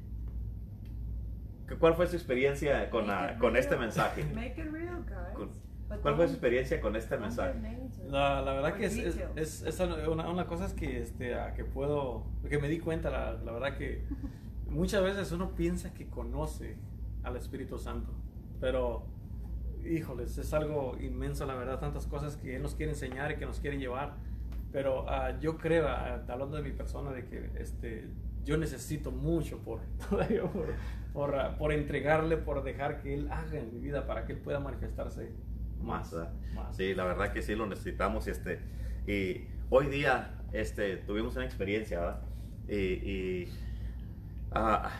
¿Cuál 1.78 1.94
fue 1.94 2.06
su 2.06 2.16
experiencia 2.16 2.90
con, 2.90 3.06
con 3.38 3.56
este 3.56 3.76
mensaje? 3.76 4.24
¿Cuál 6.02 6.16
fue 6.16 6.26
su 6.26 6.34
experiencia 6.34 6.80
con 6.80 6.96
este 6.96 7.16
mensaje? 7.16 7.54
La, 8.08 8.40
la 8.42 8.52
verdad 8.54 8.74
que 8.74 8.86
es, 8.86 8.96
es, 9.36 9.62
es, 9.62 9.80
una, 9.80 10.28
una, 10.28 10.46
cosa 10.46 10.66
es 10.66 10.72
que, 10.72 11.00
este, 11.00 11.34
que 11.56 11.64
puedo, 11.64 12.24
que 12.48 12.58
me 12.58 12.68
di 12.68 12.78
cuenta, 12.78 13.10
la, 13.10 13.34
la, 13.34 13.52
verdad 13.52 13.76
que 13.76 14.04
muchas 14.68 15.02
veces 15.02 15.30
uno 15.32 15.54
piensa 15.54 15.92
que 15.94 16.06
conoce 16.06 16.76
al 17.22 17.36
Espíritu 17.36 17.78
Santo, 17.78 18.12
pero 18.60 19.06
híjoles, 19.84 20.36
es 20.38 20.52
algo 20.54 20.96
inmenso, 21.00 21.46
la 21.46 21.54
verdad, 21.54 21.78
tantas 21.78 22.06
cosas 22.06 22.36
que 22.36 22.56
Él 22.56 22.62
nos 22.62 22.74
quiere 22.74 22.92
enseñar 22.92 23.32
y 23.32 23.36
que 23.36 23.46
nos 23.46 23.60
quiere 23.60 23.78
llevar, 23.78 24.14
pero 24.72 25.04
uh, 25.04 25.38
yo 25.40 25.58
creo, 25.58 25.84
uh, 25.86 26.30
hablando 26.30 26.56
de 26.56 26.62
mi 26.62 26.72
persona, 26.72 27.12
de 27.12 27.26
que 27.26 27.50
este, 27.58 28.08
yo 28.44 28.56
necesito 28.56 29.10
mucho 29.10 29.58
por, 29.58 29.80
por, 30.10 30.20
por, 31.14 31.56
por, 31.56 31.72
entregarle, 31.72 32.36
por 32.36 32.62
dejar 32.64 33.00
que 33.00 33.14
Él 33.14 33.28
haga 33.30 33.58
en 33.58 33.72
mi 33.72 33.78
vida 33.78 34.06
para 34.06 34.26
que 34.26 34.32
Él 34.32 34.40
pueda 34.40 34.60
manifestarse 34.60 35.32
más. 35.80 36.14
Sí, 36.72 36.94
la 36.94 37.04
verdad 37.04 37.32
que 37.32 37.40
sí 37.40 37.54
lo 37.54 37.66
necesitamos. 37.66 38.26
Este, 38.26 38.60
y 39.06 39.46
hoy 39.70 39.86
día 39.86 40.42
este, 40.52 40.96
tuvimos 40.96 41.36
una 41.36 41.44
experiencia, 41.44 42.00
¿verdad? 42.00 42.20
Y, 42.68 42.74
y 42.74 43.48
a, 44.50 44.90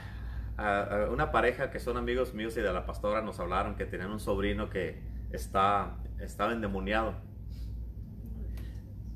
una 1.11 1.33
pareja 1.33 1.73
que 1.73 1.81
son 1.81 1.97
amigos 1.97 2.33
míos 2.33 2.57
y 2.57 2.61
de 2.61 2.73
la 2.73 2.87
pastora 2.87 3.21
nos 3.23 3.41
hablaron 3.41 3.75
que 3.75 3.87
tenían 3.87 4.13
un 4.13 4.21
sobrino 4.21 4.71
que 4.71 5.03
está, 5.33 5.97
estaba 6.21 6.53
endemoniado. 6.53 7.17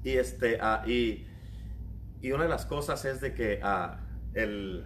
Y, 0.03 0.17
este, 0.17 0.59
y, 0.87 1.29
y 2.21 2.33
una 2.33 2.43
de 2.43 2.49
las 2.49 2.67
cosas 2.67 3.05
es 3.05 3.21
de 3.21 3.35
que 3.35 3.61
el, 4.35 4.85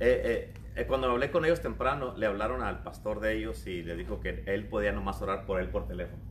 eh, 0.00 0.52
eh, 0.76 0.86
cuando 0.86 1.10
hablé 1.10 1.30
con 1.30 1.44
ellos 1.44 1.60
temprano, 1.60 2.14
le 2.16 2.26
hablaron 2.26 2.62
al 2.62 2.82
pastor 2.82 3.20
de 3.20 3.36
ellos 3.36 3.66
y 3.66 3.82
le 3.82 3.96
dijo 3.96 4.20
que 4.20 4.44
él 4.46 4.68
podía 4.68 4.92
nomás 4.92 5.20
orar 5.20 5.44
por 5.44 5.60
él 5.60 5.68
por 5.68 5.86
teléfono. 5.86 6.22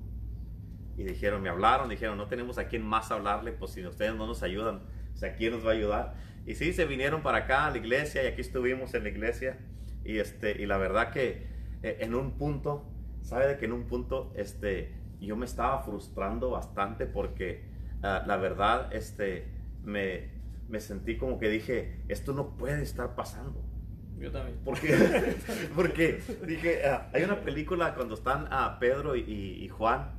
Y 0.96 1.04
dijeron, 1.04 1.42
me 1.42 1.50
hablaron, 1.50 1.90
dijeron, 1.90 2.18
no 2.18 2.28
tenemos 2.28 2.58
a 2.58 2.68
quién 2.68 2.84
más 2.84 3.12
hablarle, 3.12 3.52
pues 3.52 3.72
si 3.72 3.86
ustedes 3.86 4.16
no 4.16 4.26
nos 4.26 4.42
ayudan, 4.44 4.82
o 5.14 5.18
sea, 5.18 5.36
¿quién 5.36 5.52
nos 5.52 5.66
va 5.66 5.72
a 5.72 5.74
ayudar? 5.74 6.16
Y 6.46 6.56
sí, 6.56 6.72
se 6.72 6.86
vinieron 6.86 7.22
para 7.22 7.40
acá 7.40 7.68
a 7.68 7.72
la 7.72 7.78
iglesia 7.78 8.24
y 8.24 8.28
aquí 8.28 8.42
estuvimos 8.42 8.94
en 8.94 9.04
la 9.04 9.10
iglesia. 9.10 9.58
Y, 10.06 10.20
este, 10.20 10.62
y 10.62 10.66
la 10.66 10.78
verdad 10.78 11.12
que 11.12 11.46
eh, 11.84 11.98
en 12.00 12.16
un 12.16 12.38
punto, 12.38 12.86
¿sabe 13.22 13.48
de 13.48 13.58
que 13.58 13.66
en 13.66 13.74
un 13.74 13.84
punto 13.84 14.32
este, 14.36 14.94
yo 15.20 15.36
me 15.36 15.46
estaba 15.46 15.84
frustrando 15.84 16.52
bastante 16.52 17.06
porque 17.06 17.66
ah, 18.02 18.24
la 18.26 18.38
verdad 18.38 18.94
este, 18.94 19.48
me, 19.84 20.37
me 20.70 20.80
sentí 20.80 21.18
como 21.18 21.40
que 21.40 21.50
dije, 21.50 22.02
esto 22.08 22.34
no 22.34 22.58
puede 22.58 22.82
estar 22.82 23.16
pasando. 23.16 23.64
Yo 24.20 24.32
también. 24.32 24.58
Porque, 24.66 25.36
porque 25.76 26.22
dije, 26.46 26.86
ah, 26.86 27.10
hay 27.14 27.24
una 27.24 27.42
película 27.42 27.94
cuando 27.94 28.16
están 28.16 28.48
a 28.52 28.80
Pedro 28.80 29.16
y, 29.16 29.68
Juan, 29.70 30.12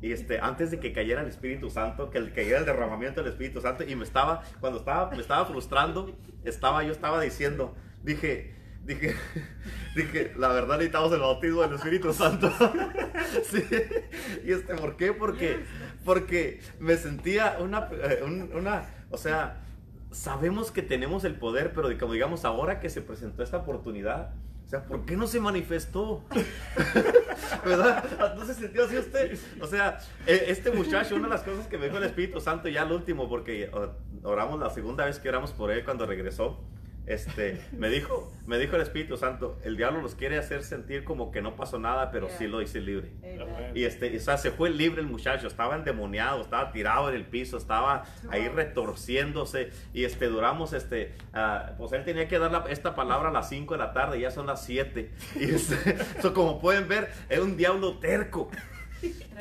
y 0.00 0.12
este, 0.12 0.40
antes 0.40 0.70
de 0.70 0.80
que 0.80 0.92
cayera 0.92 1.22
el 1.22 1.28
Espíritu 1.28 1.70
Santo, 1.70 2.10
que 2.10 2.18
el, 2.18 2.32
cayera 2.32 2.60
el 2.60 2.64
derramamiento 2.64 3.22
del 3.22 3.32
Espíritu 3.32 3.60
Santo, 3.60 3.84
y 3.84 3.94
me 3.94 4.04
estaba, 4.04 4.42
cuando 4.60 4.78
estaba, 4.78 5.10
me 5.10 5.20
estaba 5.20 5.44
frustrando, 5.44 6.16
estaba, 6.44 6.82
yo 6.82 6.92
estaba 6.92 7.20
diciendo, 7.20 7.74
dije, 8.02 8.54
dije, 8.84 9.14
dije, 9.96 10.32
la 10.36 10.48
verdad 10.48 10.76
necesitamos 10.76 11.12
el 11.12 11.20
bautismo 11.20 11.62
del 11.62 11.74
Espíritu 11.74 12.12
Santo. 12.12 12.50
sí. 13.44 13.64
Y 14.44 14.52
este, 14.52 14.74
¿por 14.74 14.96
qué? 14.96 15.12
Porque, 15.12 15.64
porque 16.04 16.60
me 16.78 16.96
sentía 16.96 17.58
una, 17.60 17.88
eh, 17.92 18.22
una, 18.54 18.86
o 19.10 19.18
sea, 19.18 19.61
sabemos 20.12 20.70
que 20.70 20.82
tenemos 20.82 21.24
el 21.24 21.34
poder, 21.34 21.72
pero 21.74 21.88
como 21.98 22.12
digamos, 22.12 22.44
ahora 22.44 22.80
que 22.80 22.90
se 22.90 23.02
presentó 23.02 23.42
esta 23.42 23.58
oportunidad, 23.58 24.32
o 24.64 24.68
sea, 24.68 24.84
¿por 24.84 25.04
qué 25.04 25.16
no 25.16 25.26
se 25.26 25.40
manifestó? 25.40 26.22
¿Verdad? 27.64 28.34
¿No 28.36 28.44
se 28.44 28.54
sintió 28.54 28.84
así 28.84 28.96
usted? 28.96 29.38
O 29.60 29.66
sea, 29.66 29.98
e, 30.26 30.44
este 30.48 30.70
muchacho, 30.70 31.16
una 31.16 31.24
de 31.24 31.34
las 31.34 31.42
cosas 31.42 31.66
que 31.66 31.76
me 31.76 31.86
dijo 31.86 31.98
el 31.98 32.04
Espíritu 32.04 32.40
Santo 32.40 32.68
ya 32.68 32.82
al 32.82 32.92
último, 32.92 33.28
porque 33.28 33.70
oramos 34.22 34.60
la 34.60 34.70
segunda 34.70 35.04
vez 35.04 35.18
que 35.18 35.28
oramos 35.28 35.52
por 35.52 35.70
él 35.70 35.84
cuando 35.84 36.06
regresó, 36.06 36.60
este, 37.06 37.60
me 37.72 37.88
dijo, 37.88 38.32
me 38.46 38.58
dijo 38.58 38.76
el 38.76 38.82
Espíritu 38.82 39.16
Santo, 39.16 39.58
el 39.64 39.76
diablo 39.76 40.00
los 40.00 40.14
quiere 40.14 40.38
hacer 40.38 40.62
sentir 40.62 41.04
como 41.04 41.32
que 41.32 41.42
no 41.42 41.56
pasó 41.56 41.78
nada, 41.78 42.10
pero 42.12 42.28
sí 42.28 42.46
lo 42.46 42.62
hice 42.62 42.80
libre. 42.80 43.10
Y 43.74 43.84
este, 43.84 44.16
o 44.16 44.20
sea, 44.20 44.36
se 44.38 44.50
fue 44.52 44.70
libre 44.70 45.00
el 45.00 45.08
muchacho, 45.08 45.48
estaba 45.48 45.74
endemoniado, 45.74 46.40
estaba 46.40 46.70
tirado 46.70 47.08
en 47.08 47.16
el 47.16 47.24
piso, 47.24 47.56
estaba 47.56 48.04
ahí 48.30 48.48
retorciéndose 48.48 49.70
y 49.92 50.04
este, 50.04 50.26
duramos, 50.26 50.72
este, 50.72 51.12
uh, 51.34 51.76
pues 51.76 51.92
él 51.92 52.04
tenía 52.04 52.28
que 52.28 52.38
dar 52.38 52.66
esta 52.70 52.94
palabra 52.94 53.30
a 53.30 53.32
las 53.32 53.48
5 53.48 53.74
de 53.74 53.78
la 53.78 53.92
tarde, 53.92 54.20
ya 54.20 54.30
son 54.30 54.46
las 54.46 54.64
7. 54.64 55.10
Y 55.36 55.44
este, 55.44 55.96
como 56.34 56.60
pueden 56.60 56.86
ver, 56.88 57.10
era 57.28 57.42
un 57.42 57.56
diablo 57.56 57.98
terco 57.98 58.50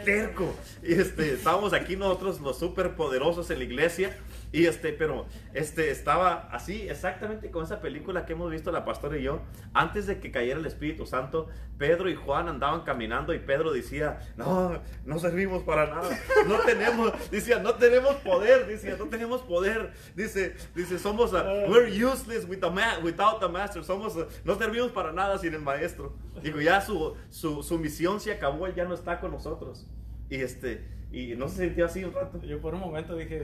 terco. 0.03 0.53
Y 0.83 0.93
este, 0.93 1.33
estábamos 1.33 1.73
aquí 1.73 1.95
nosotros 1.95 2.41
los 2.41 2.59
super 2.59 2.95
poderosos 2.95 3.49
en 3.51 3.59
la 3.59 3.63
iglesia. 3.63 4.17
Y 4.53 4.65
este, 4.65 4.91
pero 4.91 5.27
este 5.53 5.91
estaba 5.91 6.49
así, 6.51 6.89
exactamente 6.89 7.49
con 7.51 7.63
esa 7.63 7.79
película 7.79 8.25
que 8.25 8.33
hemos 8.33 8.51
visto 8.51 8.71
la 8.71 8.83
pastora 8.83 9.17
y 9.17 9.23
yo. 9.23 9.41
Antes 9.73 10.07
de 10.07 10.19
que 10.19 10.29
cayera 10.29 10.59
el 10.59 10.65
Espíritu 10.65 11.05
Santo, 11.05 11.47
Pedro 11.77 12.09
y 12.09 12.15
Juan 12.15 12.49
andaban 12.49 12.81
caminando 12.81 13.33
y 13.33 13.39
Pedro 13.39 13.71
decía, 13.71 14.19
no, 14.35 14.77
no 15.05 15.19
servimos 15.19 15.63
para 15.63 15.87
nada. 15.87 16.19
No 16.47 16.59
tenemos, 16.59 17.13
decía, 17.31 17.59
no 17.59 17.75
tenemos 17.75 18.15
poder, 18.17 18.67
decía, 18.67 18.97
no 18.99 19.05
tenemos 19.05 19.41
poder. 19.41 19.93
Dice, 20.15 20.55
dice, 20.75 20.99
somos, 20.99 21.31
we're 21.31 21.89
useless 21.89 22.45
without 22.45 23.39
the 23.39 23.47
master. 23.47 23.85
Somos, 23.85 24.17
no 24.43 24.55
servimos 24.55 24.91
para 24.91 25.13
nada 25.13 25.37
sin 25.37 25.53
el 25.53 25.61
maestro. 25.61 26.13
Digo, 26.43 26.59
ya 26.59 26.81
su, 26.81 27.15
su, 27.29 27.63
su 27.63 27.79
misión 27.79 28.19
se 28.19 28.33
acabó, 28.33 28.67
él 28.67 28.75
ya 28.75 28.83
no 28.83 28.93
está 28.93 29.21
con 29.21 29.31
nosotros. 29.31 29.87
Y 30.31 30.35
este, 30.37 30.81
y 31.11 31.35
no 31.35 31.49
se 31.49 31.65
sintió 31.65 31.85
así 31.85 32.05
un 32.05 32.13
rato. 32.13 32.41
Yo 32.41 32.61
por 32.61 32.73
un 32.73 32.79
momento 32.79 33.17
dije, 33.17 33.37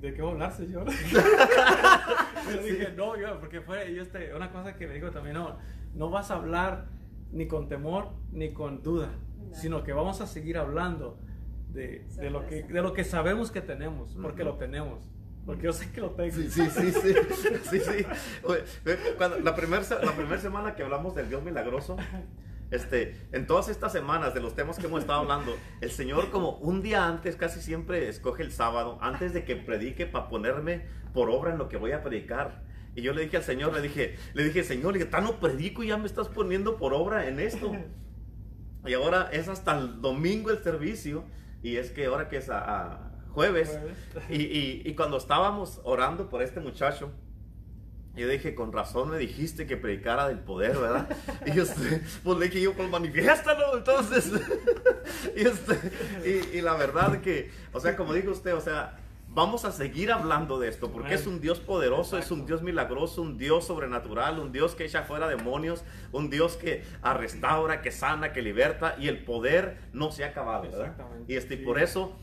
¿de 0.00 0.14
qué 0.14 0.20
hablar, 0.20 0.52
señor? 0.52 0.86
yo 2.52 2.62
dije, 2.62 2.92
no, 2.96 3.16
yo, 3.16 3.38
porque 3.38 3.60
fue 3.60 3.94
yo 3.94 4.02
este, 4.02 4.34
una 4.34 4.50
cosa 4.50 4.74
que 4.74 4.88
me 4.88 4.94
dijo 4.94 5.12
también, 5.12 5.36
no, 5.36 5.56
no 5.94 6.10
vas 6.10 6.32
a 6.32 6.34
hablar 6.34 6.88
ni 7.30 7.46
con 7.46 7.68
temor 7.68 8.10
ni 8.32 8.52
con 8.52 8.82
duda, 8.82 9.10
sino 9.52 9.84
que 9.84 9.92
vamos 9.92 10.20
a 10.20 10.26
seguir 10.26 10.58
hablando 10.58 11.20
de, 11.68 12.04
de, 12.16 12.30
lo, 12.30 12.46
que, 12.48 12.64
de 12.64 12.82
lo 12.82 12.92
que 12.94 13.04
sabemos 13.04 13.52
que 13.52 13.60
tenemos, 13.60 14.16
porque 14.20 14.42
lo 14.42 14.56
tenemos. 14.56 14.98
Porque 15.46 15.62
yo 15.62 15.72
sé 15.72 15.92
que 15.92 16.00
lo 16.00 16.10
tengo. 16.10 16.34
Sí, 16.34 16.48
sí, 16.50 16.68
sí, 16.68 16.90
sí. 16.90 17.14
sí, 17.70 17.78
sí. 17.78 18.06
Cuando, 19.18 19.38
la 19.38 19.54
primera 19.54 19.82
la 20.02 20.16
primer 20.16 20.40
semana 20.40 20.74
que 20.74 20.82
hablamos 20.82 21.14
del 21.14 21.28
Dios 21.28 21.44
milagroso, 21.44 21.96
este, 22.74 23.16
en 23.32 23.46
todas 23.46 23.68
estas 23.68 23.92
semanas 23.92 24.34
de 24.34 24.40
los 24.40 24.54
temas 24.54 24.78
que 24.78 24.86
hemos 24.86 25.00
estado 25.00 25.20
hablando, 25.20 25.56
el 25.80 25.90
Señor 25.90 26.30
como 26.30 26.56
un 26.58 26.82
día 26.82 27.06
antes 27.06 27.36
casi 27.36 27.60
siempre 27.60 28.08
escoge 28.08 28.42
el 28.42 28.52
sábado, 28.52 28.98
antes 29.00 29.32
de 29.32 29.44
que 29.44 29.56
predique 29.56 30.06
para 30.06 30.28
ponerme 30.28 30.82
por 31.12 31.30
obra 31.30 31.52
en 31.52 31.58
lo 31.58 31.68
que 31.68 31.76
voy 31.76 31.92
a 31.92 32.02
predicar. 32.02 32.62
Y 32.96 33.02
yo 33.02 33.12
le 33.12 33.22
dije 33.22 33.36
al 33.36 33.44
Señor, 33.44 33.72
le 33.72 33.80
dije, 33.80 34.16
le 34.34 34.44
dije, 34.44 34.62
Señor, 34.64 34.92
le 34.92 34.98
dije, 34.98 35.10
tan 35.10 35.24
no 35.24 35.40
predico 35.40 35.82
y 35.82 35.88
ya 35.88 35.96
me 35.96 36.06
estás 36.06 36.28
poniendo 36.28 36.76
por 36.76 36.94
obra 36.94 37.28
en 37.28 37.40
esto. 37.40 37.72
Y 38.86 38.94
ahora 38.94 39.28
es 39.32 39.48
hasta 39.48 39.78
el 39.78 40.00
domingo 40.00 40.50
el 40.50 40.62
servicio. 40.62 41.24
Y 41.62 41.76
es 41.76 41.90
que 41.90 42.06
ahora 42.06 42.28
que 42.28 42.36
es 42.36 42.50
a, 42.50 43.10
jueves. 43.30 43.78
Y, 44.28 44.42
y, 44.42 44.82
y 44.84 44.94
cuando 44.94 45.16
estábamos 45.16 45.80
orando 45.82 46.28
por 46.28 46.42
este 46.42 46.60
muchacho, 46.60 47.10
yo 48.16 48.28
dije, 48.28 48.54
con 48.54 48.72
razón 48.72 49.10
me 49.10 49.18
dijiste 49.18 49.66
que 49.66 49.76
predicara 49.76 50.28
del 50.28 50.38
poder, 50.38 50.76
¿verdad? 50.78 51.08
Y 51.46 51.58
este, 51.58 52.02
pues 52.22 52.38
le 52.38 52.46
dije 52.46 52.60
yo, 52.60 52.72
pues 52.72 52.88
manifiéstalo, 52.88 53.76
entonces. 53.76 54.30
y, 55.36 55.40
este, 55.40 56.52
y, 56.54 56.60
la 56.60 56.74
verdad 56.74 57.20
que, 57.20 57.50
o 57.72 57.80
sea, 57.80 57.96
como 57.96 58.12
dijo 58.12 58.30
usted, 58.30 58.54
o 58.54 58.60
sea, 58.60 58.98
vamos 59.28 59.64
a 59.64 59.72
seguir 59.72 60.12
hablando 60.12 60.60
de 60.60 60.68
esto, 60.68 60.92
porque 60.92 61.14
es 61.14 61.26
un 61.26 61.40
Dios 61.40 61.58
poderoso, 61.58 62.16
es 62.16 62.30
un 62.30 62.46
Dios 62.46 62.62
milagroso, 62.62 63.20
un 63.20 63.36
Dios 63.36 63.66
sobrenatural, 63.66 64.38
un 64.38 64.52
Dios 64.52 64.76
que 64.76 64.84
echa 64.84 65.02
fuera 65.02 65.26
demonios, 65.26 65.82
un 66.12 66.30
Dios 66.30 66.56
que 66.56 66.84
restaura, 67.02 67.82
que 67.82 67.90
sana, 67.90 68.32
que 68.32 68.42
liberta, 68.42 68.94
y 68.96 69.08
el 69.08 69.24
poder 69.24 69.78
no 69.92 70.12
se 70.12 70.22
ha 70.22 70.28
acabado, 70.28 70.70
¿verdad? 70.70 70.94
Y, 71.26 71.34
este, 71.34 71.54
y 71.54 71.64
por 71.64 71.80
eso 71.80 72.16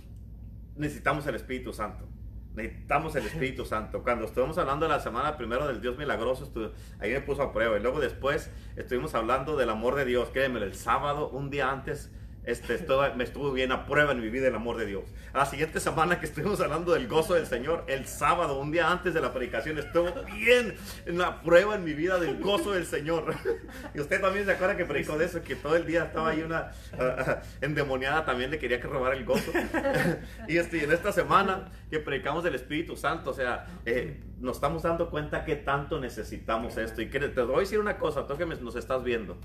necesitamos 0.78 1.28
el 1.28 1.36
Espíritu 1.36 1.74
Santo. 1.74 2.08
Necesitamos 2.56 3.16
el 3.16 3.26
Espíritu 3.26 3.66
Santo. 3.66 4.04
Cuando 4.04 4.26
estuvimos 4.26 4.58
hablando 4.58 4.86
de 4.86 4.92
la 4.92 5.00
semana 5.00 5.38
primero 5.38 5.68
del 5.68 5.80
Dios 5.80 5.98
milagroso, 5.98 6.52
ahí 7.00 7.12
me 7.12 7.22
puso 7.22 7.44
a 7.44 7.54
prueba. 7.54 7.78
Y 7.78 7.82
luego 7.82 8.00
después 8.00 8.52
estuvimos 8.76 9.16
hablando 9.16 9.56
del 9.56 9.70
amor 9.70 9.96
de 9.96 10.06
Dios. 10.06 10.30
Créeme, 10.34 10.60
el 10.60 10.76
sábado, 10.76 11.30
un 11.30 11.50
día 11.50 11.72
antes, 11.72 12.12
este, 12.44 12.84
me 13.16 13.24
estuvo 13.24 13.52
bien 13.52 13.72
a 13.72 13.86
prueba 13.86 14.14
en 14.14 14.20
mi 14.20 14.30
vida 14.30 14.48
el 14.48 14.56
amor 14.56 14.78
de 14.78 14.86
Dios. 14.88 15.04
La 15.34 15.46
siguiente 15.46 15.80
semana 15.80 16.20
que 16.20 16.26
estuvimos 16.26 16.60
hablando 16.60 16.94
del 16.94 17.08
gozo 17.08 17.36
del 17.36 17.46
Señor, 17.46 17.84
el 17.88 18.08
sábado, 18.08 18.60
un 18.60 18.72
día 18.72 18.92
antes 18.92 19.14
de 19.14 19.22
la 19.22 19.32
predicación, 19.32 19.78
estuvo 19.78 20.12
bien 20.36 20.76
en 21.06 21.18
la 21.18 21.42
prueba 21.42 21.76
en 21.76 21.84
mi 21.84 21.94
vida 21.94 22.20
del 22.20 22.40
gozo 22.40 22.72
del 22.72 22.86
Señor. 22.86 23.36
Y 23.94 24.00
usted 24.00 24.22
también 24.22 24.46
se 24.46 24.52
acuerda 24.54 24.78
que 24.78 24.86
predicó 24.86 25.18
de 25.18 25.26
eso, 25.26 25.42
que 25.44 25.56
todo 25.56 25.76
el 25.76 25.86
día 25.86 26.06
estaba 26.06 26.30
ahí 26.30 26.42
una 26.42 26.72
uh, 26.94 27.42
endemoniada, 27.62 28.26
también 28.26 28.50
le 28.50 28.58
quería 28.58 28.80
que 28.80 28.88
robar 28.88 29.14
el 29.14 29.26
gozo. 29.26 29.52
y 30.48 30.58
este, 30.58 30.84
en 30.84 30.92
esta 30.92 31.12
semana 31.12 31.72
que 31.90 32.00
predicamos 32.00 32.44
del 32.44 32.56
Espíritu 32.56 32.96
Santo, 32.96 33.32
o 33.32 33.34
sea, 33.34 33.66
eh, 33.86 34.22
nos 34.40 34.58
estamos 34.58 34.84
dando 34.84 35.10
cuenta 35.10 35.44
que 35.44 35.56
tanto 35.56 36.00
necesitamos 36.00 36.78
esto. 36.78 37.02
Y 37.02 37.10
que 37.10 37.20
te 37.20 37.42
voy 37.42 37.58
a 37.58 37.60
decir 37.60 37.80
una 37.80 37.98
cosa, 37.98 38.26
tú 38.28 38.38
que 38.38 38.46
nos 38.46 38.76
estás 38.76 39.04
viendo. 39.04 39.38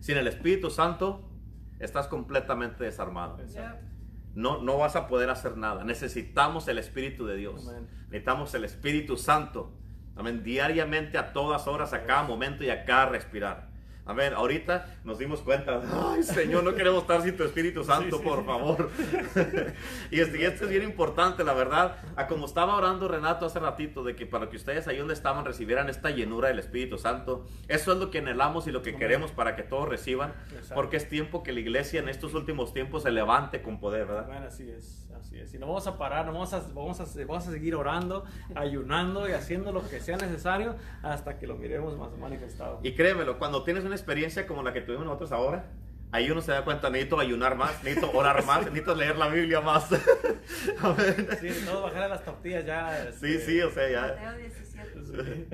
Sin 0.00 0.16
el 0.16 0.26
Espíritu 0.26 0.70
Santo, 0.70 1.28
estás 1.78 2.08
completamente 2.08 2.84
desarmado. 2.84 3.38
No, 4.34 4.62
no 4.62 4.78
vas 4.78 4.96
a 4.96 5.08
poder 5.08 5.30
hacer 5.30 5.56
nada. 5.56 5.84
Necesitamos 5.84 6.68
el 6.68 6.78
Espíritu 6.78 7.26
de 7.26 7.36
Dios. 7.36 7.72
Necesitamos 8.08 8.54
el 8.54 8.64
Espíritu 8.64 9.16
Santo. 9.16 9.72
Amén. 10.14 10.42
Diariamente, 10.42 11.18
a 11.18 11.32
todas 11.32 11.66
horas, 11.66 11.92
a 11.92 12.04
cada 12.04 12.22
momento 12.22 12.64
y 12.64 12.70
a 12.70 12.84
cada 12.84 13.06
respirar. 13.06 13.75
A 14.06 14.12
ver, 14.12 14.34
ahorita 14.34 14.86
nos 15.02 15.18
dimos 15.18 15.40
cuenta, 15.40 15.82
ay 16.12 16.22
Señor, 16.22 16.62
no 16.62 16.74
queremos 16.74 17.02
estar 17.02 17.22
sin 17.22 17.36
tu 17.36 17.42
Espíritu 17.42 17.82
Santo, 17.82 18.22
por 18.22 18.46
favor. 18.46 18.88
y, 20.12 20.20
este, 20.20 20.40
y 20.40 20.44
esto 20.44 20.64
es 20.64 20.70
bien 20.70 20.84
importante, 20.84 21.42
la 21.42 21.52
verdad. 21.54 21.96
A 22.14 22.28
como 22.28 22.46
estaba 22.46 22.76
orando 22.76 23.08
Renato 23.08 23.46
hace 23.46 23.58
ratito, 23.58 24.04
de 24.04 24.14
que 24.14 24.24
para 24.24 24.48
que 24.48 24.56
ustedes 24.56 24.86
ahí 24.86 24.98
donde 24.98 25.14
estaban 25.14 25.44
recibieran 25.44 25.88
esta 25.88 26.10
llenura 26.10 26.48
del 26.48 26.60
Espíritu 26.60 26.98
Santo, 26.98 27.46
eso 27.66 27.92
es 27.92 27.98
lo 27.98 28.12
que 28.12 28.18
anhelamos 28.18 28.68
y 28.68 28.70
lo 28.70 28.82
que 28.82 28.94
queremos 28.94 29.32
para 29.32 29.56
que 29.56 29.64
todos 29.64 29.88
reciban, 29.88 30.32
porque 30.72 30.96
es 30.96 31.08
tiempo 31.08 31.42
que 31.42 31.52
la 31.52 31.60
iglesia 31.60 32.00
en 32.00 32.08
estos 32.08 32.34
últimos 32.34 32.72
tiempos 32.72 33.02
se 33.02 33.10
levante 33.10 33.60
con 33.60 33.80
poder, 33.80 34.06
¿verdad? 34.06 34.26
Bueno, 34.26 34.46
así 34.46 34.70
es, 34.70 35.08
así 35.18 35.36
es. 35.38 35.52
Y 35.52 35.58
no 35.58 35.66
vamos 35.66 35.86
a 35.88 35.98
parar, 35.98 36.26
no 36.26 36.32
vamos 36.32 36.52
a, 36.52 36.60
vamos 36.72 37.00
a, 37.00 37.06
vamos 37.26 37.48
a 37.48 37.50
seguir 37.50 37.74
orando, 37.74 38.24
ayunando 38.54 39.28
y 39.28 39.32
haciendo 39.32 39.72
lo 39.72 39.86
que 39.88 39.98
sea 39.98 40.16
necesario 40.16 40.76
hasta 41.02 41.38
que 41.38 41.48
lo 41.48 41.56
miremos 41.56 41.96
más 41.98 42.16
manifestado. 42.18 42.78
Y 42.84 42.92
créemelo, 42.92 43.38
cuando 43.38 43.64
tienes 43.64 43.84
una 43.84 43.95
experiencia 43.96 44.46
como 44.46 44.62
la 44.62 44.72
que 44.72 44.80
tuvimos 44.80 45.04
nosotros 45.04 45.32
ahora, 45.32 45.64
ahí 46.12 46.30
uno 46.30 46.40
se 46.40 46.52
da 46.52 46.64
cuenta, 46.64 46.90
necesito 46.90 47.18
ayunar 47.18 47.56
más, 47.56 47.82
necesito 47.82 48.10
orar 48.12 48.44
más, 48.44 48.60
necesito 48.66 48.94
leer 48.94 49.16
la 49.16 49.28
Biblia 49.28 49.60
más. 49.60 49.88
Sí, 51.40 51.48
todo 51.64 51.82
bajar 51.82 52.04
a 52.04 52.08
las 52.08 52.24
tortillas 52.24 52.64
ya. 52.64 53.10
Sí, 53.12 53.34
este, 53.34 53.46
sí, 53.46 53.60
o 53.60 53.70
sea, 53.70 53.90
ya. 53.90 54.00
Mateo 54.02 54.38
17. 54.38 55.46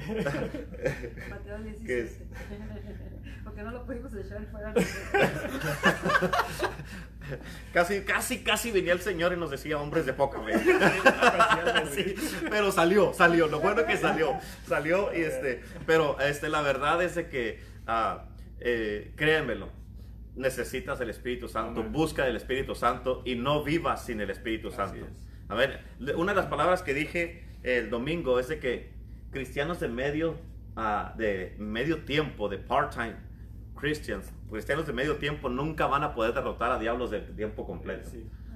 Mateo 1.31 1.59
17. 1.59 2.27
Porque 3.45 3.63
no 3.63 3.71
lo 3.71 3.85
pudimos 3.85 4.15
echar 4.15 4.45
fuera. 4.51 4.75
casi, 7.73 8.03
casi, 8.03 8.45
casi 8.45 8.71
venía 8.71 8.93
el 8.93 9.01
Señor 9.01 9.33
y 9.33 9.37
nos 9.37 9.51
decía 9.51 9.79
hombres 9.79 10.07
de 10.07 10.13
poca 10.13 10.41
fe. 10.43 10.53
sí, 11.93 12.15
pero 12.51 12.71
salió, 12.71 13.13
salió. 13.15 13.47
Lo 13.49 13.61
bueno 13.61 13.85
que 13.87 13.97
salió, 13.97 14.39
salió 14.67 15.15
y 15.15 15.23
este, 15.23 15.63
pero 15.87 16.21
este, 16.21 16.49
la 16.49 16.63
verdad 16.63 17.03
es 17.03 17.15
de 17.15 17.29
que 17.29 17.73
Ah, 17.87 18.25
eh, 18.65 19.13
créanmelo, 19.17 19.69
necesitas 20.35 21.01
el 21.01 21.11
Espíritu 21.11 21.49
Santo, 21.49 21.83
busca 21.83 22.27
el 22.27 22.37
Espíritu 22.37 22.75
Santo 22.75 23.23
y 23.25 23.35
no 23.35 23.63
vivas 23.63 24.07
sin 24.07 24.21
el 24.21 24.31
Espíritu 24.31 24.71
Santo. 24.71 25.07
A 25.49 25.55
ver, 25.55 25.81
una 26.17 26.33
de 26.33 26.37
las 26.37 26.47
palabras 26.47 26.83
que 26.83 26.95
dije 26.95 27.45
el 27.63 27.91
domingo 27.91 28.39
es 28.39 28.49
de 28.49 28.59
que 28.59 28.91
cristianos 29.31 29.81
de 29.81 29.89
medio, 29.89 30.37
ah, 30.77 31.15
de 31.17 31.55
medio 31.59 32.05
tiempo, 32.05 32.49
de 32.49 32.59
part-time 32.59 33.17
Christians, 33.77 34.33
cristianos 34.51 34.87
de 34.87 34.93
medio 34.93 35.17
tiempo 35.17 35.49
nunca 35.49 35.87
van 35.87 36.05
a 36.05 36.15
poder 36.15 36.33
derrotar 36.35 36.71
a 36.71 36.79
diablos 36.79 37.11
de 37.11 37.21
tiempo 37.21 37.67
completo. 37.67 38.09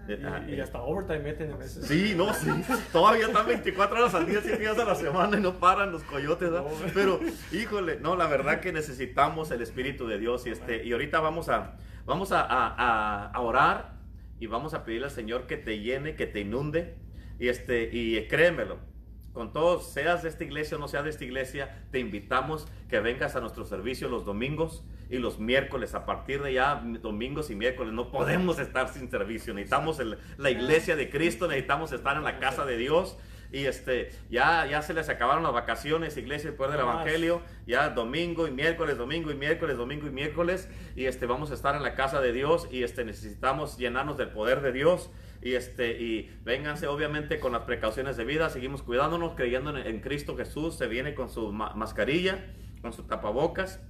Y, 0.09 0.55
eh, 0.55 0.63
hasta 0.63 0.83
overtime 0.83 1.21
meten 1.21 1.53
a 1.53 1.57
veces. 1.57 1.87
Sí, 1.87 2.15
no, 2.17 2.33
sí. 2.35 2.51
Todavía 2.93 3.27
están 3.27 3.47
24 3.47 3.99
horas 3.99 4.15
al 4.15 4.27
día, 4.27 4.41
7 4.43 4.59
días 4.59 4.79
a 4.79 4.85
la 4.85 4.95
semana 4.95 5.37
y 5.37 5.41
no 5.41 5.55
paran 5.55 5.93
los 5.93 6.03
coyotes. 6.03 6.51
Pero, 6.95 7.21
híjole, 7.53 7.99
no, 8.01 8.17
la 8.17 8.27
verdad 8.27 8.61
que 8.61 8.73
necesitamos 8.73 9.51
el 9.51 9.63
Espíritu 9.63 10.07
de 10.07 10.19
Dios. 10.19 10.47
Y, 10.47 10.51
este, 10.51 10.85
y 10.85 10.93
ahorita 10.93 11.21
vamos 11.21 11.49
a, 11.49 11.77
vamos 12.05 12.33
a, 12.33 12.43
a, 12.43 13.27
a 13.27 13.41
orar 13.41 13.97
y 14.39 14.47
vamos 14.47 14.75
a 14.75 14.85
pedirle 14.85 15.07
al 15.07 15.13
Señor 15.13 15.47
que 15.47 15.57
te 15.57 15.81
llene, 15.81 16.15
que 16.15 16.27
te 16.27 16.41
inunde. 16.41 16.95
Y, 17.39 17.49
este, 17.49 17.91
y 17.93 18.27
créemelo, 18.29 18.79
con 19.37 19.53
todos, 19.53 19.93
seas 19.93 20.23
de 20.23 20.31
esta 20.31 20.45
iglesia 20.45 20.79
o 20.79 20.81
no 20.81 20.89
seas 20.89 21.05
de 21.05 21.11
esta 21.11 21.23
iglesia, 21.23 21.83
te 21.91 21.99
invitamos 21.99 22.67
que 22.89 23.01
vengas 23.01 23.37
a 23.37 23.41
nuestro 23.43 23.67
servicio 23.67 24.09
los 24.09 24.25
domingos 24.25 24.83
y 25.11 25.19
los 25.19 25.39
miércoles. 25.39 25.95
A 25.95 26.07
partir 26.07 26.43
de 26.43 26.55
ya, 26.55 26.83
domingos 27.03 27.51
y 27.51 27.55
miércoles, 27.55 27.93
no 27.93 28.11
podemos 28.11 28.59
estar 28.59 28.89
sin 28.89 29.11
servicio. 29.11 29.53
Necesitamos 29.53 30.01
la 30.39 30.51
iglesia 30.51 30.97
de 30.97 31.11
Cristo, 31.11 31.49
necesitamos 31.49 31.93
estar 31.93 32.17
en 32.17 32.25
la 32.25 32.39
casa 32.39 32.65
de 32.65 32.79
Dios. 32.79 33.19
Y 33.53 33.65
este, 33.65 34.11
ya, 34.31 34.67
ya 34.67 34.83
se 34.83 34.95
les 34.95 35.09
acabaron 35.09 35.43
las 35.43 35.53
vacaciones, 35.53 36.17
Iglesia 36.17 36.51
el 36.51 36.57
Poder 36.57 36.73
del 36.73 36.81
Evangelio, 36.81 37.43
ya 37.67 37.91
domingo 37.91 38.47
y 38.47 38.51
miércoles, 38.51 38.99
domingo 38.99 39.31
y 39.31 39.35
miércoles, 39.35 39.77
domingo 39.77 40.07
y 40.07 40.11
miércoles, 40.11 40.69
y 40.95 41.07
este, 41.07 41.27
vamos 41.27 41.51
a 41.51 41.55
estar 41.55 41.75
en 41.75 41.83
la 41.83 41.95
casa 41.95 42.21
de 42.21 42.33
Dios 42.33 42.69
y 42.71 42.83
este, 42.83 43.05
necesitamos 43.05 43.77
llenarnos 43.79 44.17
del 44.17 44.31
poder 44.31 44.61
de 44.61 44.73
Dios. 44.73 45.11
Y, 45.43 45.55
este, 45.55 46.01
y 46.01 46.35
vénganse 46.45 46.89
obviamente 46.89 47.39
con 47.39 47.53
las 47.53 47.63
precauciones 47.63 48.17
de 48.17 48.25
vida, 48.25 48.51
seguimos 48.51 48.83
cuidándonos, 48.83 49.35
creyendo 49.35 49.77
en, 49.77 50.01
Cristo 50.01 50.37
Jesús, 50.37 50.77
se 50.77 50.89
viene 50.89 51.15
con 51.15 51.29
su 51.29 51.53
mascarilla, 51.53 52.39
con 52.83 52.93
su 52.93 53.05
tapabocas, 53.05 53.81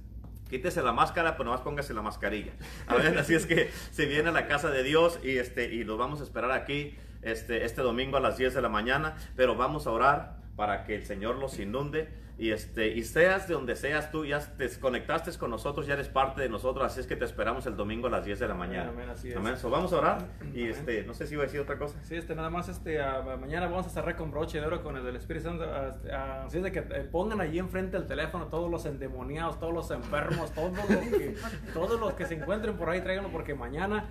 Quítese 0.49 0.81
la 0.81 0.93
máscara, 0.93 1.33
pero 1.33 1.45
nomás 1.45 1.61
póngase 1.61 1.93
la 1.93 2.01
mascarilla. 2.01 2.53
así 3.19 3.35
es 3.35 3.45
que 3.45 3.69
se 3.91 4.05
viene 4.05 4.29
a 4.29 4.31
la 4.31 4.47
casa 4.47 4.69
de 4.69 4.83
Dios 4.83 5.19
y, 5.23 5.37
este, 5.37 5.73
y 5.73 5.83
lo 5.83 5.97
vamos 5.97 6.21
a 6.21 6.23
esperar 6.23 6.51
aquí 6.51 6.95
este, 7.21 7.65
este 7.65 7.81
domingo 7.81 8.17
a 8.17 8.19
las 8.19 8.37
10 8.37 8.53
de 8.53 8.61
la 8.61 8.69
mañana, 8.69 9.15
pero 9.35 9.55
vamos 9.55 9.87
a 9.87 9.91
orar 9.91 10.37
para 10.55 10.83
que 10.83 10.95
el 10.95 11.05
Señor 11.05 11.35
los 11.35 11.59
inunde 11.59 12.09
y 12.39 12.51
este 12.51 12.89
y 12.89 13.03
seas 13.03 13.47
de 13.47 13.55
donde 13.55 13.75
seas 13.75 14.11
tú, 14.11 14.23
ya 14.25 14.39
te 14.39 14.65
desconectaste 14.65 15.31
con 15.39 15.49
nosotros, 15.49 15.87
ya 15.87 15.95
eres 15.95 16.07
parte 16.07 16.41
de 16.41 16.49
nosotros, 16.49 16.85
así 16.85 16.99
es 16.99 17.07
que 17.07 17.15
te 17.15 17.25
esperamos 17.25 17.65
el 17.65 17.75
domingo 17.75 18.07
a 18.07 18.11
las 18.11 18.25
10 18.25 18.39
de 18.39 18.47
la 18.47 18.53
mañana. 18.53 18.89
Amén, 18.89 19.09
así 19.09 19.29
es. 19.29 19.63
vamos 19.63 19.91
a 19.93 19.97
orar 19.97 20.25
y 20.53 20.65
este 20.65 21.03
no 21.03 21.15
sé 21.15 21.25
si 21.25 21.33
iba 21.33 21.43
a 21.43 21.45
decir 21.47 21.59
otra 21.59 21.79
cosa. 21.79 21.97
Sí, 22.03 22.15
este 22.15 22.35
nada 22.35 22.51
más 22.51 22.69
este 22.69 22.99
mañana 23.39 23.67
vamos 23.67 23.87
a 23.87 23.89
cerrar 23.89 24.15
con 24.15 24.29
broche 24.29 24.59
de 24.59 24.67
oro 24.67 24.83
con 24.83 24.97
el 24.97 25.03
del 25.03 25.15
Espíritu 25.15 25.45
Santo, 25.45 25.65
así 25.65 26.57
es 26.57 26.63
de 26.63 26.71
que 26.71 26.79
eh, 26.79 27.07
pongan 27.11 27.41
allí 27.41 27.57
enfrente 27.57 27.97
el 27.97 28.05
teléfono 28.05 28.45
todos 28.47 28.69
los 28.69 28.85
endemoniados, 28.85 29.59
todos 29.59 29.73
los 29.73 29.89
enfermos, 29.89 30.51
todos 30.53 30.77
los 30.77 30.85
que, 30.85 31.35
todos 31.73 31.99
los 31.99 32.13
que 32.13 32.25
se 32.25 32.35
encuentren 32.35 32.77
por 32.77 32.89
ahí 32.89 33.01
tráiganlo 33.01 33.31
porque 33.31 33.55
mañana 33.55 34.09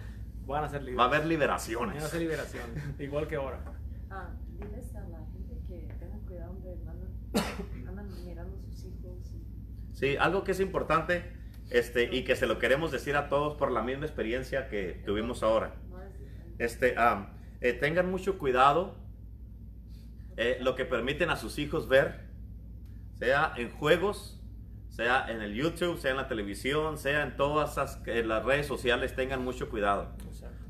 van 0.54 0.64
a 0.64 0.68
ser 0.68 0.82
liberaciones. 0.82 0.98
Va 0.98 1.04
a 1.04 1.06
haber 1.06 1.26
liberaciones. 1.26 1.94
Van 1.96 2.04
a 2.04 2.08
ser 2.08 2.20
liberaciones, 2.20 3.00
igual 3.00 3.28
que 3.28 3.36
ahora. 3.36 3.60
Ah, 4.10 4.30
diles 4.58 4.94
a 4.94 5.00
la 5.08 5.18
gente 5.32 5.58
que 5.68 5.94
tengan 5.98 6.20
cuidado 6.20 6.54
de 6.62 7.88
andan 7.88 8.24
mirando 8.24 8.56
sus 8.70 8.84
hijos. 8.84 9.32
Sí, 9.92 10.16
algo 10.16 10.44
que 10.44 10.52
es 10.52 10.60
importante 10.60 11.36
este, 11.70 12.14
y 12.14 12.24
que 12.24 12.36
se 12.36 12.46
lo 12.46 12.58
queremos 12.58 12.92
decir 12.92 13.16
a 13.16 13.28
todos 13.28 13.54
por 13.54 13.72
la 13.72 13.82
misma 13.82 14.06
experiencia 14.06 14.68
que 14.68 15.02
tuvimos 15.04 15.42
ahora. 15.42 15.74
Este, 16.58 16.94
eh, 17.60 17.72
tengan 17.74 18.10
mucho 18.10 18.38
cuidado 18.38 18.96
eh, 20.36 20.58
lo 20.60 20.74
que 20.74 20.84
permiten 20.84 21.30
a 21.30 21.36
sus 21.36 21.58
hijos 21.58 21.88
ver, 21.88 22.26
sea 23.14 23.52
en 23.56 23.70
juegos, 23.70 24.35
sea 24.96 25.26
en 25.28 25.42
el 25.42 25.52
YouTube, 25.52 25.98
sea 25.98 26.12
en 26.12 26.16
la 26.16 26.26
televisión, 26.26 26.96
sea 26.96 27.22
en 27.22 27.36
todas 27.36 28.00
las 28.06 28.44
redes 28.46 28.66
sociales, 28.66 29.14
tengan 29.14 29.44
mucho 29.44 29.68
cuidado. 29.68 30.16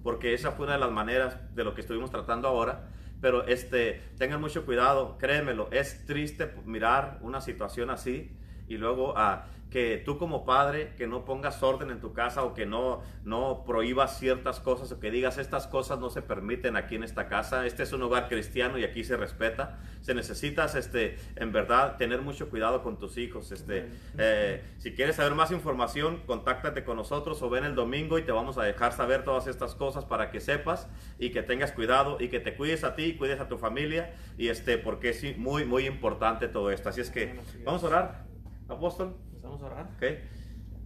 Porque 0.02 0.34
esa 0.34 0.50
fue 0.50 0.66
una 0.66 0.72
de 0.72 0.80
las 0.80 0.90
maneras 0.90 1.38
de 1.54 1.62
lo 1.62 1.74
que 1.74 1.80
estuvimos 1.80 2.10
tratando 2.10 2.48
ahora. 2.48 2.88
Pero 3.20 3.46
este, 3.46 4.02
tengan 4.18 4.40
mucho 4.40 4.66
cuidado, 4.66 5.16
créemelo, 5.16 5.68
es 5.70 6.04
triste 6.06 6.52
mirar 6.64 7.18
una 7.22 7.40
situación 7.40 7.88
así 7.88 8.36
y 8.66 8.78
luego 8.78 9.16
a 9.16 9.46
que 9.70 10.00
tú 10.04 10.16
como 10.16 10.44
padre, 10.44 10.94
que 10.96 11.06
no 11.06 11.24
pongas 11.24 11.62
orden 11.62 11.90
en 11.90 12.00
tu 12.00 12.12
casa 12.12 12.44
o 12.44 12.54
que 12.54 12.66
no, 12.66 13.02
no 13.24 13.64
prohíbas 13.66 14.18
ciertas 14.18 14.60
cosas 14.60 14.92
o 14.92 15.00
que 15.00 15.10
digas 15.10 15.38
estas 15.38 15.66
cosas 15.66 15.98
no 15.98 16.08
se 16.08 16.22
permiten 16.22 16.76
aquí 16.76 16.94
en 16.94 17.02
esta 17.02 17.28
casa. 17.28 17.66
Este 17.66 17.82
es 17.82 17.92
un 17.92 18.02
hogar 18.02 18.28
cristiano 18.28 18.78
y 18.78 18.84
aquí 18.84 19.02
se 19.02 19.16
respeta. 19.16 19.78
Se 20.02 20.14
necesitas, 20.14 20.76
este, 20.76 21.18
en 21.34 21.52
verdad, 21.52 21.96
tener 21.96 22.22
mucho 22.22 22.48
cuidado 22.48 22.82
con 22.82 22.98
tus 22.98 23.18
hijos. 23.18 23.50
Este, 23.50 23.88
eh, 24.18 24.62
si 24.78 24.94
quieres 24.94 25.16
saber 25.16 25.34
más 25.34 25.50
información, 25.50 26.22
contáctate 26.26 26.84
con 26.84 26.96
nosotros 26.96 27.42
o 27.42 27.50
ven 27.50 27.64
el 27.64 27.74
domingo 27.74 28.18
y 28.18 28.22
te 28.22 28.32
vamos 28.32 28.58
a 28.58 28.62
dejar 28.62 28.92
saber 28.92 29.24
todas 29.24 29.48
estas 29.48 29.74
cosas 29.74 30.04
para 30.04 30.30
que 30.30 30.40
sepas 30.40 30.88
y 31.18 31.30
que 31.30 31.42
tengas 31.42 31.72
cuidado 31.72 32.18
y 32.20 32.28
que 32.28 32.38
te 32.38 32.54
cuides 32.54 32.84
a 32.84 32.94
ti, 32.94 33.16
cuides 33.16 33.40
a 33.40 33.48
tu 33.48 33.58
familia 33.58 34.14
y 34.38 34.48
este, 34.48 34.78
porque 34.78 35.10
es 35.10 35.36
muy, 35.36 35.64
muy 35.64 35.86
importante 35.86 36.46
todo 36.46 36.70
esto. 36.70 36.88
Así 36.88 37.00
es 37.00 37.10
que 37.10 37.34
vamos 37.64 37.82
a 37.82 37.86
orar, 37.88 38.24
apóstol. 38.68 39.25
Vamos 39.56 39.62
a 39.62 39.74
orar. 39.74 39.90
Ok. 39.96 40.04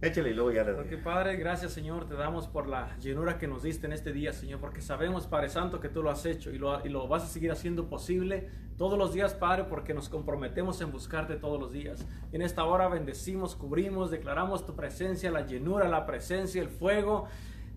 Échale 0.01 0.31
y 0.31 0.33
luego 0.33 0.51
ya 0.51 0.63
le 0.63 0.73
Porque 0.73 0.97
Padre, 0.97 1.35
gracias 1.35 1.73
Señor, 1.73 2.07
te 2.07 2.15
damos 2.15 2.47
por 2.47 2.67
la 2.67 2.97
llenura 2.97 3.37
que 3.37 3.47
nos 3.47 3.61
diste 3.61 3.85
en 3.85 3.93
este 3.93 4.11
día, 4.11 4.33
Señor, 4.33 4.59
porque 4.59 4.81
sabemos, 4.81 5.27
Padre 5.27 5.49
Santo, 5.49 5.79
que 5.79 5.89
tú 5.89 6.01
lo 6.01 6.09
has 6.09 6.25
hecho 6.25 6.49
y 6.51 6.57
lo, 6.57 6.83
y 6.83 6.89
lo 6.89 7.07
vas 7.07 7.23
a 7.23 7.27
seguir 7.27 7.51
haciendo 7.51 7.87
posible 7.87 8.49
todos 8.77 8.97
los 8.97 9.13
días, 9.13 9.35
Padre, 9.35 9.65
porque 9.65 9.93
nos 9.93 10.09
comprometemos 10.09 10.81
en 10.81 10.91
buscarte 10.91 11.35
todos 11.35 11.59
los 11.59 11.71
días. 11.71 12.03
en 12.31 12.41
esta 12.41 12.63
hora 12.63 12.87
bendecimos, 12.87 13.55
cubrimos, 13.55 14.09
declaramos 14.09 14.65
tu 14.65 14.75
presencia, 14.75 15.29
la 15.29 15.45
llenura, 15.45 15.87
la 15.87 16.07
presencia, 16.07 16.63
el 16.63 16.69
fuego, 16.69 17.27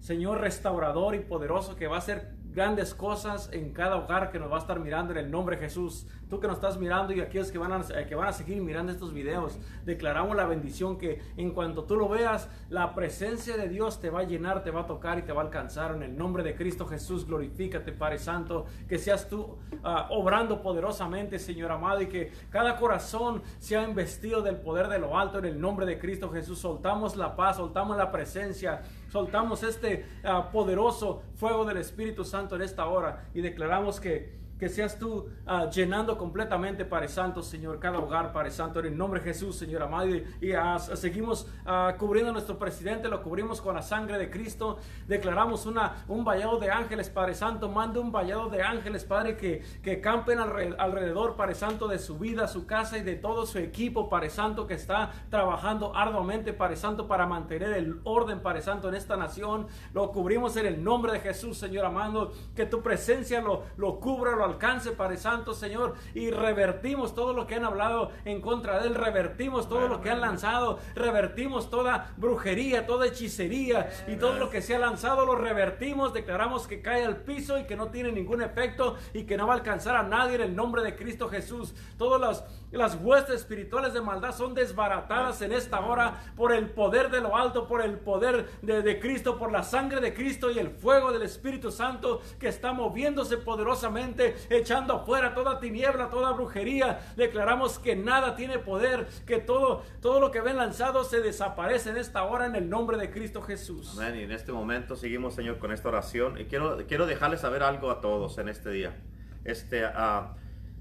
Señor 0.01 0.40
restaurador 0.40 1.14
y 1.16 1.20
poderoso 1.20 1.76
que 1.76 1.88
va 1.88 1.99
a 1.99 2.01
ser 2.01 2.32
grandes 2.55 2.94
cosas 2.94 3.50
en 3.52 3.72
cada 3.72 3.96
hogar 3.96 4.30
que 4.30 4.38
nos 4.38 4.50
va 4.50 4.57
a 4.57 4.61
estar 4.61 4.78
mirando 4.78 5.12
en 5.12 5.18
el 5.18 5.30
nombre 5.30 5.57
de 5.57 5.62
Jesús. 5.62 6.07
Tú 6.30 6.40
que 6.40 6.46
nos 6.46 6.57
estás 6.57 6.78
mirando 6.78 7.12
y 7.12 7.20
aquellos 7.20 7.50
que 7.50 7.59
van 7.59 7.72
a, 7.72 7.80
eh, 7.80 8.07
que 8.07 8.14
van 8.14 8.28
a 8.28 8.32
seguir 8.32 8.61
mirando 8.62 8.92
estos 8.92 9.12
videos, 9.12 9.59
declaramos 9.84 10.36
la 10.36 10.46
bendición 10.46 10.96
que 10.96 11.20
en 11.36 11.50
cuanto 11.50 11.84
tú 11.84 11.96
lo 11.96 12.09
veas, 12.09 12.48
la 12.70 12.94
presencia 12.94 13.57
de 13.57 13.68
Dios 13.68 14.00
te 14.00 14.09
va 14.09 14.20
a 14.20 14.22
llenar, 14.22 14.62
te 14.62 14.70
va 14.70 14.82
a 14.82 14.86
tocar 14.86 15.18
y 15.18 15.22
te 15.22 15.32
va 15.32 15.42
a 15.42 15.44
alcanzar. 15.44 15.94
En 15.94 16.02
el 16.02 16.16
nombre 16.16 16.42
de 16.42 16.55
Cristo 16.55 16.86
Jesús, 16.86 17.26
glorifícate, 17.26 17.92
Padre 17.92 18.18
Santo, 18.18 18.66
que 18.88 18.98
seas 18.98 19.28
tú 19.28 19.59
ah, 19.82 20.09
obrando 20.11 20.62
poderosamente, 20.62 21.38
Señor 21.38 21.72
amado, 21.72 22.02
y 22.02 22.07
que 22.07 22.32
cada 22.50 22.76
corazón 22.76 23.42
sea 23.59 23.82
investido 23.82 24.42
del 24.42 24.57
poder 24.57 24.88
de 24.88 24.98
lo 24.98 25.18
alto 25.18 25.38
en 25.38 25.44
el 25.44 25.61
nombre 25.61 25.86
de 25.86 25.98
Cristo 25.98 26.30
Jesús. 26.30 26.61
Soltamos 26.61 27.16
la 27.16 27.34
paz, 27.34 27.57
soltamos 27.57 27.96
la 27.96 28.11
presencia, 28.12 28.82
soltamos 29.09 29.62
este 29.64 30.07
ah, 30.22 30.50
poderoso 30.52 31.22
fuego 31.34 31.64
del 31.64 31.78
Espíritu 31.78 32.24
Santo 32.24 32.43
en 32.53 32.62
esta 32.62 32.86
hora 32.86 33.28
y 33.34 33.40
declaramos 33.40 34.01
que 34.01 34.43
que 34.65 34.71
seas 34.71 34.99
tú 34.99 35.29
ah, 35.45 35.69
llenando 35.69 36.17
completamente, 36.17 36.87
Padre 36.87 37.09
Santo, 37.09 37.43
Señor, 37.43 37.79
cada 37.79 37.99
hogar, 37.99 38.33
Padre 38.33 38.51
Santo, 38.51 38.81
en 38.81 38.87
el 38.87 38.97
nombre 38.97 39.21
de 39.21 39.27
Jesús, 39.27 39.57
Señor 39.57 39.83
amado. 39.83 40.09
Y, 40.41 40.53
ah, 40.55 40.79
seguimos 40.79 41.47
ah, 41.67 41.97
cubriendo 41.99 42.31
a 42.31 42.33
nuestro 42.33 42.59
presidente, 42.59 43.11
lo 43.11 43.23
cubrimos 43.23 43.61
con 43.61 43.75
la 43.75 43.83
sangre 43.83 44.17
de 44.17 44.31
Cristo. 44.31 44.79
Declaramos 45.07 45.67
un 45.67 46.25
vallado 46.25 46.59
de 46.59 46.71
ángeles, 46.71 47.11
Padre 47.11 47.35
Santo. 47.35 47.69
Manda 47.69 48.01
un 48.01 48.11
vallado 48.11 48.49
de 48.49 48.62
ángeles, 48.62 49.05
Padre, 49.05 49.37
que, 49.37 49.62
que 49.83 50.01
campen 50.01 50.39
alrededor, 50.39 51.37
Padre 51.37 51.57
Santo, 51.57 51.87
de 51.87 51.99
su 51.99 52.19
vida, 52.19 52.49
su 52.49 52.65
casa 52.65 52.97
y 52.97 53.03
de 53.03 53.17
todo 53.17 53.45
su 53.45 53.59
equipo, 53.59 54.09
Padre 54.09 54.31
Santo, 54.31 54.67
que 54.67 54.73
está 54.73 55.11
trabajando 55.29 55.95
arduamente, 55.95 56.55
Padre 56.55 56.77
Santo, 56.77 57.07
para 57.07 57.27
mantener 57.27 57.75
el 57.75 58.01
orden, 58.05 58.41
Padre 58.41 58.62
Santo, 58.62 58.89
en 58.89 58.95
esta 58.95 59.19
nación. 59.19 59.67
Lo 59.93 60.11
cubrimos 60.11 60.57
en 60.57 60.65
el 60.65 60.83
nombre 60.83 61.12
de 61.12 61.21
Jesús, 61.21 61.59
Señor 61.59 61.85
amado. 61.85 62.33
Que 62.57 62.65
tu 62.65 62.81
presencia 62.81 63.43
lo, 63.43 63.65
lo 63.77 64.01
cubra, 64.01 64.35
lo 64.35 64.53
alcance, 64.55 64.92
Padre 64.92 65.16
Santo, 65.16 65.55
Señor, 65.55 65.94
y 66.14 66.30
revertimos 66.30 67.14
todo 67.14 67.32
lo 67.32 67.46
que 67.46 67.57
han 67.57 67.64
hablado 67.64 68.11
en 68.24 68.40
contra 68.40 68.80
de 68.80 68.88
él, 68.88 68.94
revertimos 68.94 69.68
todo 69.68 69.88
lo 69.88 70.00
que 70.00 70.11
han 70.11 70.20
lanzado, 70.20 70.78
revertimos 70.94 71.70
toda 71.70 72.12
brujería, 72.16 72.86
toda 72.86 73.07
hechicería 73.07 73.90
y 74.07 74.16
todo 74.16 74.38
lo 74.38 74.50
que 74.50 74.62
se 74.62 74.74
ha 74.74 74.78
lanzado 74.78 75.26
lo 75.26 75.34
revertimos, 75.34 76.12
declaramos 76.12 76.66
que 76.66 76.82
cae 76.82 77.05
al 77.05 77.16
piso 77.18 77.59
y 77.59 77.64
que 77.64 77.76
no 77.76 77.88
tiene 77.88 78.12
ningún 78.12 78.42
efecto 78.42 78.96
y 79.12 79.24
que 79.24 79.36
no 79.36 79.46
va 79.46 79.55
a 79.55 79.57
alcanzar 79.57 79.96
a 79.96 80.02
nadie 80.02 80.36
en 80.36 80.42
el 80.42 80.57
nombre 80.57 80.82
de 80.82 80.96
Cristo 80.96 81.28
Jesús. 81.28 81.74
Todas 81.98 82.20
las, 82.20 82.44
las 82.70 82.96
huestes 83.00 83.36
espirituales 83.36 83.92
de 83.92 84.00
maldad 84.00 84.34
son 84.34 84.55
desbaratadas 84.55 85.42
en 85.42 85.52
esta 85.52 85.80
hora 85.80 86.22
por 86.36 86.52
el 86.52 86.70
poder 86.70 87.11
de 87.11 87.20
lo 87.20 87.36
alto, 87.36 87.66
por 87.66 87.82
el 87.82 87.98
poder 87.98 88.48
de, 88.62 88.82
de 88.82 89.00
Cristo, 89.00 89.38
por 89.38 89.52
la 89.52 89.62
sangre 89.62 90.00
de 90.00 90.14
Cristo 90.14 90.50
y 90.50 90.59
el 90.59 90.70
fuego 90.70 91.12
del 91.12 91.22
Espíritu 91.22 91.70
Santo 91.70 92.20
que 92.38 92.48
está 92.48 92.72
moviéndose 92.72 93.36
poderosamente 93.36 94.34
echando 94.51 94.95
afuera 94.95 95.35
toda 95.35 95.61
tiniebla, 95.61 96.11
toda 96.11 96.32
brujería. 96.32 97.01
Declaramos 97.16 97.78
que 97.78 97.97
nada 97.97 98.37
tiene 98.37 98.59
poder, 98.59 99.07
que 99.26 99.39
todo, 99.39 99.82
todo 100.01 100.20
lo 100.20 100.30
que 100.30 100.41
ven 100.41 100.57
lanzado 100.57 101.05
se 101.05 101.20
desaparece 101.20 101.91
en 101.91 101.97
esta 101.97 102.24
hora 102.24 102.47
en 102.47 102.55
el 102.55 102.68
nombre 102.68 102.97
de 102.97 103.11
Cristo 103.11 103.43
Jesús. 103.43 103.99
Amén. 103.99 104.20
Y 104.20 104.22
en 104.24 104.32
este 104.32 104.53
momento 104.53 104.97
seguimos, 104.97 105.35
Señor, 105.35 105.59
con 105.59 105.72
esta 105.72 105.89
oración. 105.89 106.41
Y 106.41 106.45
quiero, 106.45 106.78
quiero 106.87 107.07
dejarles 107.07 107.41
saber 107.41 107.62
algo 107.62 107.91
a 107.91 108.01
todos 108.01 108.39
en 108.39 108.49
este 108.49 108.70
día. 108.70 108.97
Este, 109.45 109.85
uh, 109.85 110.35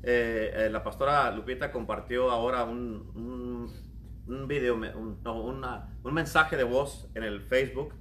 eh, 0.03 0.69
la 0.71 0.83
pastora 0.83 1.31
Lupita 1.31 1.71
compartió 1.71 2.31
ahora 2.31 2.63
un, 2.63 3.69
un, 4.27 4.47
video, 4.47 4.75
un, 4.75 5.19
un 6.03 6.13
mensaje 6.13 6.57
de 6.57 6.63
voz 6.63 7.09
en 7.15 7.23
el 7.23 7.41
Facebook. 7.41 7.93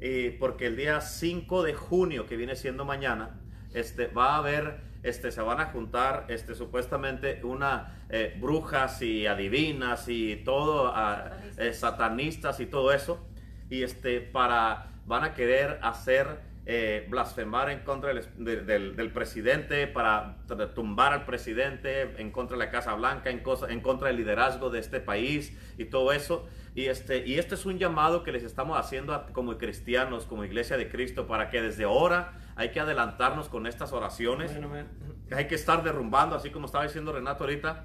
Y 0.00 0.30
porque 0.30 0.66
el 0.66 0.76
día 0.76 1.00
5 1.00 1.62
de 1.64 1.74
junio, 1.74 2.26
que 2.26 2.36
viene 2.36 2.54
siendo 2.54 2.84
mañana, 2.84 3.40
este, 3.74 4.06
va 4.06 4.34
a 4.34 4.38
haber 4.38 4.80
este, 5.02 5.30
se 5.30 5.40
van 5.42 5.60
a 5.60 5.66
juntar 5.66 6.26
este, 6.28 6.54
supuestamente 6.54 7.40
una 7.44 8.04
eh, 8.10 8.36
brujas 8.40 9.00
y 9.02 9.26
adivinas 9.26 10.08
y 10.08 10.36
todo, 10.44 10.92
ah, 10.94 11.32
eh, 11.56 11.72
satanistas 11.72 12.60
y 12.60 12.66
todo 12.66 12.92
eso, 12.92 13.24
y 13.70 13.82
este, 13.82 14.20
para, 14.20 14.92
van 15.06 15.24
a 15.24 15.34
querer 15.34 15.78
hacer 15.82 16.48
eh, 16.70 17.06
blasfemar 17.08 17.70
en 17.70 17.78
contra 17.78 18.12
del, 18.12 19.10
presidente, 19.14 19.86
para 19.86 20.36
tumbar 20.74 21.14
al 21.14 21.24
presidente, 21.24 22.14
en 22.18 22.30
contra 22.30 22.58
de 22.58 22.64
la 22.66 22.70
Casa 22.70 22.92
Blanca, 22.94 23.30
en, 23.30 23.38
cosa, 23.38 23.68
en 23.70 23.80
contra 23.80 24.08
del 24.08 24.18
liderazgo 24.18 24.68
de 24.68 24.80
este 24.80 25.00
país 25.00 25.56
y 25.78 25.86
todo 25.86 26.12
eso. 26.12 26.46
Y 26.74 26.84
este, 26.84 27.26
y 27.26 27.38
este 27.38 27.54
es 27.54 27.64
un 27.64 27.78
llamado 27.78 28.22
que 28.22 28.32
les 28.32 28.44
estamos 28.44 28.78
haciendo 28.78 29.26
como 29.32 29.56
cristianos, 29.56 30.26
como 30.26 30.44
iglesia 30.44 30.76
de 30.76 30.90
Cristo, 30.90 31.26
para 31.26 31.48
que 31.48 31.62
desde 31.62 31.84
ahora 31.84 32.34
hay 32.58 32.70
que 32.72 32.80
adelantarnos 32.80 33.48
con 33.48 33.68
estas 33.68 33.92
oraciones. 33.92 34.50
Hay 35.30 35.46
que 35.46 35.54
estar 35.54 35.84
derrumbando, 35.84 36.34
así 36.34 36.50
como 36.50 36.66
estaba 36.66 36.84
diciendo 36.84 37.12
Renato 37.12 37.44
ahorita. 37.44 37.84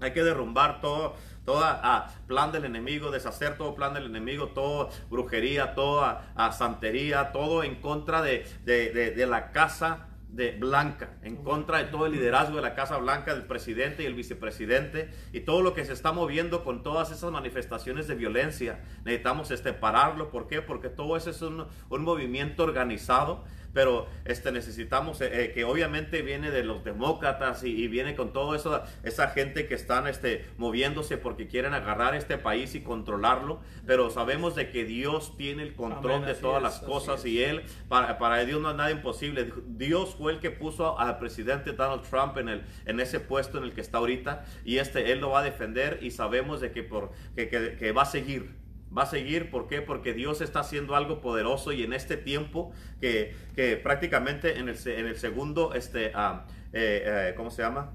Hay 0.00 0.12
que 0.12 0.24
derrumbar 0.24 0.80
todo, 0.80 1.14
toda 1.44 1.80
ah, 1.82 2.10
plan 2.26 2.50
del 2.50 2.64
enemigo, 2.64 3.12
deshacer 3.12 3.56
todo 3.56 3.76
plan 3.76 3.94
del 3.94 4.06
enemigo, 4.06 4.48
toda 4.48 4.88
brujería, 5.08 5.76
toda 5.76 6.32
ah, 6.34 6.50
santería, 6.50 7.30
todo 7.30 7.62
en 7.62 7.76
contra 7.76 8.20
de, 8.20 8.44
de 8.64 9.26
la 9.26 9.52
casa 9.52 10.08
de 10.34 10.50
Blanca, 10.50 11.10
en 11.22 11.36
contra 11.36 11.78
de 11.78 11.84
todo 11.84 12.06
el 12.06 12.12
liderazgo 12.12 12.56
de 12.56 12.62
la 12.62 12.74
Casa 12.74 12.96
Blanca, 12.96 13.34
del 13.34 13.44
presidente 13.44 14.02
y 14.02 14.06
el 14.06 14.14
vicepresidente, 14.14 15.08
y 15.32 15.40
todo 15.40 15.62
lo 15.62 15.74
que 15.74 15.84
se 15.84 15.92
está 15.92 16.10
moviendo 16.10 16.64
con 16.64 16.82
todas 16.82 17.12
esas 17.12 17.30
manifestaciones 17.30 18.08
de 18.08 18.16
violencia. 18.16 18.80
Necesitamos 19.04 19.52
este, 19.52 19.72
pararlo. 19.72 20.30
¿Por 20.30 20.48
qué? 20.48 20.60
Porque 20.60 20.88
todo 20.88 21.16
eso 21.16 21.30
es 21.30 21.40
un, 21.42 21.66
un 21.88 22.02
movimiento 22.02 22.64
organizado 22.64 23.44
pero 23.74 24.06
este, 24.24 24.52
necesitamos 24.52 25.20
eh, 25.20 25.28
eh, 25.32 25.52
que 25.52 25.64
obviamente 25.64 26.22
viene 26.22 26.50
de 26.50 26.64
los 26.64 26.84
demócratas 26.84 27.64
y, 27.64 27.86
viene 27.88 28.14
con 28.14 28.32
todo 28.32 28.54
eso, 28.54 28.82
esa 29.02 29.28
gente 29.28 29.66
que 29.66 29.74
están 29.74 30.06
este, 30.06 30.46
moviéndose 30.56 31.18
porque 31.18 31.46
quieren 31.48 31.74
agarrar 31.74 32.14
este 32.14 32.38
país 32.38 32.74
y 32.74 32.80
controlarlo, 32.80 33.60
pero 33.86 34.10
sabemos 34.10 34.54
de 34.54 34.70
que 34.70 34.84
Dios 34.84 35.36
tiene 35.36 35.64
el 35.64 35.74
control 35.74 36.24
de 36.24 36.34
todas 36.34 36.62
las 36.62 36.78
cosas 36.78 37.24
y 37.26 37.42
Él, 37.42 37.62
para, 37.88 38.18
para, 38.18 38.44
Dios 38.44 38.60
no 38.60 38.70
es 38.70 38.76
nada 38.76 38.90
imposible. 38.90 39.52
Dios 39.66 40.14
fue 40.16 40.32
el 40.32 40.40
que 40.40 40.50
puso 40.50 40.98
al 40.98 41.18
presidente 41.18 41.72
Donald 41.72 42.02
Trump 42.08 42.38
en, 42.38 42.48
el, 42.48 42.64
en 42.86 43.00
ese 43.00 43.20
puesto 43.20 43.58
en 43.58 43.64
el 43.64 43.74
que 43.74 43.80
está 43.80 43.98
ahorita 43.98 44.44
y 44.64 44.78
este, 44.78 45.12
Él 45.12 45.20
lo 45.20 45.30
va 45.30 45.40
a 45.40 45.42
defender 45.42 45.98
y 46.00 46.12
sabemos 46.12 46.60
de 46.60 46.70
que, 46.70 46.82
por, 46.84 47.10
que, 47.34 47.48
que 47.48 47.92
va 47.92 48.02
a 48.02 48.06
seguir 48.06 48.63
va 48.96 49.02
a 49.02 49.06
seguir. 49.06 49.50
¿Por 49.50 49.66
qué? 49.66 49.82
Porque 49.82 50.12
Dios 50.14 50.40
está 50.40 50.60
haciendo 50.60 50.94
algo 50.96 51.20
poderoso 51.20 51.72
y 51.72 51.82
en 51.82 51.92
este 51.92 52.16
tiempo 52.16 52.72
que, 53.00 53.36
que 53.54 53.76
prácticamente 53.76 54.58
en 54.58 54.68
el, 54.68 54.76
en 54.86 55.06
el 55.06 55.16
segundo, 55.16 55.74
este, 55.74 56.12
uh, 56.14 56.40
eh, 56.72 57.34
¿cómo 57.36 57.50
se 57.50 57.62
llama? 57.62 57.92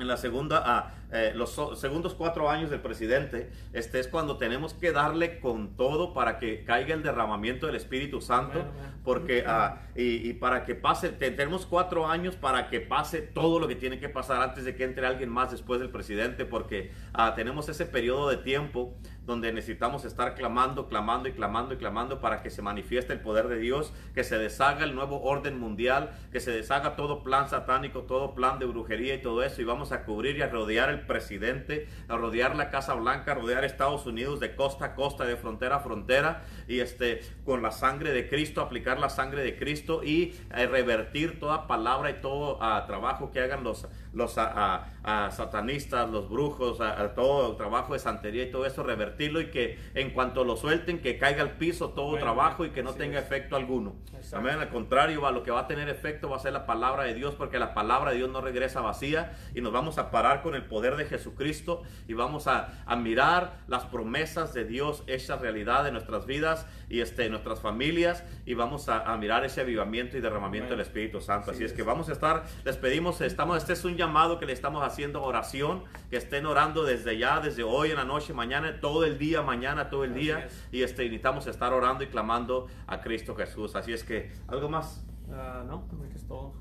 En 0.00 0.08
la 0.08 0.16
segunda, 0.16 0.62
ah, 0.64 0.94
eh, 1.12 1.32
los 1.34 1.58
segundos 1.78 2.14
cuatro 2.14 2.48
años 2.48 2.70
del 2.70 2.80
presidente, 2.80 3.50
este 3.74 4.00
es 4.00 4.08
cuando 4.08 4.38
tenemos 4.38 4.72
que 4.72 4.92
darle 4.92 5.40
con 5.40 5.76
todo 5.76 6.14
para 6.14 6.38
que 6.38 6.64
caiga 6.64 6.94
el 6.94 7.02
derramamiento 7.02 7.66
del 7.66 7.76
Espíritu 7.76 8.22
Santo, 8.22 8.64
porque 9.04 9.44
ah, 9.46 9.82
y, 9.94 10.32
para 10.34 10.64
que 10.64 10.74
pase, 10.74 11.10
tenemos 11.10 11.66
cuatro 11.66 12.06
años 12.06 12.34
para 12.36 12.68
que 12.70 12.80
pase 12.80 13.20
todo 13.20 13.60
lo 13.60 13.68
que 13.68 13.76
tiene 13.76 13.98
que 14.00 14.08
pasar 14.08 14.40
antes 14.40 14.64
de 14.64 14.74
que 14.74 14.84
entre 14.84 15.06
alguien 15.06 15.28
más 15.28 15.50
después 15.50 15.80
del 15.80 15.90
presidente, 15.90 16.46
porque 16.46 16.92
ah, 17.12 17.34
tenemos 17.34 17.68
ese 17.68 17.84
periodo 17.84 18.30
de 18.30 18.38
tiempo 18.38 18.96
donde 19.30 19.52
necesitamos 19.52 20.04
estar 20.04 20.34
clamando, 20.34 20.88
clamando 20.88 21.28
y 21.28 21.32
clamando 21.32 21.74
y 21.74 21.76
clamando 21.76 22.20
para 22.20 22.42
que 22.42 22.50
se 22.50 22.62
manifieste 22.62 23.12
el 23.12 23.20
poder 23.20 23.46
de 23.46 23.58
Dios, 23.58 23.92
que 24.12 24.24
se 24.24 24.38
deshaga 24.38 24.84
el 24.84 24.94
nuevo 24.94 25.22
orden 25.22 25.58
mundial, 25.58 26.10
que 26.32 26.40
se 26.40 26.50
deshaga 26.50 26.96
todo 26.96 27.22
plan 27.22 27.48
satánico, 27.48 28.02
todo 28.02 28.34
plan 28.34 28.58
de 28.58 28.66
brujería 28.66 29.14
y 29.14 29.22
todo 29.22 29.44
eso, 29.44 29.62
y 29.62 29.64
vamos 29.64 29.92
a 29.92 30.04
cubrir 30.04 30.36
y 30.36 30.42
a 30.42 30.48
rodear 30.48 30.90
el 30.90 31.06
presidente, 31.06 31.88
a 32.08 32.16
rodear 32.16 32.56
la 32.56 32.70
Casa 32.70 32.94
Blanca, 32.94 33.32
a 33.32 33.34
rodear 33.36 33.64
Estados 33.64 34.04
Unidos 34.04 34.40
de 34.40 34.56
costa 34.56 34.86
a 34.86 34.94
costa, 34.96 35.24
de 35.24 35.36
frontera 35.36 35.76
a 35.76 35.80
frontera, 35.80 36.42
y 36.66 36.80
este, 36.80 37.20
con 37.44 37.62
la 37.62 37.70
sangre 37.70 38.12
de 38.12 38.28
Cristo, 38.28 38.60
aplicar 38.60 38.98
la 38.98 39.10
sangre 39.10 39.44
de 39.44 39.56
Cristo 39.56 40.02
y 40.02 40.34
eh, 40.54 40.66
revertir 40.66 41.38
toda 41.38 41.68
palabra 41.68 42.10
y 42.10 42.14
todo 42.14 42.56
uh, 42.56 42.86
trabajo 42.86 43.30
que 43.30 43.40
hagan 43.40 43.62
los, 43.62 43.86
los 44.12 44.32
satanistas, 44.32 46.10
los 46.10 46.28
brujos, 46.28 46.78
todo 47.14 47.52
el 47.52 47.56
trabajo 47.56 47.92
de 47.92 47.98
santería 47.98 48.44
y 48.44 48.50
todo 48.50 48.66
eso, 48.66 48.82
revertirlo 48.82 49.40
y 49.40 49.50
que 49.50 49.78
en 49.94 50.10
cuanto 50.10 50.44
lo 50.44 50.56
suelten, 50.56 51.00
que 51.00 51.18
caiga 51.18 51.42
al 51.42 51.52
piso 51.52 51.90
todo 51.90 52.18
trabajo 52.18 52.64
y 52.64 52.70
que 52.70 52.82
no 52.82 52.94
tenga 52.94 53.18
efecto 53.18 53.56
alguno. 53.56 53.94
Amén. 54.32 54.58
Al 54.60 54.68
contrario, 54.68 55.22
va, 55.22 55.30
lo 55.30 55.42
que 55.42 55.50
va 55.50 55.60
a 55.60 55.66
tener 55.66 55.88
efecto 55.88 56.28
va 56.28 56.36
a 56.36 56.40
ser 56.40 56.52
la 56.52 56.66
palabra 56.66 57.04
de 57.04 57.14
Dios, 57.14 57.34
porque 57.34 57.58
la 57.58 57.74
palabra 57.74 58.10
de 58.10 58.18
Dios 58.18 58.30
no 58.30 58.40
regresa 58.40 58.80
vacía 58.80 59.32
y 59.54 59.60
nos 59.60 59.72
vamos 59.72 59.98
a 59.98 60.10
parar 60.10 60.42
con 60.42 60.54
el 60.54 60.64
poder 60.64 60.96
de 60.96 61.06
Jesucristo 61.06 61.82
y 62.06 62.14
vamos 62.14 62.46
a, 62.46 62.82
a 62.86 62.96
mirar 62.96 63.58
las 63.66 63.84
promesas 63.86 64.52
de 64.52 64.64
Dios 64.64 65.02
hechas 65.06 65.40
realidad 65.40 65.86
en 65.86 65.94
nuestras 65.94 66.26
vidas 66.26 66.66
y 66.88 67.00
este, 67.00 67.28
nuestras 67.30 67.60
familias 67.60 68.24
y 68.44 68.54
vamos 68.54 68.88
a, 68.88 69.16
mirar 69.16 69.44
ese 69.44 69.60
avivamiento 69.60 70.16
y 70.16 70.20
derramamiento 70.20 70.70
del 70.70 70.80
Espíritu 70.80 71.20
Santo. 71.20 71.50
Así, 71.50 71.64
es, 71.64 71.72
que 71.72 71.82
vamos 71.82 72.08
a 72.08 72.12
estar, 72.12 72.44
les 72.64 72.76
pedimos, 72.76 73.20
estamos, 73.20 73.58
este 73.58 73.74
es 73.74 73.84
un 73.84 73.96
llamado 74.00 74.38
que 74.38 74.46
le 74.46 74.52
estamos 74.52 74.82
haciendo 74.82 75.22
oración, 75.22 75.84
que 76.10 76.16
estén 76.16 76.46
orando 76.46 76.84
desde 76.84 77.16
ya, 77.18 77.40
desde 77.40 77.62
hoy 77.62 77.90
en 77.90 77.96
la 77.96 78.04
noche, 78.04 78.32
mañana, 78.32 78.80
todo 78.80 79.04
el 79.04 79.18
día, 79.18 79.42
mañana, 79.42 79.90
todo 79.90 80.04
el 80.04 80.14
día. 80.14 80.48
Y 80.72 80.82
este, 80.82 81.04
necesitamos 81.04 81.46
estar 81.46 81.72
orando 81.72 82.02
y 82.02 82.08
clamando 82.08 82.66
a 82.86 83.00
Cristo 83.00 83.36
Jesús. 83.36 83.76
Así 83.76 83.92
es 83.92 84.02
que, 84.02 84.32
¿algo 84.48 84.68
más? 84.68 85.04
Uh, 85.28 85.64
no, 85.66 85.86
que 86.08 86.16
es 86.16 86.26
todo. 86.26 86.54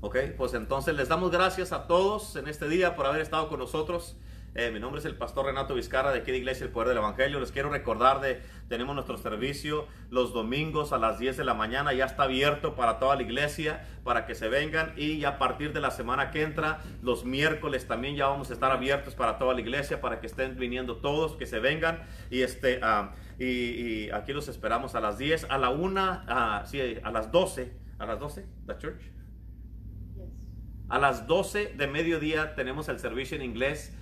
Ok, 0.00 0.16
pues 0.36 0.54
entonces 0.54 0.94
les 0.94 1.08
damos 1.08 1.30
gracias 1.30 1.72
a 1.72 1.86
todos 1.86 2.36
en 2.36 2.48
este 2.48 2.68
día 2.68 2.94
por 2.94 3.06
haber 3.06 3.20
estado 3.20 3.48
con 3.48 3.58
nosotros. 3.58 4.16
Eh, 4.58 4.70
mi 4.70 4.80
nombre 4.80 5.00
es 5.00 5.04
el 5.04 5.16
pastor 5.16 5.44
Renato 5.44 5.74
Vizcarra 5.74 6.12
de 6.12 6.20
aquí 6.20 6.30
de 6.30 6.38
Iglesia 6.38 6.64
El 6.64 6.72
Poder 6.72 6.88
del 6.88 6.96
Evangelio. 6.96 7.38
Les 7.40 7.52
quiero 7.52 7.68
recordar 7.68 8.22
de, 8.22 8.40
tenemos 8.70 8.94
nuestro 8.94 9.18
servicio 9.18 9.86
los 10.08 10.32
domingos 10.32 10.94
a 10.94 10.98
las 10.98 11.18
10 11.18 11.36
de 11.36 11.44
la 11.44 11.52
mañana. 11.52 11.92
Ya 11.92 12.06
está 12.06 12.22
abierto 12.22 12.74
para 12.74 12.98
toda 12.98 13.16
la 13.16 13.22
iglesia, 13.22 13.86
para 14.02 14.24
que 14.24 14.34
se 14.34 14.48
vengan. 14.48 14.94
Y 14.96 15.18
ya 15.18 15.28
a 15.28 15.38
partir 15.38 15.74
de 15.74 15.82
la 15.82 15.90
semana 15.90 16.30
que 16.30 16.40
entra, 16.40 16.80
los 17.02 17.26
miércoles 17.26 17.86
también 17.86 18.16
ya 18.16 18.28
vamos 18.28 18.48
a 18.48 18.54
estar 18.54 18.70
abiertos 18.72 19.14
para 19.14 19.36
toda 19.36 19.52
la 19.52 19.60
iglesia, 19.60 20.00
para 20.00 20.20
que 20.20 20.26
estén 20.26 20.56
viniendo 20.56 20.96
todos, 20.96 21.36
que 21.36 21.44
se 21.44 21.58
vengan. 21.58 22.04
Y 22.30 22.40
este... 22.40 22.80
Ah, 22.82 23.14
y, 23.38 24.08
aquí 24.08 24.32
los 24.32 24.48
esperamos 24.48 24.94
a 24.94 25.00
las 25.00 25.18
10, 25.18 25.50
a 25.50 25.58
la 25.58 25.68
1, 25.68 26.00
a, 26.00 26.64
sí, 26.64 26.80
a 27.02 27.10
las 27.10 27.30
12, 27.30 27.74
a 27.98 28.06
las 28.06 28.18
12, 28.18 28.46
la 28.66 28.78
church. 28.78 29.02
A 30.88 30.98
las 30.98 31.26
12 31.26 31.74
de 31.76 31.86
mediodía 31.88 32.54
tenemos 32.54 32.88
el 32.88 32.98
servicio 32.98 33.36
en 33.36 33.42
inglés 33.42 33.92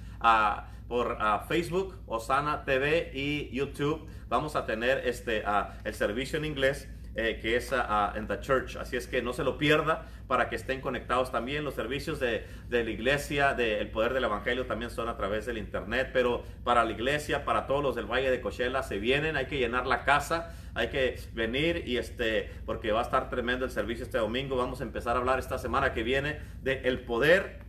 por 0.89 1.18
Facebook, 1.49 1.97
Osana 2.07 2.64
TV 2.64 3.11
y 3.14 3.51
YouTube. 3.51 4.07
Vamos 4.29 4.57
a 4.57 4.66
tener 4.66 5.07
este, 5.07 5.45
el 5.85 5.95
servicio 5.95 6.39
en 6.39 6.45
inglés. 6.45 6.89
Eh, 7.16 7.39
que 7.41 7.55
es 7.55 7.72
en 8.16 8.27
The 8.27 8.41
Church. 8.41 8.75
Así 8.75 8.97
es 8.97 9.07
que 9.07 9.22
no 9.22 9.33
se 9.33 9.45
lo 9.45 9.57
pierda 9.57 10.07
para 10.27 10.49
que 10.49 10.57
estén 10.57 10.81
conectados 10.81 11.31
también. 11.31 11.62
Los 11.62 11.75
servicios 11.75 12.18
de, 12.18 12.45
de 12.68 12.83
la 12.83 12.91
iglesia, 12.91 13.55
del 13.55 13.89
poder 13.93 14.14
del 14.14 14.25
evangelio 14.25 14.66
también 14.66 14.91
son 14.91 15.09
a 15.09 15.16
través 15.16 15.47
del 15.47 15.57
internet, 15.59 16.11
pero 16.12 16.43
para 16.64 16.85
la 16.85 16.91
iglesia, 16.91 17.45
para 17.45 17.68
todos 17.68 17.85
los 17.85 17.95
del 17.95 18.07
Valle 18.07 18.33
de 18.33 18.41
Cochela, 18.41 18.83
se 18.83 18.99
vienen, 18.99 19.37
hay 19.37 19.47
que 19.47 19.59
llenar 19.59 19.87
la 19.87 20.03
casa, 20.03 20.57
hay 20.75 20.89
que 20.89 21.20
venir 21.35 21.85
y 21.87 21.99
este, 21.99 22.51
porque 22.66 22.91
va 22.91 22.99
a 22.99 23.05
estar 23.05 23.31
tremendo 23.31 23.64
el 23.64 23.70
servicio 23.70 24.05
este 24.05 24.18
domingo. 24.18 24.57
Vamos 24.57 24.81
a 24.81 24.83
empezar 24.83 25.14
a 25.14 25.20
hablar 25.20 25.39
esta 25.39 25.59
semana 25.59 25.93
que 25.93 26.03
viene 26.03 26.41
de 26.62 26.81
el 26.83 27.05
poder 27.05 27.61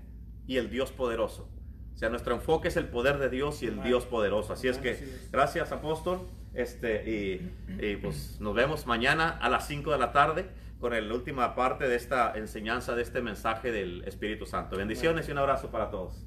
y 0.48 0.58
el 0.58 0.72
Dios 0.72 0.92
poderoso. 0.92 1.55
O 1.96 1.98
sea, 1.98 2.10
nuestro 2.10 2.36
enfoque 2.36 2.68
es 2.68 2.76
el 2.76 2.90
poder 2.90 3.20
de 3.20 3.30
Dios 3.30 3.64
y 3.64 3.68
el 3.68 3.82
Dios 3.82 4.06
poderoso. 4.06 4.52
Así 4.52 4.68
es 4.68 4.78
que, 4.78 5.00
gracias 5.32 5.72
apóstol. 5.72 6.28
Este, 6.54 7.10
y, 7.10 7.96
pues 7.98 8.38
nos 8.40 8.54
vemos 8.54 8.86
mañana 8.86 9.30
a 9.30 9.50
las 9.50 9.68
5 9.68 9.92
de 9.92 9.98
la 9.98 10.12
tarde 10.12 10.46
con 10.80 10.92
la 10.92 11.14
última 11.14 11.56
parte 11.56 11.88
de 11.88 11.96
esta 11.96 12.34
enseñanza, 12.36 12.96
de 12.96 13.02
este 13.02 13.22
mensaje 13.22 13.72
del 13.72 14.04
Espíritu 14.06 14.46
Santo. 14.46 14.76
Bendiciones 14.76 15.28
y 15.30 15.32
un 15.32 15.38
abrazo 15.38 15.72
para 15.72 15.90
todos. 15.90 16.26